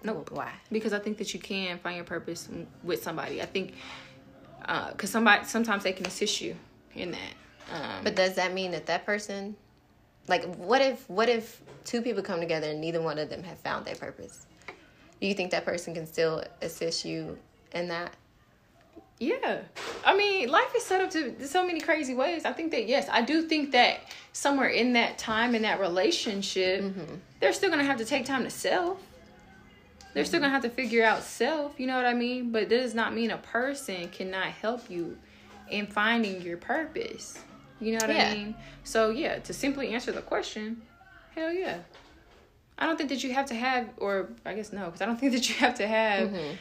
Nope. 0.04 0.30
Why? 0.32 0.52
because 0.72 0.94
I 0.94 1.00
think 1.00 1.18
that 1.18 1.34
you 1.34 1.40
can 1.40 1.80
find 1.80 1.96
your 1.96 2.06
purpose 2.06 2.48
with 2.84 3.02
somebody. 3.02 3.42
I 3.42 3.46
think 3.46 3.74
because 4.92 5.10
somebody 5.10 5.46
sometimes 5.46 5.84
they 5.84 5.94
can 5.94 6.06
assist 6.06 6.42
you 6.42 6.56
in 6.94 7.12
that. 7.12 7.34
Um, 7.72 8.04
But 8.04 8.16
does 8.16 8.36
that 8.36 8.54
mean 8.54 8.72
that 8.72 8.86
that 8.86 9.06
person, 9.06 9.56
like, 10.28 10.44
what 10.58 10.82
if 10.82 11.10
what 11.10 11.28
if 11.30 11.62
two 11.86 12.02
people 12.02 12.22
come 12.22 12.40
together 12.40 12.68
and 12.70 12.80
neither 12.82 13.02
one 13.02 13.18
of 13.18 13.30
them 13.30 13.44
have 13.44 13.58
found 13.60 13.86
their 13.86 13.96
purpose? 13.96 14.46
Do 15.20 15.28
you 15.28 15.34
think 15.34 15.50
that 15.52 15.66
person 15.66 15.94
can 15.96 16.06
still 16.06 16.44
assist 16.62 17.04
you 17.06 17.38
in 17.74 17.88
that? 17.88 18.14
Yeah. 19.20 19.60
I 20.06 20.16
mean, 20.16 20.50
life 20.50 20.74
is 20.76 20.84
set 20.84 21.02
up 21.02 21.10
to 21.12 21.48
so 21.48 21.66
many 21.66 21.80
crazy 21.80 22.14
ways. 22.14 22.46
I 22.46 22.52
think 22.52 22.72
that, 22.72 22.88
yes, 22.88 23.08
I 23.10 23.22
do 23.22 23.44
think 23.44 23.72
that 23.72 24.00
somewhere 24.34 24.68
in 24.68 24.94
that 24.94 25.18
time, 25.18 25.56
in 25.56 25.62
that 25.62 25.80
relationship, 25.80 26.82
mm-hmm. 26.82 27.16
they're 27.40 27.54
still 27.54 27.72
to 27.72 27.84
have 27.84 27.98
to 27.98 28.06
take 28.06 28.26
time 28.26 28.44
to 28.44 28.50
self. 28.50 29.00
They're 30.14 30.26
still 30.26 30.38
mm-hmm. 30.38 30.50
going 30.50 30.62
to 30.62 30.62
have 30.62 30.64
to 30.64 30.70
figure 30.70 31.06
out 31.06 31.24
self, 31.24 31.80
you 31.80 31.88
know 31.88 31.96
what 31.96 32.06
I 32.06 32.14
mean? 32.14 32.52
But 32.52 32.70
that 32.70 32.82
does 32.82 32.94
not 32.94 33.14
mean 33.14 33.32
a 33.32 33.38
person 33.38 34.10
cannot 34.10 34.48
help 34.48 34.90
you 34.90 35.18
in 35.70 35.88
finding 35.88 36.42
your 36.42 36.58
purpose. 36.58 37.40
You 37.80 37.94
know 37.94 38.06
what 38.06 38.16
Yeah. 38.16 38.30
I 38.30 38.34
mean? 38.34 38.56
So, 38.84 39.10
yeah, 39.10 39.40
to 39.40 39.54
simply 39.54 39.90
answer 39.90 40.12
the 40.12 40.22
question, 40.22 40.82
hell 41.34 41.52
yeah. 41.52 41.80
I 42.78 42.86
don't 42.86 42.98
think 42.98 43.10
that 43.10 43.24
you 43.24 43.34
have 43.34 43.46
to 43.48 43.56
have, 43.56 43.90
or 43.98 44.30
I 44.46 44.54
guess 44.54 44.74
no, 44.74 44.86
because 44.86 45.02
I 45.02 45.06
don't 45.06 45.18
think 45.20 45.32
that 45.34 45.48
you 45.48 45.56
have 45.56 45.76
to 45.76 45.88
have 45.88 46.30
mm-hmm. 46.30 46.56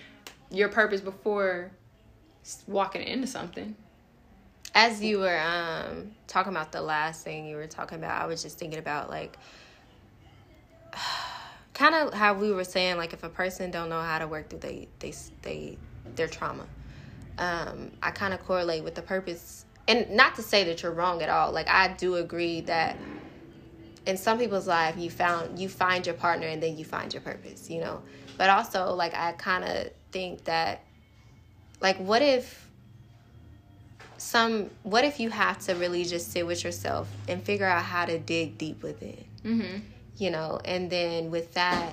your 0.50 0.68
purpose 0.68 1.00
before 1.00 1.70
walking 2.66 3.02
into 3.02 3.26
something. 3.26 3.74
As 4.74 5.02
you 5.02 5.20
were 5.20 5.38
um, 5.38 6.12
talking 6.26 6.52
about 6.52 6.72
the 6.72 6.82
last 6.82 7.24
thing 7.24 7.46
you 7.46 7.56
were 7.56 7.66
talking 7.66 7.98
about, 7.98 8.20
I 8.20 8.26
was 8.26 8.42
just 8.42 8.58
thinking 8.58 8.78
about 8.78 9.08
like 9.08 9.36
kind 11.74 11.94
of 11.94 12.14
how 12.14 12.34
we 12.34 12.52
were 12.52 12.64
saying 12.64 12.96
like 12.96 13.12
if 13.12 13.22
a 13.22 13.28
person 13.28 13.70
don't 13.70 13.88
know 13.88 14.00
how 14.00 14.18
to 14.18 14.26
work 14.26 14.48
through 14.48 14.60
they 14.60 14.88
they 14.98 15.12
they 15.42 15.78
their 16.16 16.28
trauma. 16.28 16.66
Um, 17.38 17.90
I 18.02 18.10
kind 18.10 18.32
of 18.32 18.44
correlate 18.44 18.84
with 18.84 18.94
the 18.94 19.02
purpose, 19.02 19.64
and 19.88 20.10
not 20.10 20.36
to 20.36 20.42
say 20.42 20.64
that 20.64 20.82
you're 20.82 20.92
wrong 20.92 21.22
at 21.22 21.28
all. 21.28 21.52
Like 21.52 21.68
I 21.68 21.88
do 21.88 22.16
agree 22.16 22.60
that 22.62 22.96
in 24.06 24.16
some 24.16 24.38
people's 24.38 24.66
life 24.66 24.96
you 24.98 25.10
found 25.10 25.58
you 25.58 25.68
find 25.68 26.06
your 26.06 26.14
partner 26.14 26.46
and 26.46 26.62
then 26.62 26.76
you 26.76 26.84
find 26.84 27.12
your 27.12 27.22
purpose, 27.22 27.70
you 27.70 27.80
know. 27.80 28.02
But 28.36 28.50
also 28.50 28.94
like 28.94 29.14
I 29.14 29.32
kind 29.32 29.64
of 29.64 29.90
think 30.12 30.44
that 30.44 30.82
like 31.80 31.96
what 31.98 32.22
if 32.22 32.68
some 34.16 34.70
what 34.82 35.04
if 35.04 35.20
you 35.20 35.30
have 35.30 35.58
to 35.58 35.74
really 35.74 36.04
just 36.04 36.32
sit 36.32 36.46
with 36.46 36.64
yourself 36.64 37.08
and 37.28 37.42
figure 37.42 37.66
out 37.66 37.82
how 37.82 38.04
to 38.04 38.18
dig 38.18 38.56
deep 38.58 38.82
within 38.82 39.24
Mm-hmm. 39.44 39.80
you 40.16 40.30
know 40.30 40.58
and 40.64 40.88
then 40.88 41.30
with 41.30 41.52
that 41.52 41.92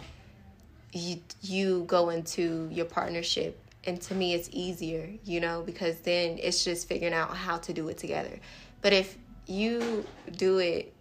you 0.93 1.19
you 1.41 1.83
go 1.87 2.09
into 2.09 2.69
your 2.71 2.85
partnership 2.85 3.59
and 3.83 4.01
to 4.03 4.15
me 4.15 4.33
it's 4.33 4.49
easier 4.53 5.09
you 5.25 5.41
know 5.41 5.61
because 5.65 5.99
then 5.99 6.37
it's 6.41 6.63
just 6.63 6.87
figuring 6.87 7.13
out 7.13 7.35
how 7.35 7.57
to 7.57 7.73
do 7.73 7.89
it 7.89 7.97
together 7.97 8.39
but 8.81 8.93
if 8.93 9.17
you 9.47 10.05
do 10.37 10.59
it 10.59 10.93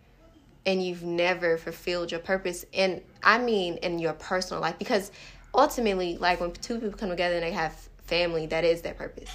and 0.67 0.85
you've 0.85 1.05
never 1.05 1.57
fulfilled 1.57 2.11
your 2.11 2.21
purpose 2.21 2.65
and 2.75 3.01
i 3.23 3.39
mean 3.39 3.75
in 3.77 4.01
your 4.01 4.15
personal 4.15 4.61
life 4.61 4.79
because 4.79 5.13
ultimately 5.55 6.17
like 6.19 6.41
when 6.41 6.51
two 6.51 6.81
people 6.81 6.99
come 6.99 7.11
together 7.11 7.37
and 7.37 7.45
they 7.45 7.53
have 7.53 7.89
family 8.11 8.47
that 8.47 8.65
is 8.65 8.83
their 8.83 8.95
purpose 8.95 9.31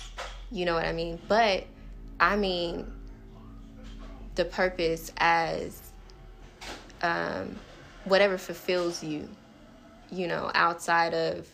you 0.52 0.66
know 0.66 0.74
what 0.74 0.86
i 0.86 0.92
mean 0.92 1.20
but 1.28 1.66
i 2.20 2.36
mean 2.36 2.86
the 4.36 4.46
purpose 4.46 5.12
as 5.18 5.82
um, 7.02 7.56
whatever 8.04 8.38
fulfills 8.38 9.04
you, 9.04 9.28
you 10.12 10.28
know, 10.28 10.52
outside 10.54 11.14
of 11.14 11.48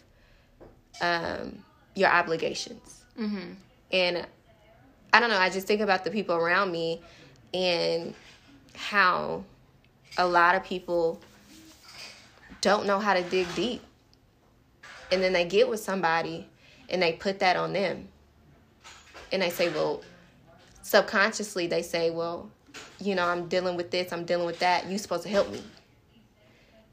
um, 1.02 1.64
your 1.96 2.10
obligations. 2.10 3.04
Mm-hmm. 3.20 3.54
And 3.92 4.28
I 5.14 5.20
don't 5.20 5.30
know, 5.30 5.38
I 5.38 5.50
just 5.50 5.68
think 5.68 5.82
about 5.82 6.04
the 6.04 6.12
people 6.12 6.36
around 6.36 6.72
me 6.72 7.02
and 7.54 8.14
how 8.76 9.44
a 10.18 10.28
lot 10.28 10.56
of 10.56 10.64
people 10.64 11.20
don't 12.62 12.86
know 12.86 13.00
how 13.00 13.14
to 13.14 13.22
dig 13.24 13.54
deep. 13.56 13.82
And 15.12 15.22
then 15.22 15.34
they 15.34 15.46
get 15.46 15.68
with 15.68 15.82
somebody 15.82 16.48
and 16.92 17.02
they 17.02 17.14
put 17.14 17.40
that 17.40 17.56
on 17.56 17.74
them. 17.74 18.08
And 19.32 19.42
they 19.42 19.50
say, 19.50 19.70
well, 19.70 20.04
subconsciously 20.84 21.66
they 21.68 21.82
say, 21.82 22.12
well, 22.12 22.52
you 23.00 23.16
know, 23.16 23.26
I'm 23.26 23.48
dealing 23.48 23.76
with 23.76 23.90
this, 23.90 24.14
I'm 24.14 24.26
dealing 24.26 24.46
with 24.46 24.60
that. 24.60 24.88
You're 24.88 25.00
supposed 25.00 25.24
to 25.24 25.30
help 25.30 25.50
me. 25.50 25.64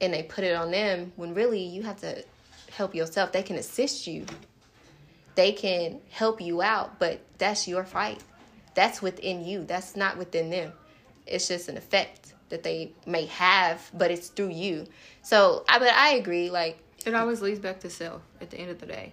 And 0.01 0.14
they 0.14 0.22
put 0.22 0.44
it 0.44 0.55
on 0.55 0.70
them 0.70 1.12
when 1.16 1.34
really 1.34 1.61
you 1.61 1.82
have 1.82 2.01
to 2.01 2.24
help 2.70 2.94
yourself. 2.94 3.32
They 3.32 3.42
can 3.42 3.57
assist 3.57 4.07
you. 4.07 4.24
They 5.34 5.53
can 5.53 6.01
help 6.11 6.40
you 6.40 6.62
out, 6.62 6.99
but 6.99 7.20
that's 7.38 7.68
your 7.68 7.84
fight. 7.84 8.22
That's 8.74 9.03
within 9.03 9.44
you. 9.44 9.64
That's 9.64 9.96
not 9.96 10.16
within 10.16 10.51
them. 10.51 10.72
It's 11.26 11.49
just 11.49 11.68
an 11.68 11.76
effect 11.76 12.34
that 12.49 12.62
they 12.62 12.92
may 13.07 13.26
have, 13.26 13.90
but 13.92 14.11
it's 14.11 14.28
through 14.28 14.51
you. 14.51 14.86
So, 15.22 15.64
I 15.68 15.78
but 15.78 15.88
I 15.88 16.14
agree. 16.14 16.51
Like 16.51 16.78
it 17.05 17.14
always 17.14 17.42
leads 17.42 17.61
back 17.61 17.80
to 17.80 17.90
self 17.90 18.22
at 18.40 18.51
the 18.51 18.59
end 18.59 18.70
of 18.70 18.78
the 18.78 18.86
day, 18.86 19.12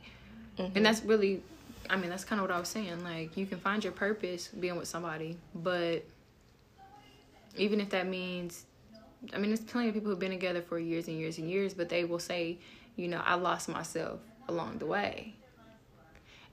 mm-hmm. 0.57 0.75
and 0.75 0.85
that's 0.85 1.03
really, 1.03 1.41
I 1.89 1.95
mean, 1.95 2.09
that's 2.09 2.23
kind 2.23 2.39
of 2.39 2.47
what 2.47 2.55
I 2.55 2.59
was 2.59 2.69
saying. 2.69 3.03
Like 3.03 3.35
you 3.37 3.45
can 3.45 3.59
find 3.59 3.83
your 3.83 3.93
purpose 3.93 4.47
being 4.47 4.75
with 4.75 4.87
somebody, 4.87 5.37
but 5.53 6.05
even 7.57 7.79
if 7.79 7.89
that 7.89 8.07
means, 8.07 8.65
I 9.33 9.37
mean, 9.37 9.49
there's 9.49 9.61
plenty 9.61 9.89
of 9.89 9.93
people 9.93 10.09
who've 10.09 10.19
been 10.19 10.31
together 10.31 10.61
for 10.61 10.77
years 10.77 11.07
and 11.07 11.17
years 11.17 11.37
and 11.37 11.49
years, 11.49 11.73
but 11.73 11.89
they 11.89 12.03
will 12.03 12.19
say, 12.19 12.57
you 12.95 13.07
know, 13.07 13.21
I 13.25 13.35
lost 13.35 13.69
myself 13.69 14.19
along 14.47 14.77
the 14.77 14.85
way, 14.85 15.33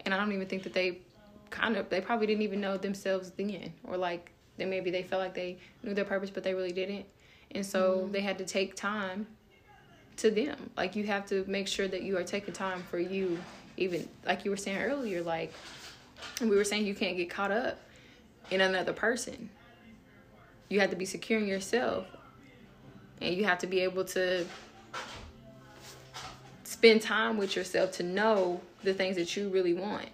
and 0.05 0.15
I 0.15 0.17
don't 0.17 0.33
even 0.33 0.47
think 0.47 0.63
that 0.63 0.73
they 0.73 0.99
kind 1.53 1.77
of 1.77 1.89
they 1.91 2.01
probably 2.01 2.27
didn't 2.27 2.43
even 2.43 2.61
know 2.61 2.77
themselves 2.77 3.31
then 3.33 3.73
or 3.85 3.97
like 3.97 4.33
then 4.57 4.71
maybe 4.71 4.91
they 4.91 5.03
felt 5.03 5.23
like 5.23 5.35
they 5.35 5.59
knew 5.83 5.95
their 5.95 6.05
purpose 6.05 6.31
but 6.31 6.43
they 6.43 6.55
really 6.55 6.73
didn't 6.73 7.05
and 7.53 7.65
so 7.65 7.99
mm-hmm. 7.99 8.13
they 8.13 8.21
had 8.21 8.39
to 8.39 8.45
take 8.45 8.75
time 8.75 9.27
to 10.17 10.31
them 10.31 10.71
like 10.77 10.97
you 10.97 11.05
have 11.05 11.27
to 11.27 11.45
make 11.47 11.69
sure 11.69 11.87
that 11.87 12.03
you 12.03 12.17
are 12.17 12.25
taking 12.25 12.55
time 12.55 12.83
for 12.91 12.99
you 12.99 13.39
even 13.77 14.09
like 14.27 14.45
you 14.45 14.51
were 14.51 14.57
saying 14.57 14.79
earlier 14.79 15.23
like 15.23 15.53
we 16.41 16.49
were 16.49 16.65
saying 16.65 16.87
you 16.87 16.95
can't 16.95 17.17
get 17.17 17.31
caught 17.31 17.51
up 17.51 17.79
in 18.51 18.61
another 18.61 18.93
person 18.93 19.49
you 20.69 20.81
have 20.81 20.91
to 20.91 20.97
be 20.97 21.05
secure 21.05 21.39
in 21.39 21.47
yourself 21.47 22.07
and 23.21 23.35
you 23.35 23.45
have 23.45 23.59
to 23.59 23.67
be 23.67 23.81
able 23.81 24.05
to 24.05 24.45
spend 26.65 27.01
time 27.01 27.37
with 27.37 27.55
yourself 27.55 27.93
to 27.93 28.03
know 28.03 28.61
the 28.83 28.93
things 28.93 29.17
that 29.17 29.37
you 29.37 29.49
really 29.49 29.75
want 29.75 30.09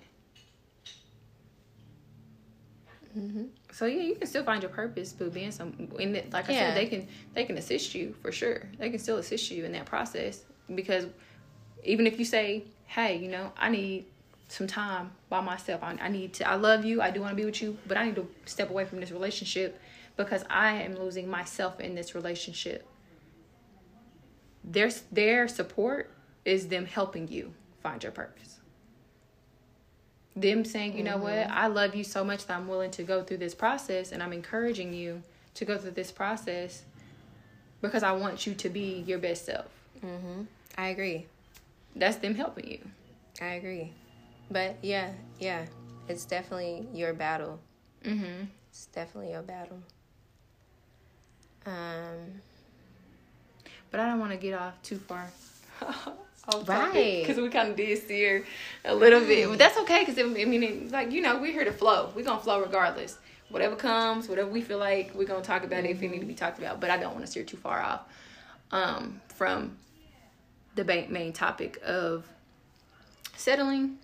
Mm-hmm. 3.19 3.45
So 3.73 3.87
yeah, 3.87 4.03
you 4.03 4.15
can 4.15 4.27
still 4.27 4.45
find 4.45 4.63
your 4.63 4.71
purpose, 4.71 5.13
but 5.13 5.33
being 5.33 5.51
some, 5.51 5.89
in 5.99 6.15
it, 6.15 6.33
like 6.33 6.49
I 6.49 6.53
yeah. 6.53 6.59
said, 6.69 6.77
they 6.77 6.87
can 6.87 7.09
they 7.35 7.45
can 7.45 7.57
assist 7.59 7.95
you 7.95 8.15
for 8.23 8.33
sure. 8.33 8.69
They 8.79 8.91
can 8.91 8.99
still 8.99 9.19
assist 9.19 9.51
you 9.51 9.65
in 9.65 9.73
that 9.73 9.87
process 9.87 10.45
because 10.75 11.07
even 11.85 12.07
if 12.07 12.19
you 12.19 12.25
say, 12.25 12.65
hey, 12.89 13.17
you 13.17 13.29
know, 13.29 13.53
I 13.57 13.71
need 13.71 14.05
some 14.49 14.67
time 14.67 15.13
by 15.29 15.41
myself. 15.41 15.83
I, 15.83 15.97
I 16.01 16.09
need 16.09 16.35
to. 16.35 16.49
I 16.49 16.57
love 16.57 16.85
you. 16.85 17.01
I 17.01 17.11
do 17.11 17.21
want 17.21 17.33
to 17.33 17.37
be 17.37 17.45
with 17.45 17.63
you, 17.63 17.79
but 17.87 17.97
I 17.97 18.05
need 18.05 18.17
to 18.17 18.29
step 18.45 18.71
away 18.71 18.85
from 18.85 19.01
this 19.01 19.11
relationship 19.11 19.81
because 20.17 20.45
I 20.51 20.83
am 20.83 20.97
losing 20.97 21.29
myself 21.29 21.81
in 21.81 21.95
this 21.95 22.15
relationship. 22.15 22.87
Their 24.65 24.91
their 25.13 25.49
support 25.49 26.11
is 26.45 26.69
them 26.69 26.87
helping 26.87 27.29
you 27.29 27.55
find 27.83 28.03
your 28.03 28.13
purpose 28.13 28.59
them 30.41 30.65
saying, 30.65 30.97
you 30.97 31.05
know 31.05 31.15
mm-hmm. 31.15 31.23
what, 31.23 31.51
I 31.51 31.67
love 31.67 31.95
you 31.95 32.05
so 32.05 32.25
much 32.25 32.47
that 32.47 32.57
I'm 32.57 32.69
willing 32.69 32.91
to 32.93 33.03
go 33.03 33.23
through 33.23 33.39
this 33.39 33.55
process 33.55 34.13
and 34.13 34.23
I'm 34.23 34.33
encouraging 34.33 34.93
you 34.93 35.23
to 35.55 35.65
go 35.65 35.79
through 35.79 35.93
this 35.93 36.13
process 36.13 36.83
because 37.81 38.03
I 38.03 38.13
want 38.13 38.47
you 38.47 38.55
to 38.55 38.69
be 38.69 39.05
your 39.07 39.19
best 39.19 39.47
self. 39.47 39.67
Mm-hmm. 40.05 40.43
I 40.77 40.89
agree. 40.89 41.27
That's 41.97 42.17
them 42.17 42.35
helping 42.35 42.71
you. 42.71 42.81
I 43.41 43.55
agree. 43.55 43.93
But 44.51 44.77
yeah, 44.83 45.11
yeah, 45.39 45.67
it's 46.09 46.25
definitely 46.25 46.89
your 46.93 47.13
battle. 47.13 47.59
Mm-hmm. 48.05 48.45
It's 48.71 48.87
definitely 48.87 49.33
your 49.33 49.43
battle. 49.43 49.79
Um, 51.67 52.41
but 53.91 54.01
I 54.01 54.07
don't 54.07 54.21
want 54.21 54.33
to 54.33 54.39
get 54.39 54.55
off 54.55 54.81
too 54.83 54.99
far. 54.99 55.31
right 56.65 57.21
because 57.21 57.37
we 57.37 57.49
kind 57.51 57.69
of 57.71 57.77
did 57.77 58.03
steer 58.03 58.45
a 58.87 58.95
little 58.95 59.21
bit 59.21 59.47
but 59.49 59.59
that's 59.59 59.77
okay 59.77 60.01
because 60.05 60.19
i 60.19 60.23
mean 60.23 60.89
like 60.91 61.13
you 61.13 61.21
know 61.21 61.39
we're 61.39 61.53
here 61.53 61.65
to 61.65 61.73
flow 61.73 62.11
we're 62.17 62.25
gonna 62.25 62.41
flow 62.41 62.61
regardless 62.61 63.19
whatever 63.51 63.77
comes 63.77 64.29
whatever 64.29 64.49
we 64.49 64.63
feel 64.63 64.79
like 64.79 65.15
we're 65.15 65.27
gonna 65.27 65.45
talk 65.45 65.63
about 65.63 65.85
it 65.85 65.91
if 65.91 66.03
it 66.03 66.09
need 66.09 66.21
to 66.21 66.27
be 66.27 66.35
talked 66.35 66.59
about 66.59 66.81
but 66.81 66.89
i 66.89 66.97
don't 66.97 67.13
want 67.13 67.25
to 67.25 67.31
steer 67.31 67.45
too 67.45 67.57
far 67.57 67.83
off 67.83 68.01
um, 68.71 69.21
from 69.35 69.77
the 70.85 71.07
main 71.09 71.33
topic 71.33 71.81
of 71.85 72.27
settling 73.37 73.99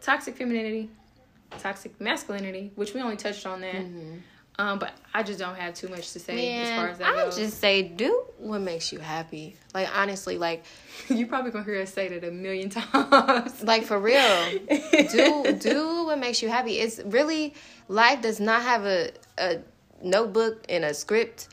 toxic 0.00 0.36
femininity 0.36 0.90
toxic 1.58 1.98
masculinity 2.00 2.72
which 2.74 2.94
we 2.94 3.00
only 3.00 3.16
touched 3.16 3.46
on 3.46 3.60
that 3.60 3.76
mm-hmm. 3.76 4.16
Um, 4.58 4.78
but 4.78 4.92
I 5.12 5.22
just 5.22 5.38
don't 5.38 5.54
have 5.54 5.74
too 5.74 5.88
much 5.88 6.12
to 6.12 6.18
say 6.18 6.34
Man, 6.34 6.62
as 6.62 6.78
far 6.78 6.88
as 6.88 6.98
that 6.98 7.14
I 7.14 7.24
goes. 7.24 7.36
just 7.36 7.60
say 7.60 7.82
do 7.82 8.24
what 8.38 8.60
makes 8.62 8.90
you 8.90 8.98
happy. 8.98 9.56
Like 9.74 9.94
honestly, 9.94 10.38
like 10.38 10.64
you 11.08 11.26
probably 11.26 11.50
gonna 11.50 11.64
hear 11.64 11.82
us 11.82 11.92
say 11.92 12.08
that 12.08 12.26
a 12.26 12.30
million 12.30 12.70
times. 12.70 13.62
like 13.62 13.84
for 13.84 13.98
real, 13.98 14.58
do 15.10 15.52
do 15.60 16.06
what 16.06 16.18
makes 16.18 16.40
you 16.40 16.48
happy. 16.48 16.78
It's 16.78 17.00
really 17.04 17.52
life 17.88 18.22
does 18.22 18.40
not 18.40 18.62
have 18.62 18.86
a 18.86 19.10
a 19.36 19.58
notebook 20.02 20.64
and 20.70 20.84
a 20.84 20.94
script. 20.94 21.48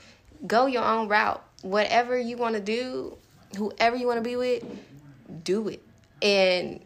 Go 0.47 0.67
your 0.67 0.83
own 0.83 1.09
route. 1.09 1.43
Whatever 1.61 2.17
you 2.17 2.37
want 2.37 2.55
to 2.55 2.61
do, 2.61 3.17
whoever 3.55 3.95
you 3.95 4.07
want 4.07 4.17
to 4.17 4.27
be 4.27 4.35
with, 4.35 4.63
do 5.43 5.67
it. 5.69 5.81
And 6.21 6.79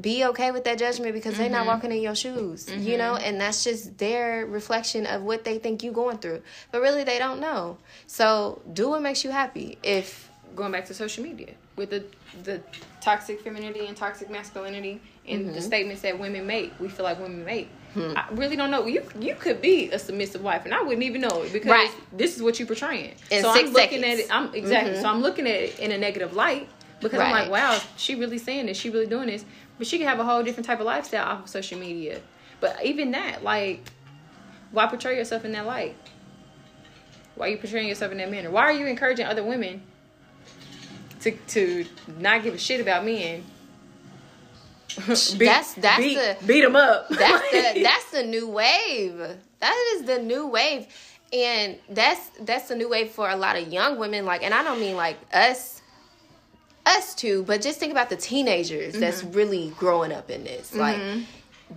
be 0.00 0.24
okay 0.24 0.50
with 0.50 0.64
that 0.64 0.78
judgment 0.78 1.12
because 1.12 1.34
mm-hmm. 1.34 1.42
they're 1.42 1.50
not 1.50 1.66
walking 1.66 1.92
in 1.92 2.00
your 2.00 2.14
shoes, 2.14 2.66
mm-hmm. 2.66 2.82
you 2.82 2.96
know, 2.96 3.16
and 3.16 3.40
that's 3.40 3.62
just 3.64 3.98
their 3.98 4.46
reflection 4.46 5.06
of 5.06 5.22
what 5.22 5.44
they 5.44 5.58
think 5.58 5.82
you're 5.82 5.92
going 5.92 6.18
through. 6.18 6.42
But 6.70 6.80
really, 6.80 7.04
they 7.04 7.18
don't 7.18 7.40
know. 7.40 7.78
So 8.06 8.62
do 8.72 8.88
what 8.90 9.02
makes 9.02 9.24
you 9.24 9.30
happy. 9.30 9.78
If 9.82 10.30
going 10.56 10.72
back 10.72 10.86
to 10.86 10.94
social 10.94 11.22
media 11.22 11.54
with 11.76 11.90
the 11.90 12.04
the 12.44 12.62
toxic 13.00 13.40
femininity 13.40 13.86
and 13.86 13.96
toxic 13.96 14.30
masculinity 14.30 15.00
and 15.26 15.46
mm-hmm. 15.46 15.54
the 15.54 15.60
statements 15.60 16.02
that 16.02 16.18
women 16.18 16.46
make, 16.46 16.72
we 16.80 16.88
feel 16.88 17.04
like 17.04 17.18
women 17.20 17.44
make. 17.44 17.68
Hmm. 17.94 18.14
I 18.16 18.26
really 18.32 18.56
don't 18.56 18.70
know. 18.70 18.86
You 18.86 19.06
you 19.18 19.34
could 19.34 19.60
be 19.60 19.90
a 19.90 19.98
submissive 19.98 20.42
wife, 20.42 20.64
and 20.64 20.72
I 20.72 20.82
wouldn't 20.82 21.02
even 21.02 21.20
know 21.20 21.42
it 21.42 21.52
because 21.52 21.70
right. 21.70 21.90
this 22.12 22.36
is 22.36 22.42
what 22.42 22.58
you're 22.58 22.66
portraying. 22.66 23.14
In 23.30 23.42
so 23.42 23.50
i 23.50 23.58
I'm 23.58 23.72
looking 23.72 24.00
seconds. 24.00 24.04
at 24.04 24.18
it. 24.18 24.26
I'm 24.30 24.54
exactly. 24.54 24.92
Mm-hmm. 24.92 25.02
So 25.02 25.08
I'm 25.08 25.20
looking 25.20 25.46
at 25.46 25.54
it 25.54 25.78
in 25.78 25.92
a 25.92 25.98
negative 25.98 26.32
light 26.32 26.68
because 27.00 27.18
right. 27.18 27.26
I'm 27.26 27.32
like, 27.32 27.50
wow, 27.50 27.78
she 27.96 28.14
really 28.14 28.38
saying 28.38 28.66
this. 28.66 28.78
She 28.78 28.88
really 28.88 29.06
doing 29.06 29.26
this. 29.26 29.44
But 29.76 29.86
she 29.86 29.98
can 29.98 30.06
have 30.06 30.20
a 30.20 30.24
whole 30.24 30.42
different 30.42 30.66
type 30.66 30.80
of 30.80 30.86
lifestyle 30.86 31.26
off 31.26 31.44
of 31.44 31.50
social 31.50 31.78
media. 31.78 32.20
But 32.60 32.82
even 32.84 33.10
that, 33.10 33.42
like, 33.42 33.84
why 34.70 34.86
portray 34.86 35.16
yourself 35.16 35.44
in 35.44 35.52
that 35.52 35.66
light? 35.66 35.96
Why 37.34 37.48
are 37.48 37.50
you 37.50 37.58
portraying 37.58 37.88
yourself 37.88 38.12
in 38.12 38.18
that 38.18 38.30
manner? 38.30 38.50
Why 38.50 38.62
are 38.62 38.72
you 38.72 38.86
encouraging 38.86 39.26
other 39.26 39.42
women 39.42 39.82
to 41.20 41.32
to 41.32 41.86
not 42.18 42.42
give 42.42 42.54
a 42.54 42.58
shit 42.58 42.80
about 42.80 43.04
men? 43.04 43.44
Beat, 44.96 45.46
that's 45.46 45.74
that's 45.74 45.98
beat, 45.98 46.14
the 46.16 46.36
beat 46.46 46.60
them 46.62 46.76
up. 46.76 47.08
That's 47.08 47.50
the 47.50 47.80
that's 47.82 48.10
the 48.10 48.22
new 48.22 48.48
wave. 48.48 49.18
That 49.60 49.94
is 49.94 50.04
the 50.04 50.18
new 50.18 50.46
wave, 50.46 50.86
and 51.32 51.78
that's 51.88 52.30
that's 52.40 52.68
the 52.68 52.76
new 52.76 52.88
wave 52.88 53.10
for 53.10 53.28
a 53.28 53.36
lot 53.36 53.56
of 53.56 53.68
young 53.68 53.98
women. 53.98 54.24
Like, 54.24 54.42
and 54.42 54.52
I 54.52 54.62
don't 54.62 54.80
mean 54.80 54.96
like 54.96 55.16
us 55.32 55.82
us 56.86 57.14
too, 57.14 57.44
but 57.44 57.62
just 57.62 57.78
think 57.78 57.92
about 57.92 58.10
the 58.10 58.16
teenagers 58.16 58.92
mm-hmm. 58.92 59.00
that's 59.00 59.22
really 59.22 59.72
growing 59.78 60.12
up 60.12 60.30
in 60.30 60.44
this. 60.44 60.74
Like 60.74 60.96
mm-hmm. 60.96 61.22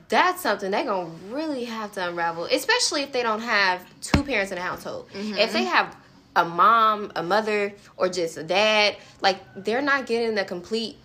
that's 0.10 0.42
something 0.42 0.72
they're 0.72 0.86
gonna 0.86 1.10
really 1.30 1.66
have 1.66 1.92
to 1.94 2.08
unravel, 2.08 2.46
especially 2.46 3.04
if 3.04 3.12
they 3.12 3.24
don't 3.24 3.42
have 3.42 3.86
two 4.02 4.24
parents 4.24 4.52
in 4.52 4.58
the 4.58 4.64
household. 4.64 5.10
Mm-hmm. 5.14 5.38
If 5.38 5.54
they 5.54 5.64
have 5.66 5.96
a 6.36 6.46
mom, 6.46 7.12
a 7.16 7.24
mother, 7.24 7.74
or 7.98 8.10
just 8.10 8.38
a 8.38 8.44
dad, 8.44 8.98
like 9.22 9.40
they're 9.56 9.82
not 9.82 10.06
getting 10.06 10.36
the 10.36 10.44
complete 10.44 10.98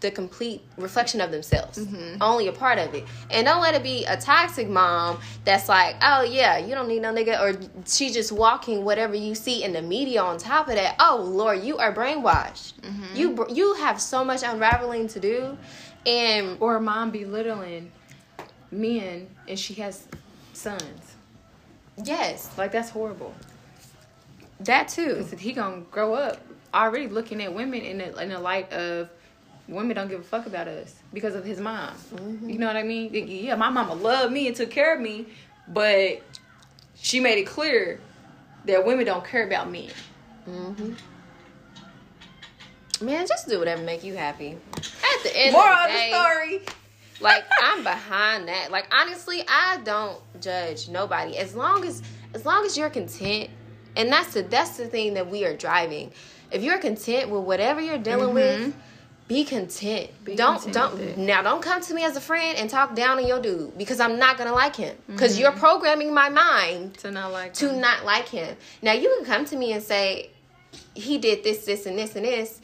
the 0.00 0.10
complete 0.10 0.62
reflection 0.76 1.20
of 1.20 1.30
themselves. 1.30 1.78
Mm-hmm. 1.78 2.22
Only 2.22 2.48
a 2.48 2.52
part 2.52 2.78
of 2.78 2.94
it. 2.94 3.04
And 3.30 3.46
don't 3.46 3.60
let 3.60 3.74
it 3.74 3.82
be 3.82 4.04
a 4.04 4.16
toxic 4.16 4.68
mom 4.68 5.18
that's 5.44 5.68
like, 5.68 5.96
oh 6.02 6.22
yeah, 6.22 6.58
you 6.58 6.74
don't 6.74 6.88
need 6.88 7.02
no 7.02 7.12
nigga, 7.12 7.40
or 7.40 7.58
she 7.86 8.10
just 8.10 8.32
walking 8.32 8.84
whatever 8.84 9.14
you 9.14 9.34
see 9.34 9.62
in 9.62 9.72
the 9.72 9.82
media 9.82 10.22
on 10.22 10.38
top 10.38 10.68
of 10.68 10.74
that. 10.74 10.96
Oh 10.98 11.22
Lord, 11.22 11.62
you 11.62 11.78
are 11.78 11.94
brainwashed. 11.94 12.74
Mm-hmm. 12.80 13.16
You 13.16 13.46
you 13.50 13.74
have 13.74 14.00
so 14.00 14.24
much 14.24 14.42
unraveling 14.42 15.08
to 15.08 15.20
do, 15.20 15.56
and 16.04 16.56
or 16.60 16.76
a 16.76 16.80
mom 16.80 17.10
belittling 17.10 17.92
men 18.70 19.28
and 19.48 19.58
she 19.58 19.74
has 19.74 20.06
sons. 20.52 21.14
Yes, 22.04 22.50
like 22.58 22.72
that's 22.72 22.90
horrible. 22.90 23.34
That 24.60 24.88
too. 24.88 25.26
He 25.38 25.52
gonna 25.52 25.82
grow 25.90 26.14
up 26.14 26.40
already 26.74 27.08
looking 27.08 27.42
at 27.42 27.54
women 27.54 27.80
in 27.80 28.00
in 28.00 28.32
a 28.32 28.40
light 28.40 28.72
of 28.72 29.08
women 29.68 29.96
don't 29.96 30.08
give 30.08 30.20
a 30.20 30.24
fuck 30.24 30.46
about 30.46 30.68
us 30.68 30.94
because 31.12 31.34
of 31.34 31.44
his 31.44 31.60
mom. 31.60 31.94
Mm-hmm. 32.14 32.50
You 32.50 32.58
know 32.58 32.66
what 32.66 32.76
I 32.76 32.82
mean? 32.82 33.12
Yeah, 33.12 33.56
my 33.56 33.70
mama 33.70 33.94
loved 33.94 34.32
me 34.32 34.46
and 34.46 34.56
took 34.56 34.70
care 34.70 34.94
of 34.94 35.00
me, 35.00 35.26
but 35.68 36.22
she 36.94 37.20
made 37.20 37.38
it 37.38 37.46
clear 37.46 38.00
that 38.66 38.84
women 38.84 39.06
don't 39.06 39.24
care 39.24 39.46
about 39.46 39.70
men. 39.70 39.90
Mm-hmm. 40.48 40.92
Man, 43.04 43.26
just 43.26 43.48
do 43.48 43.58
whatever 43.58 43.82
make 43.82 44.04
you 44.04 44.14
happy. 44.16 44.56
At 44.76 45.22
the 45.22 45.36
end 45.36 45.54
of 45.54 45.60
of 45.60 45.82
the 45.82 45.88
day, 45.88 46.10
the 46.10 46.18
story. 46.18 46.62
like 47.20 47.44
I'm 47.62 47.82
behind 47.82 48.48
that. 48.48 48.70
Like 48.70 48.86
honestly, 48.94 49.42
I 49.48 49.80
don't 49.84 50.18
judge 50.40 50.88
nobody 50.88 51.36
as 51.36 51.54
long 51.54 51.84
as 51.84 52.02
as 52.34 52.46
long 52.46 52.64
as 52.64 52.78
you're 52.78 52.90
content. 52.90 53.50
And 53.96 54.10
that's 54.10 54.34
the 54.34 54.42
that's 54.42 54.76
the 54.76 54.86
thing 54.86 55.14
that 55.14 55.28
we 55.28 55.44
are 55.44 55.56
driving. 55.56 56.12
If 56.50 56.62
you're 56.62 56.78
content 56.78 57.30
with 57.30 57.42
whatever 57.42 57.80
you're 57.80 57.98
dealing 57.98 58.32
with, 58.32 58.74
be 59.28 59.44
content. 59.44 60.10
Be 60.24 60.36
don't 60.36 60.62
content 60.62 60.74
don't 60.74 61.18
now 61.18 61.42
don't 61.42 61.60
come 61.62 61.80
to 61.82 61.94
me 61.94 62.04
as 62.04 62.16
a 62.16 62.20
friend 62.20 62.56
and 62.58 62.70
talk 62.70 62.94
down 62.94 63.18
on 63.18 63.26
your 63.26 63.40
dude 63.40 63.76
because 63.76 63.98
I'm 64.00 64.18
not 64.18 64.38
gonna 64.38 64.52
like 64.52 64.76
him. 64.76 64.96
Because 65.08 65.32
Mm-hmm. 65.32 65.40
you're 65.42 65.52
programming 65.52 66.14
my 66.14 66.28
mind 66.28 66.94
To 66.98 67.10
not 67.10 67.32
like 67.32 67.52
to 67.54 67.72
not 67.72 68.04
like 68.04 68.28
him. 68.28 68.56
Now 68.82 68.92
you 68.92 69.12
can 69.16 69.24
come 69.24 69.44
to 69.46 69.56
me 69.56 69.72
and 69.72 69.82
say 69.82 70.30
he 70.94 71.18
did 71.18 71.42
this, 71.42 71.64
this, 71.64 71.86
and 71.86 71.98
this, 71.98 72.14
and 72.16 72.24
this, 72.24 72.60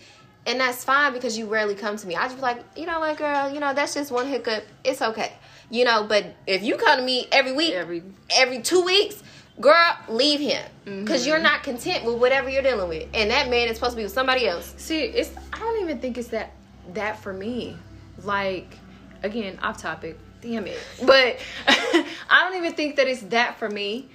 and 0.46 0.60
that's 0.60 0.84
fine 0.84 1.12
because 1.12 1.36
you 1.38 1.46
rarely 1.46 1.74
come 1.74 1.96
to 1.96 2.06
me. 2.06 2.14
I 2.16 2.24
just 2.24 2.36
be 2.36 2.42
like, 2.42 2.62
you 2.76 2.84
know 2.86 3.00
what, 3.00 3.16
girl, 3.16 3.52
you 3.52 3.58
know 3.60 3.72
that's 3.74 3.94
just 3.94 4.10
one 4.12 4.26
hiccup. 4.28 4.64
It's 4.84 5.00
okay, 5.02 5.32
you 5.70 5.84
know. 5.84 6.04
But 6.04 6.34
if 6.46 6.62
you 6.62 6.76
come 6.76 6.98
to 6.98 7.04
me 7.04 7.26
every 7.32 7.52
week, 7.52 7.74
every 7.74 8.02
every 8.36 8.60
two 8.60 8.82
weeks, 8.82 9.22
girl, 9.60 9.96
leave 10.08 10.40
him 10.40 10.64
because 10.84 11.20
Mm-hmm. 11.22 11.28
you're 11.28 11.38
not 11.38 11.62
content 11.62 12.04
with 12.04 12.16
whatever 12.18 12.48
you're 12.48 12.62
dealing 12.62 12.88
with, 12.88 13.08
and 13.14 13.30
that 13.30 13.48
man 13.50 13.68
is 13.68 13.76
supposed 13.76 13.92
to 13.92 13.96
be 13.96 14.02
with 14.02 14.12
somebody 14.12 14.46
else. 14.48 14.74
See, 14.76 15.00
it's 15.02 15.30
I 15.52 15.58
don't 15.58 15.80
even 15.82 15.98
think 16.00 16.18
it's 16.18 16.28
that 16.28 16.52
that 16.94 17.20
for 17.22 17.32
me. 17.32 17.76
Like 18.24 18.76
again, 19.22 19.58
off 19.62 19.78
topic. 19.80 20.18
Damn 20.40 20.66
it. 20.66 20.78
But 21.06 21.38
I 21.68 22.04
don't 22.48 22.56
even 22.56 22.72
think 22.74 22.96
that 22.96 23.06
it's 23.06 23.22
that 23.22 23.58
for 23.58 23.68
me. 23.70 24.08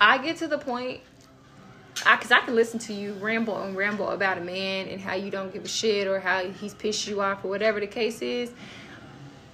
I 0.00 0.18
get 0.18 0.38
to 0.38 0.48
the 0.48 0.58
point 0.58 1.00
I 2.06 2.16
cuz 2.16 2.32
I 2.32 2.40
can 2.40 2.54
listen 2.54 2.78
to 2.80 2.92
you 2.92 3.12
ramble 3.14 3.62
and 3.62 3.76
ramble 3.76 4.08
about 4.10 4.38
a 4.38 4.40
man 4.40 4.88
and 4.88 5.00
how 5.00 5.14
you 5.14 5.30
don't 5.30 5.52
give 5.52 5.64
a 5.64 5.68
shit 5.68 6.06
or 6.08 6.18
how 6.20 6.44
he's 6.44 6.74
pissed 6.74 7.06
you 7.06 7.20
off 7.20 7.44
or 7.44 7.48
whatever 7.48 7.78
the 7.80 7.86
case 7.86 8.22
is. 8.22 8.50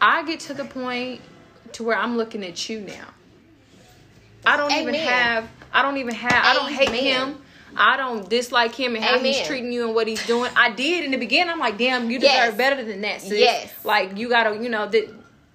I 0.01 0.23
get 0.25 0.41
to 0.41 0.55
the 0.55 0.65
point 0.65 1.21
to 1.73 1.83
where 1.85 1.97
I'm 1.97 2.17
looking 2.17 2.43
at 2.45 2.69
you 2.69 2.81
now. 2.81 3.09
I 4.47 4.57
don't 4.57 4.73
even 4.73 4.95
have 4.95 5.49
I 5.73 5.83
don't 5.83 5.97
even 5.99 6.15
have 6.15 6.45
I 6.45 6.55
don't 6.55 6.73
hate 6.73 6.91
him. 6.91 7.37
I 7.77 7.97
don't 7.97 8.29
dislike 8.29 8.75
him 8.75 8.97
and 8.97 9.05
how 9.05 9.19
he's 9.19 9.47
treating 9.47 9.73
you 9.73 9.87
and 9.87 9.95
what 9.95 10.09
he's 10.09 10.25
doing. 10.27 10.51
I 10.57 10.71
did 10.71 11.05
in 11.05 11.13
the 11.13 11.17
beginning. 11.17 11.53
I'm 11.53 11.61
like, 11.61 11.79
damn, 11.79 12.11
you 12.11 12.19
deserve 12.19 12.35
Yes. 12.35 12.57
better 12.57 12.83
than 12.83 13.01
that, 13.03 13.21
sis. 13.21 13.33
Yes. 13.39 13.73
Like 13.85 14.17
you 14.17 14.29
gotta, 14.29 14.57
you 14.63 14.69
know, 14.69 14.89
that 14.89 15.15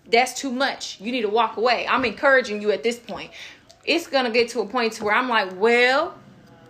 that's 0.10 0.34
too 0.40 0.52
much. 0.52 1.00
You 1.02 1.12
need 1.12 1.24
to 1.24 1.30
walk 1.30 1.58
away. 1.58 1.86
I'm 1.88 2.06
encouraging 2.06 2.62
you 2.62 2.72
at 2.72 2.84
this 2.84 2.98
point. 2.98 3.32
It's 3.84 4.08
gonna 4.08 4.32
get 4.32 4.50
to 4.50 4.62
a 4.62 4.66
point 4.66 4.94
to 4.94 5.04
where 5.04 5.14
I'm 5.14 5.28
like, 5.30 5.60
well, 5.60 6.16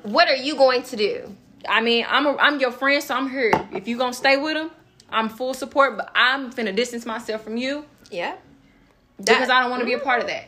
What 0.04 0.28
are 0.28 0.36
you 0.36 0.56
going 0.56 0.84
to 0.84 0.96
do? 0.96 1.36
I 1.68 1.82
mean, 1.82 2.06
I'm 2.08 2.26
a, 2.28 2.36
I'm 2.38 2.60
your 2.60 2.72
friend, 2.72 3.02
so 3.04 3.16
I'm 3.16 3.30
here. 3.30 3.52
If 3.72 3.88
you 3.88 3.98
gonna 3.98 4.14
stay 4.14 4.38
with 4.38 4.56
him, 4.58 4.72
I'm 5.10 5.30
full 5.30 5.54
support. 5.54 5.98
But 5.98 6.12
I'm 6.16 6.52
finna 6.52 6.76
distance 6.76 7.06
myself 7.06 7.44
from 7.44 7.58
you 7.58 7.86
Yeah, 8.12 8.36
because 9.18 9.50
I 9.50 9.62
don't 9.62 9.70
want 9.70 9.82
to 9.82 9.86
be 9.86 9.94
a 9.94 10.00
part 10.00 10.22
of 10.22 10.28
that. 10.28 10.46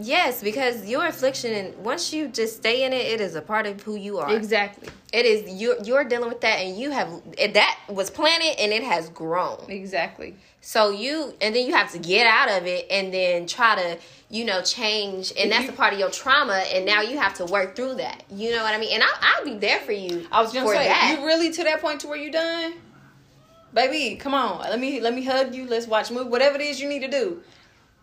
Yes, 0.00 0.42
because 0.42 0.88
your 0.88 1.06
affliction, 1.06 1.52
and 1.52 1.76
once 1.84 2.12
you 2.12 2.28
just 2.28 2.56
stay 2.56 2.84
in 2.84 2.92
it, 2.92 3.04
it 3.04 3.20
is 3.20 3.34
a 3.34 3.42
part 3.42 3.66
of 3.66 3.82
who 3.82 3.96
you 3.96 4.18
are. 4.18 4.32
Exactly. 4.32 4.88
It 5.12 5.26
is 5.26 5.60
you're 5.60 5.76
you're 5.82 6.04
dealing 6.04 6.28
with 6.28 6.40
that, 6.42 6.60
and 6.60 6.78
you 6.78 6.90
have 6.90 7.08
that 7.36 7.78
was 7.88 8.08
planted, 8.08 8.60
and 8.60 8.72
it 8.72 8.84
has 8.84 9.08
grown. 9.08 9.64
Exactly. 9.68 10.36
So 10.60 10.90
you, 10.90 11.34
and 11.40 11.54
then 11.54 11.66
you 11.66 11.74
have 11.74 11.90
to 11.92 11.98
get 11.98 12.26
out 12.26 12.48
of 12.48 12.66
it, 12.66 12.86
and 12.90 13.12
then 13.12 13.46
try 13.46 13.74
to, 13.74 13.98
you 14.28 14.44
know, 14.44 14.62
change, 14.62 15.32
and 15.38 15.50
that's 15.50 15.68
a 15.68 15.72
part 15.72 15.92
of 15.92 15.98
your 15.98 16.10
trauma, 16.10 16.64
and 16.72 16.84
now 16.84 17.00
you 17.00 17.18
have 17.18 17.34
to 17.34 17.46
work 17.46 17.74
through 17.74 17.94
that. 17.94 18.22
You 18.30 18.52
know 18.52 18.62
what 18.62 18.74
I 18.74 18.78
mean? 18.78 18.94
And 18.94 19.02
I, 19.02 19.08
I'll 19.20 19.44
be 19.44 19.54
there 19.54 19.80
for 19.80 19.92
you. 19.92 20.26
I 20.30 20.42
was 20.42 20.52
gonna 20.52 20.66
for 20.66 20.74
say, 20.74 20.86
that. 20.86 21.16
you 21.18 21.26
really 21.26 21.50
to 21.52 21.64
that 21.64 21.80
point 21.80 22.00
to 22.02 22.08
where 22.08 22.18
you 22.18 22.30
done, 22.30 22.74
baby? 23.74 24.16
Come 24.16 24.34
on, 24.34 24.60
let 24.60 24.78
me 24.78 25.00
let 25.00 25.14
me 25.14 25.24
hug 25.24 25.54
you. 25.54 25.66
Let's 25.66 25.88
watch 25.88 26.10
movie. 26.12 26.28
Whatever 26.28 26.56
it 26.56 26.62
is 26.62 26.80
you 26.80 26.88
need 26.88 27.00
to 27.00 27.10
do. 27.10 27.42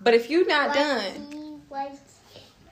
But 0.01 0.13
if 0.13 0.29
you're 0.29 0.45
not 0.45 0.73
done, 0.73 1.44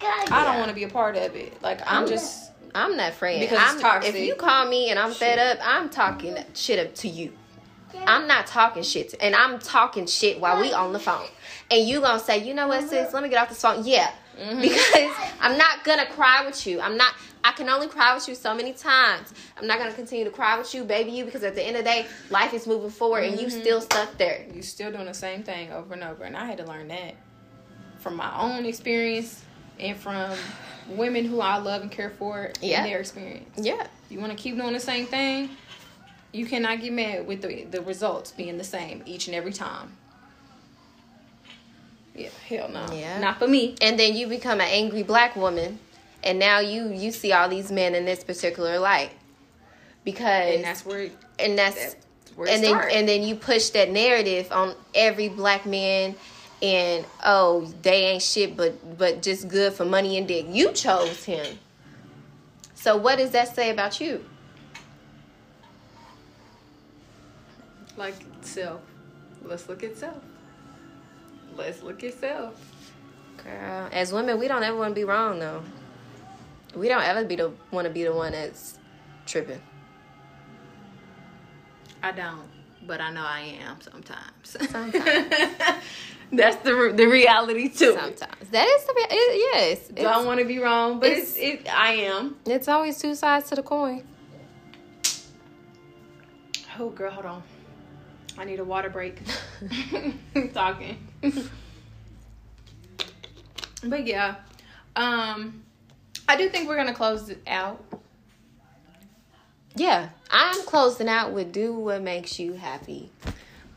I 0.01 0.43
don't 0.45 0.57
want 0.57 0.69
to 0.69 0.75
be 0.75 0.83
a 0.83 0.89
part 0.89 1.15
of 1.15 1.35
it. 1.35 1.61
Like 1.61 1.81
I'm 1.81 1.99
I'm- 1.99 2.07
just 2.07 2.51
I'm 2.75 2.97
that 2.97 3.13
friend. 3.13 3.39
Because 3.39 3.59
I'm, 3.61 3.79
toxic. 3.79 4.15
If 4.15 4.21
you 4.21 4.33
call 4.35 4.67
me 4.67 4.89
and 4.89 4.97
I'm 4.97 5.11
fed 5.13 5.37
up, 5.37 5.59
I'm 5.61 5.89
talking 5.89 6.35
shit 6.55 6.79
up 6.79 6.95
to 6.95 7.07
you. 7.07 7.31
I'm 8.07 8.25
not 8.25 8.47
talking 8.47 8.81
shit, 8.81 9.09
to, 9.09 9.21
and 9.23 9.35
I'm 9.35 9.59
talking 9.59 10.07
shit 10.07 10.39
while 10.39 10.59
we 10.59 10.73
on 10.73 10.91
the 10.93 10.99
phone. 10.99 11.27
And 11.69 11.87
you 11.87 12.01
gonna 12.01 12.19
say, 12.19 12.39
you 12.43 12.55
know 12.55 12.67
what, 12.67 12.89
sis? 12.89 13.13
Let 13.13 13.21
me 13.21 13.29
get 13.29 13.37
off 13.43 13.49
this 13.49 13.61
phone. 13.61 13.85
Yeah, 13.85 14.11
Mm-hmm. 14.41 14.61
because 14.61 15.15
I'm 15.39 15.55
not 15.59 15.83
gonna 15.83 16.07
cry 16.07 16.43
with 16.43 16.65
you. 16.65 16.81
I'm 16.81 16.97
not. 16.97 17.13
I 17.43 17.51
can 17.51 17.69
only 17.69 17.87
cry 17.87 18.15
with 18.15 18.27
you 18.27 18.33
so 18.33 18.55
many 18.55 18.73
times. 18.73 19.31
I'm 19.57 19.67
not 19.67 19.77
gonna 19.77 19.93
continue 19.93 20.25
to 20.25 20.31
cry 20.31 20.57
with 20.57 20.73
you, 20.73 20.83
baby. 20.83 21.11
You 21.11 21.25
because 21.25 21.43
at 21.43 21.53
the 21.53 21.61
end 21.61 21.77
of 21.77 21.83
the 21.83 21.89
day, 21.91 22.07
life 22.31 22.55
is 22.55 22.65
moving 22.65 22.89
forward, 22.89 23.25
and 23.25 23.39
you 23.39 23.45
Mm-hmm. 23.47 23.61
still 23.61 23.79
stuck 23.81 24.17
there. 24.17 24.43
you 24.51 24.63
still 24.63 24.91
doing 24.91 25.05
the 25.05 25.13
same 25.13 25.43
thing 25.43 25.71
over 25.71 25.93
and 25.93 26.03
over, 26.03 26.23
and 26.23 26.35
I 26.35 26.45
had 26.45 26.57
to 26.57 26.65
learn 26.65 26.87
that 26.87 27.13
from 28.03 28.15
my 28.17 28.37
own 28.37 28.65
experience 28.65 29.43
and 29.79 29.97
from 29.97 30.31
women 30.89 31.23
who 31.25 31.39
I 31.39 31.57
love 31.57 31.81
and 31.81 31.89
care 31.89 32.09
for 32.11 32.51
Yeah. 32.61 32.83
and 32.83 32.91
their 32.91 32.99
experience. 32.99 33.49
Yeah, 33.57 33.87
You 34.09 34.19
want 34.19 34.31
to 34.31 34.37
keep 34.37 34.57
doing 34.57 34.73
the 34.73 34.79
same 34.79 35.05
thing, 35.07 35.49
you 36.33 36.45
cannot 36.45 36.81
get 36.81 36.91
mad 36.91 37.25
with 37.25 37.41
the 37.41 37.63
the 37.63 37.81
results 37.81 38.31
being 38.31 38.57
the 38.57 38.63
same 38.63 39.01
each 39.05 39.27
and 39.27 39.35
every 39.35 39.53
time. 39.53 39.95
Yeah, 42.15 42.29
hell 42.47 42.69
no. 42.69 42.85
Yeah. 42.93 43.19
Not 43.19 43.39
for 43.39 43.47
me. 43.47 43.75
and 43.81 43.97
then 43.99 44.15
you 44.15 44.27
become 44.27 44.59
an 44.61 44.67
angry 44.69 45.01
black 45.03 45.35
woman, 45.35 45.79
and 46.23 46.37
now 46.37 46.59
you 46.59 46.89
you 46.91 47.11
see 47.11 47.31
all 47.31 47.49
these 47.49 47.71
men 47.71 47.95
in 47.95 48.05
this 48.05 48.23
particular 48.23 48.77
light 48.79 49.11
because 50.03 50.55
And 50.55 50.63
that's 50.63 50.85
where 50.85 51.09
and 51.39 51.57
that's 51.57 51.75
that's 51.75 51.95
where 52.35 52.47
and 52.49 52.63
then 52.63 52.71
starts. 52.71 52.93
and 52.93 53.07
then 53.07 53.23
you 53.23 53.35
push 53.35 53.69
that 53.69 53.89
narrative 53.89 54.51
on 54.51 54.75
every 54.93 55.29
black 55.29 55.65
man 55.65 56.15
and 56.63 57.05
oh 57.25 57.71
they 57.81 58.05
ain't 58.05 58.23
shit 58.23 58.57
but 58.57 58.97
but 58.97 59.21
just 59.21 59.47
good 59.47 59.73
for 59.73 59.85
money 59.85 60.17
and 60.17 60.27
dick 60.27 60.45
you 60.49 60.71
chose 60.71 61.25
him 61.25 61.59
so 62.73 62.97
what 62.97 63.17
does 63.17 63.31
that 63.31 63.53
say 63.53 63.69
about 63.69 64.01
you 64.01 64.23
like 67.97 68.15
self. 68.41 68.81
Let's 69.45 69.69
look 69.69 69.83
at 69.83 69.95
self. 69.95 70.17
Let's 71.55 71.83
look 71.83 72.03
at 72.03 72.13
self. 72.19 72.55
girl 73.43 73.89
as 73.91 74.11
women 74.11 74.39
we 74.39 74.47
don't 74.47 74.63
ever 74.63 74.77
want 74.77 74.91
to 74.91 74.95
be 74.95 75.03
wrong 75.03 75.37
though 75.39 75.61
we 76.75 76.87
don't 76.87 77.03
ever 77.03 77.23
be 77.23 77.35
the 77.35 77.51
want 77.71 77.85
to 77.85 77.93
be 77.93 78.03
the 78.03 78.13
one 78.13 78.31
that's 78.31 78.79
tripping 79.25 79.61
I 82.01 82.11
don't, 82.11 82.49
but 82.85 82.99
I 82.99 83.11
know 83.11 83.23
I 83.23 83.55
am 83.65 83.79
sometimes. 83.79 84.19
Sometimes. 84.43 84.93
That's 86.33 86.57
the 86.63 86.91
the 86.95 87.05
reality 87.05 87.69
too. 87.69 87.93
sometimes 87.93 88.49
that 88.51 88.67
is 88.67 88.85
the 88.85 88.93
it, 89.11 89.49
yes 89.53 89.87
Don't 89.89 90.25
want 90.25 90.39
to 90.39 90.45
be 90.45 90.59
wrong, 90.59 90.99
but 90.99 91.09
it's, 91.09 91.37
it's- 91.37 91.61
it. 91.65 91.73
I 91.73 91.93
am. 92.11 92.35
it's 92.45 92.67
always 92.67 92.99
two 92.99 93.13
sides 93.15 93.49
to 93.49 93.55
the 93.55 93.63
coin 93.63 94.03
Oh, 96.79 96.89
girl, 96.89 97.11
hold 97.11 97.25
on. 97.27 97.43
I 98.35 98.45
need 98.45 98.59
a 98.59 98.63
water 98.63 98.89
break. 98.89 99.19
Talking. 100.55 100.97
but 103.83 104.07
yeah, 104.07 104.35
um, 104.95 105.61
I 106.27 106.35
do 106.35 106.49
think 106.49 106.67
we're 106.67 106.75
gonna 106.77 106.95
close 106.95 107.29
it 107.29 107.41
out. 107.45 107.83
yeah 109.75 110.09
i'm 110.31 110.61
closing 110.65 111.07
out 111.09 111.31
with 111.33 111.51
do 111.51 111.73
what 111.73 112.01
makes 112.01 112.39
you 112.39 112.53
happy 112.53 113.11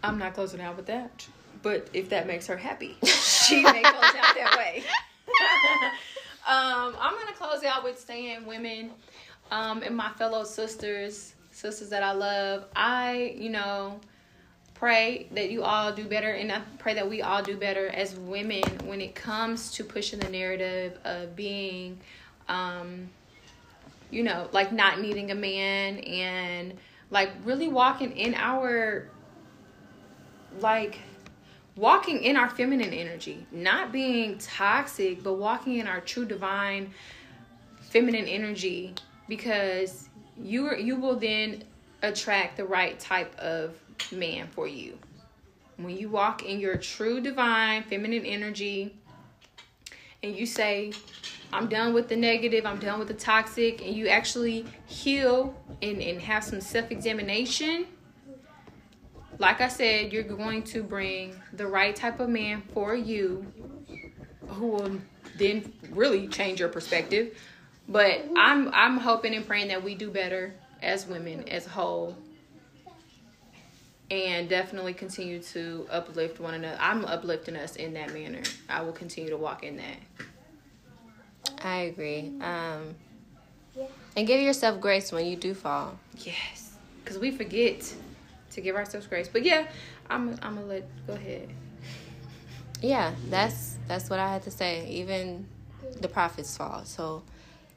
I'm 0.02 0.18
not 0.18 0.34
closing 0.34 0.60
out 0.60 0.76
with 0.76 0.86
that, 0.86 1.26
but 1.66 1.90
if 1.92 2.10
that 2.10 2.28
makes 2.28 2.46
her 2.46 2.56
happy, 2.56 2.96
she 3.04 3.60
may 3.60 3.82
close 3.82 4.04
out 4.04 4.36
that 4.36 4.54
way. 4.56 4.84
um, 6.46 6.94
I'm 7.00 7.18
gonna 7.18 7.32
close 7.36 7.64
out 7.64 7.82
with 7.82 7.98
saying, 7.98 8.46
women, 8.46 8.92
um, 9.50 9.82
and 9.82 9.96
my 9.96 10.10
fellow 10.10 10.44
sisters, 10.44 11.34
sisters 11.50 11.88
that 11.88 12.04
I 12.04 12.12
love. 12.12 12.66
I, 12.76 13.34
you 13.36 13.50
know, 13.50 13.98
pray 14.74 15.26
that 15.32 15.50
you 15.50 15.64
all 15.64 15.92
do 15.92 16.04
better, 16.04 16.30
and 16.30 16.52
I 16.52 16.62
pray 16.78 16.94
that 16.94 17.10
we 17.10 17.20
all 17.20 17.42
do 17.42 17.56
better 17.56 17.88
as 17.88 18.14
women 18.14 18.62
when 18.84 19.00
it 19.00 19.16
comes 19.16 19.72
to 19.72 19.82
pushing 19.82 20.20
the 20.20 20.28
narrative 20.28 20.96
of 21.02 21.34
being, 21.34 21.98
um, 22.48 23.10
you 24.12 24.22
know, 24.22 24.48
like 24.52 24.70
not 24.70 25.00
needing 25.00 25.32
a 25.32 25.34
man 25.34 25.98
and 25.98 26.74
like 27.10 27.32
really 27.44 27.66
walking 27.66 28.16
in 28.16 28.36
our 28.36 29.08
like 30.60 31.00
walking 31.76 32.22
in 32.22 32.36
our 32.36 32.48
feminine 32.48 32.92
energy, 32.92 33.46
not 33.52 33.92
being 33.92 34.38
toxic, 34.38 35.22
but 35.22 35.34
walking 35.34 35.76
in 35.76 35.86
our 35.86 36.00
true 36.00 36.24
divine 36.24 36.92
feminine 37.80 38.26
energy 38.26 38.94
because 39.28 40.08
you 40.36 40.74
you 40.76 40.96
will 40.96 41.16
then 41.16 41.62
attract 42.02 42.56
the 42.56 42.64
right 42.64 42.98
type 42.98 43.34
of 43.38 43.74
man 44.12 44.48
for 44.48 44.66
you. 44.66 44.98
When 45.76 45.96
you 45.96 46.08
walk 46.08 46.42
in 46.42 46.58
your 46.58 46.76
true 46.76 47.20
divine 47.20 47.82
feminine 47.82 48.24
energy 48.24 48.94
and 50.22 50.34
you 50.34 50.46
say, 50.46 50.92
I'm 51.52 51.68
done 51.68 51.92
with 51.92 52.08
the 52.08 52.16
negative, 52.16 52.64
I'm 52.66 52.78
done 52.78 52.98
with 52.98 53.08
the 53.08 53.14
toxic, 53.14 53.84
and 53.84 53.94
you 53.94 54.08
actually 54.08 54.64
heal 54.86 55.54
and, 55.82 56.00
and 56.00 56.20
have 56.20 56.44
some 56.44 56.60
self 56.60 56.90
examination, 56.90 57.86
like 59.38 59.60
I 59.60 59.68
said, 59.68 60.12
you're 60.12 60.22
going 60.22 60.62
to 60.64 60.82
bring 60.82 61.34
the 61.52 61.66
right 61.66 61.94
type 61.94 62.20
of 62.20 62.28
man 62.28 62.62
for 62.72 62.94
you 62.94 63.46
who 64.48 64.66
will 64.68 65.00
then 65.36 65.72
really 65.90 66.28
change 66.28 66.60
your 66.60 66.68
perspective. 66.68 67.38
But 67.88 68.24
I'm 68.36 68.72
I'm 68.72 68.98
hoping 68.98 69.34
and 69.34 69.46
praying 69.46 69.68
that 69.68 69.82
we 69.82 69.94
do 69.94 70.10
better 70.10 70.54
as 70.82 71.06
women 71.06 71.48
as 71.48 71.66
a 71.66 71.70
whole. 71.70 72.16
And 74.08 74.48
definitely 74.48 74.94
continue 74.94 75.40
to 75.42 75.86
uplift 75.90 76.38
one 76.38 76.54
another. 76.54 76.78
I'm 76.80 77.04
uplifting 77.04 77.56
us 77.56 77.74
in 77.74 77.94
that 77.94 78.14
manner. 78.14 78.42
I 78.68 78.82
will 78.82 78.92
continue 78.92 79.30
to 79.30 79.36
walk 79.36 79.64
in 79.64 79.78
that. 79.78 79.96
I 81.64 81.78
agree. 81.78 82.32
Um, 82.40 82.94
and 84.16 84.26
give 84.26 84.40
yourself 84.40 84.80
grace 84.80 85.10
when 85.10 85.26
you 85.26 85.34
do 85.34 85.54
fall. 85.54 85.98
Yes, 86.18 86.76
because 87.02 87.18
we 87.18 87.32
forget 87.32 87.92
to 88.56 88.60
give 88.60 88.74
ourselves 88.74 89.06
grace. 89.06 89.28
But 89.28 89.44
yeah, 89.44 89.68
I'm 90.10 90.30
I'm 90.42 90.56
gonna 90.56 90.66
let 90.66 91.06
go 91.06 91.12
ahead. 91.12 91.48
Yeah, 92.82 93.14
that's 93.30 93.78
that's 93.86 94.10
what 94.10 94.18
I 94.18 94.32
had 94.32 94.42
to 94.42 94.50
say. 94.50 94.88
Even 94.88 95.46
the 96.00 96.08
prophets 96.08 96.56
fall. 96.56 96.84
So 96.84 97.22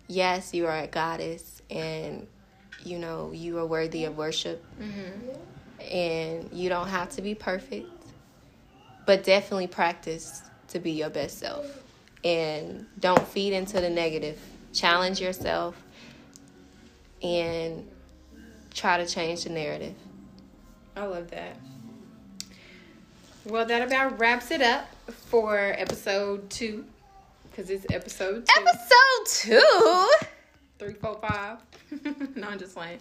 yes, 0.07 0.53
you 0.53 0.65
are 0.65 0.79
a 0.79 0.87
goddess, 0.87 1.61
and 1.69 2.27
you 2.83 2.97
know 2.97 3.31
you 3.31 3.59
are 3.59 3.65
worthy 3.65 4.05
of 4.05 4.17
worship, 4.17 4.63
mm-hmm. 4.81 5.83
and 5.83 6.49
you 6.51 6.69
don't 6.69 6.87
have 6.87 7.09
to 7.11 7.21
be 7.21 7.35
perfect, 7.35 7.89
but 9.05 9.23
definitely 9.23 9.67
practice 9.67 10.41
to 10.69 10.79
be 10.79 10.91
your 10.91 11.09
best 11.09 11.37
self, 11.37 11.65
and 12.23 12.87
don't 12.99 13.27
feed 13.27 13.53
into 13.53 13.79
the 13.79 13.89
negative. 13.89 14.39
Challenge 14.73 15.19
yourself, 15.19 15.75
and 17.21 17.87
try 18.73 18.97
to 18.97 19.05
change 19.05 19.43
the 19.43 19.49
narrative. 19.49 19.95
I 20.95 21.05
love 21.05 21.31
that. 21.31 21.57
Well, 23.45 23.65
that 23.65 23.81
about 23.81 24.19
wraps 24.19 24.51
it 24.51 24.61
up 24.61 24.87
for 25.07 25.57
episode 25.57 26.49
two, 26.49 26.85
because 27.49 27.69
it's 27.69 27.85
episode 27.89 28.45
two. 28.45 28.61
Episode 28.61 29.25
two. 29.25 30.09
three, 30.77 30.93
four, 30.93 31.19
five. 31.21 31.57
no, 32.35 32.47
I'm 32.47 32.59
just 32.59 32.75
playing. 32.75 32.99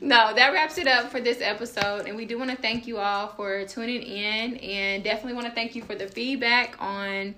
No, 0.00 0.34
that 0.34 0.52
wraps 0.52 0.78
it 0.78 0.86
up 0.86 1.10
for 1.10 1.20
this 1.20 1.40
episode. 1.40 2.06
And 2.06 2.16
we 2.16 2.24
do 2.24 2.38
want 2.38 2.50
to 2.50 2.56
thank 2.56 2.86
you 2.86 2.98
all 2.98 3.28
for 3.28 3.64
tuning 3.66 4.02
in 4.02 4.56
and 4.56 5.04
definitely 5.04 5.34
want 5.34 5.46
to 5.46 5.52
thank 5.52 5.74
you 5.74 5.82
for 5.82 5.94
the 5.94 6.06
feedback 6.06 6.76
on 6.80 7.34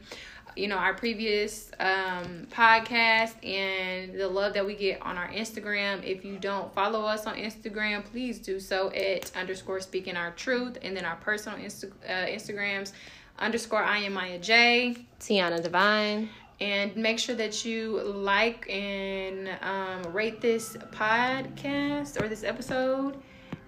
you 0.57 0.69
know 0.69 0.77
our 0.77 0.95
previous 0.95 1.71
um, 1.81 2.47
podcast 2.51 3.35
and 3.45 4.19
the 4.19 4.27
love 4.27 4.55
that 4.55 4.65
we 4.65 4.75
get 4.75 5.01
on 5.03 5.17
our 5.17 5.29
instagram 5.29 6.03
if 6.03 6.25
you 6.25 6.39
don't 6.39 6.73
follow 6.75 7.03
us 7.03 7.27
on 7.27 7.35
instagram 7.37 8.05
please 8.05 8.39
do 8.39 8.59
so 8.59 8.91
at 8.93 9.31
underscore 9.37 9.81
speaking 9.81 10.17
our 10.17 10.31
truth 10.33 10.79
and 10.83 10.97
then 10.97 11.05
our 11.05 11.17
personal 11.17 11.59
Insta- 11.59 11.93
uh, 12.09 12.27
instagrams 12.27 12.93
underscore 13.39 13.83
i 13.83 13.99
am 13.99 14.15
maya 14.15 14.39
j 14.39 14.97
Tiaunna 15.21 15.63
Devine. 15.63 16.29
and 16.61 16.97
make 16.97 17.19
sure 17.19 17.35
that 17.35 17.65
you 17.65 18.01
like 18.03 18.67
and 18.71 19.51
um, 19.61 20.11
rate 20.13 20.41
this 20.41 20.77
podcast 20.91 22.21
or 22.21 22.29
this 22.29 22.45
episode. 22.45 23.19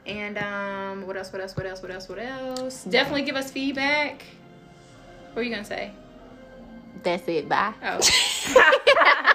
And 0.07 0.39
um, 0.39 1.07
what 1.07 1.19
else? 1.19 1.31
What 1.31 1.43
else? 1.43 1.55
What 1.55 1.67
else? 1.67 1.83
What 1.83 1.91
else? 1.91 2.09
What 2.09 2.19
else? 2.19 2.85
Definitely 2.85 3.23
give 3.23 3.37
us 3.37 3.51
feedback. 3.51 4.25
What 5.35 5.41
are 5.41 5.45
you 5.45 5.51
gonna 5.51 5.65
say? 5.67 5.91
That's 7.03 7.29
it. 7.29 7.49
Bye. 7.49 7.75
Oh. 7.83 9.33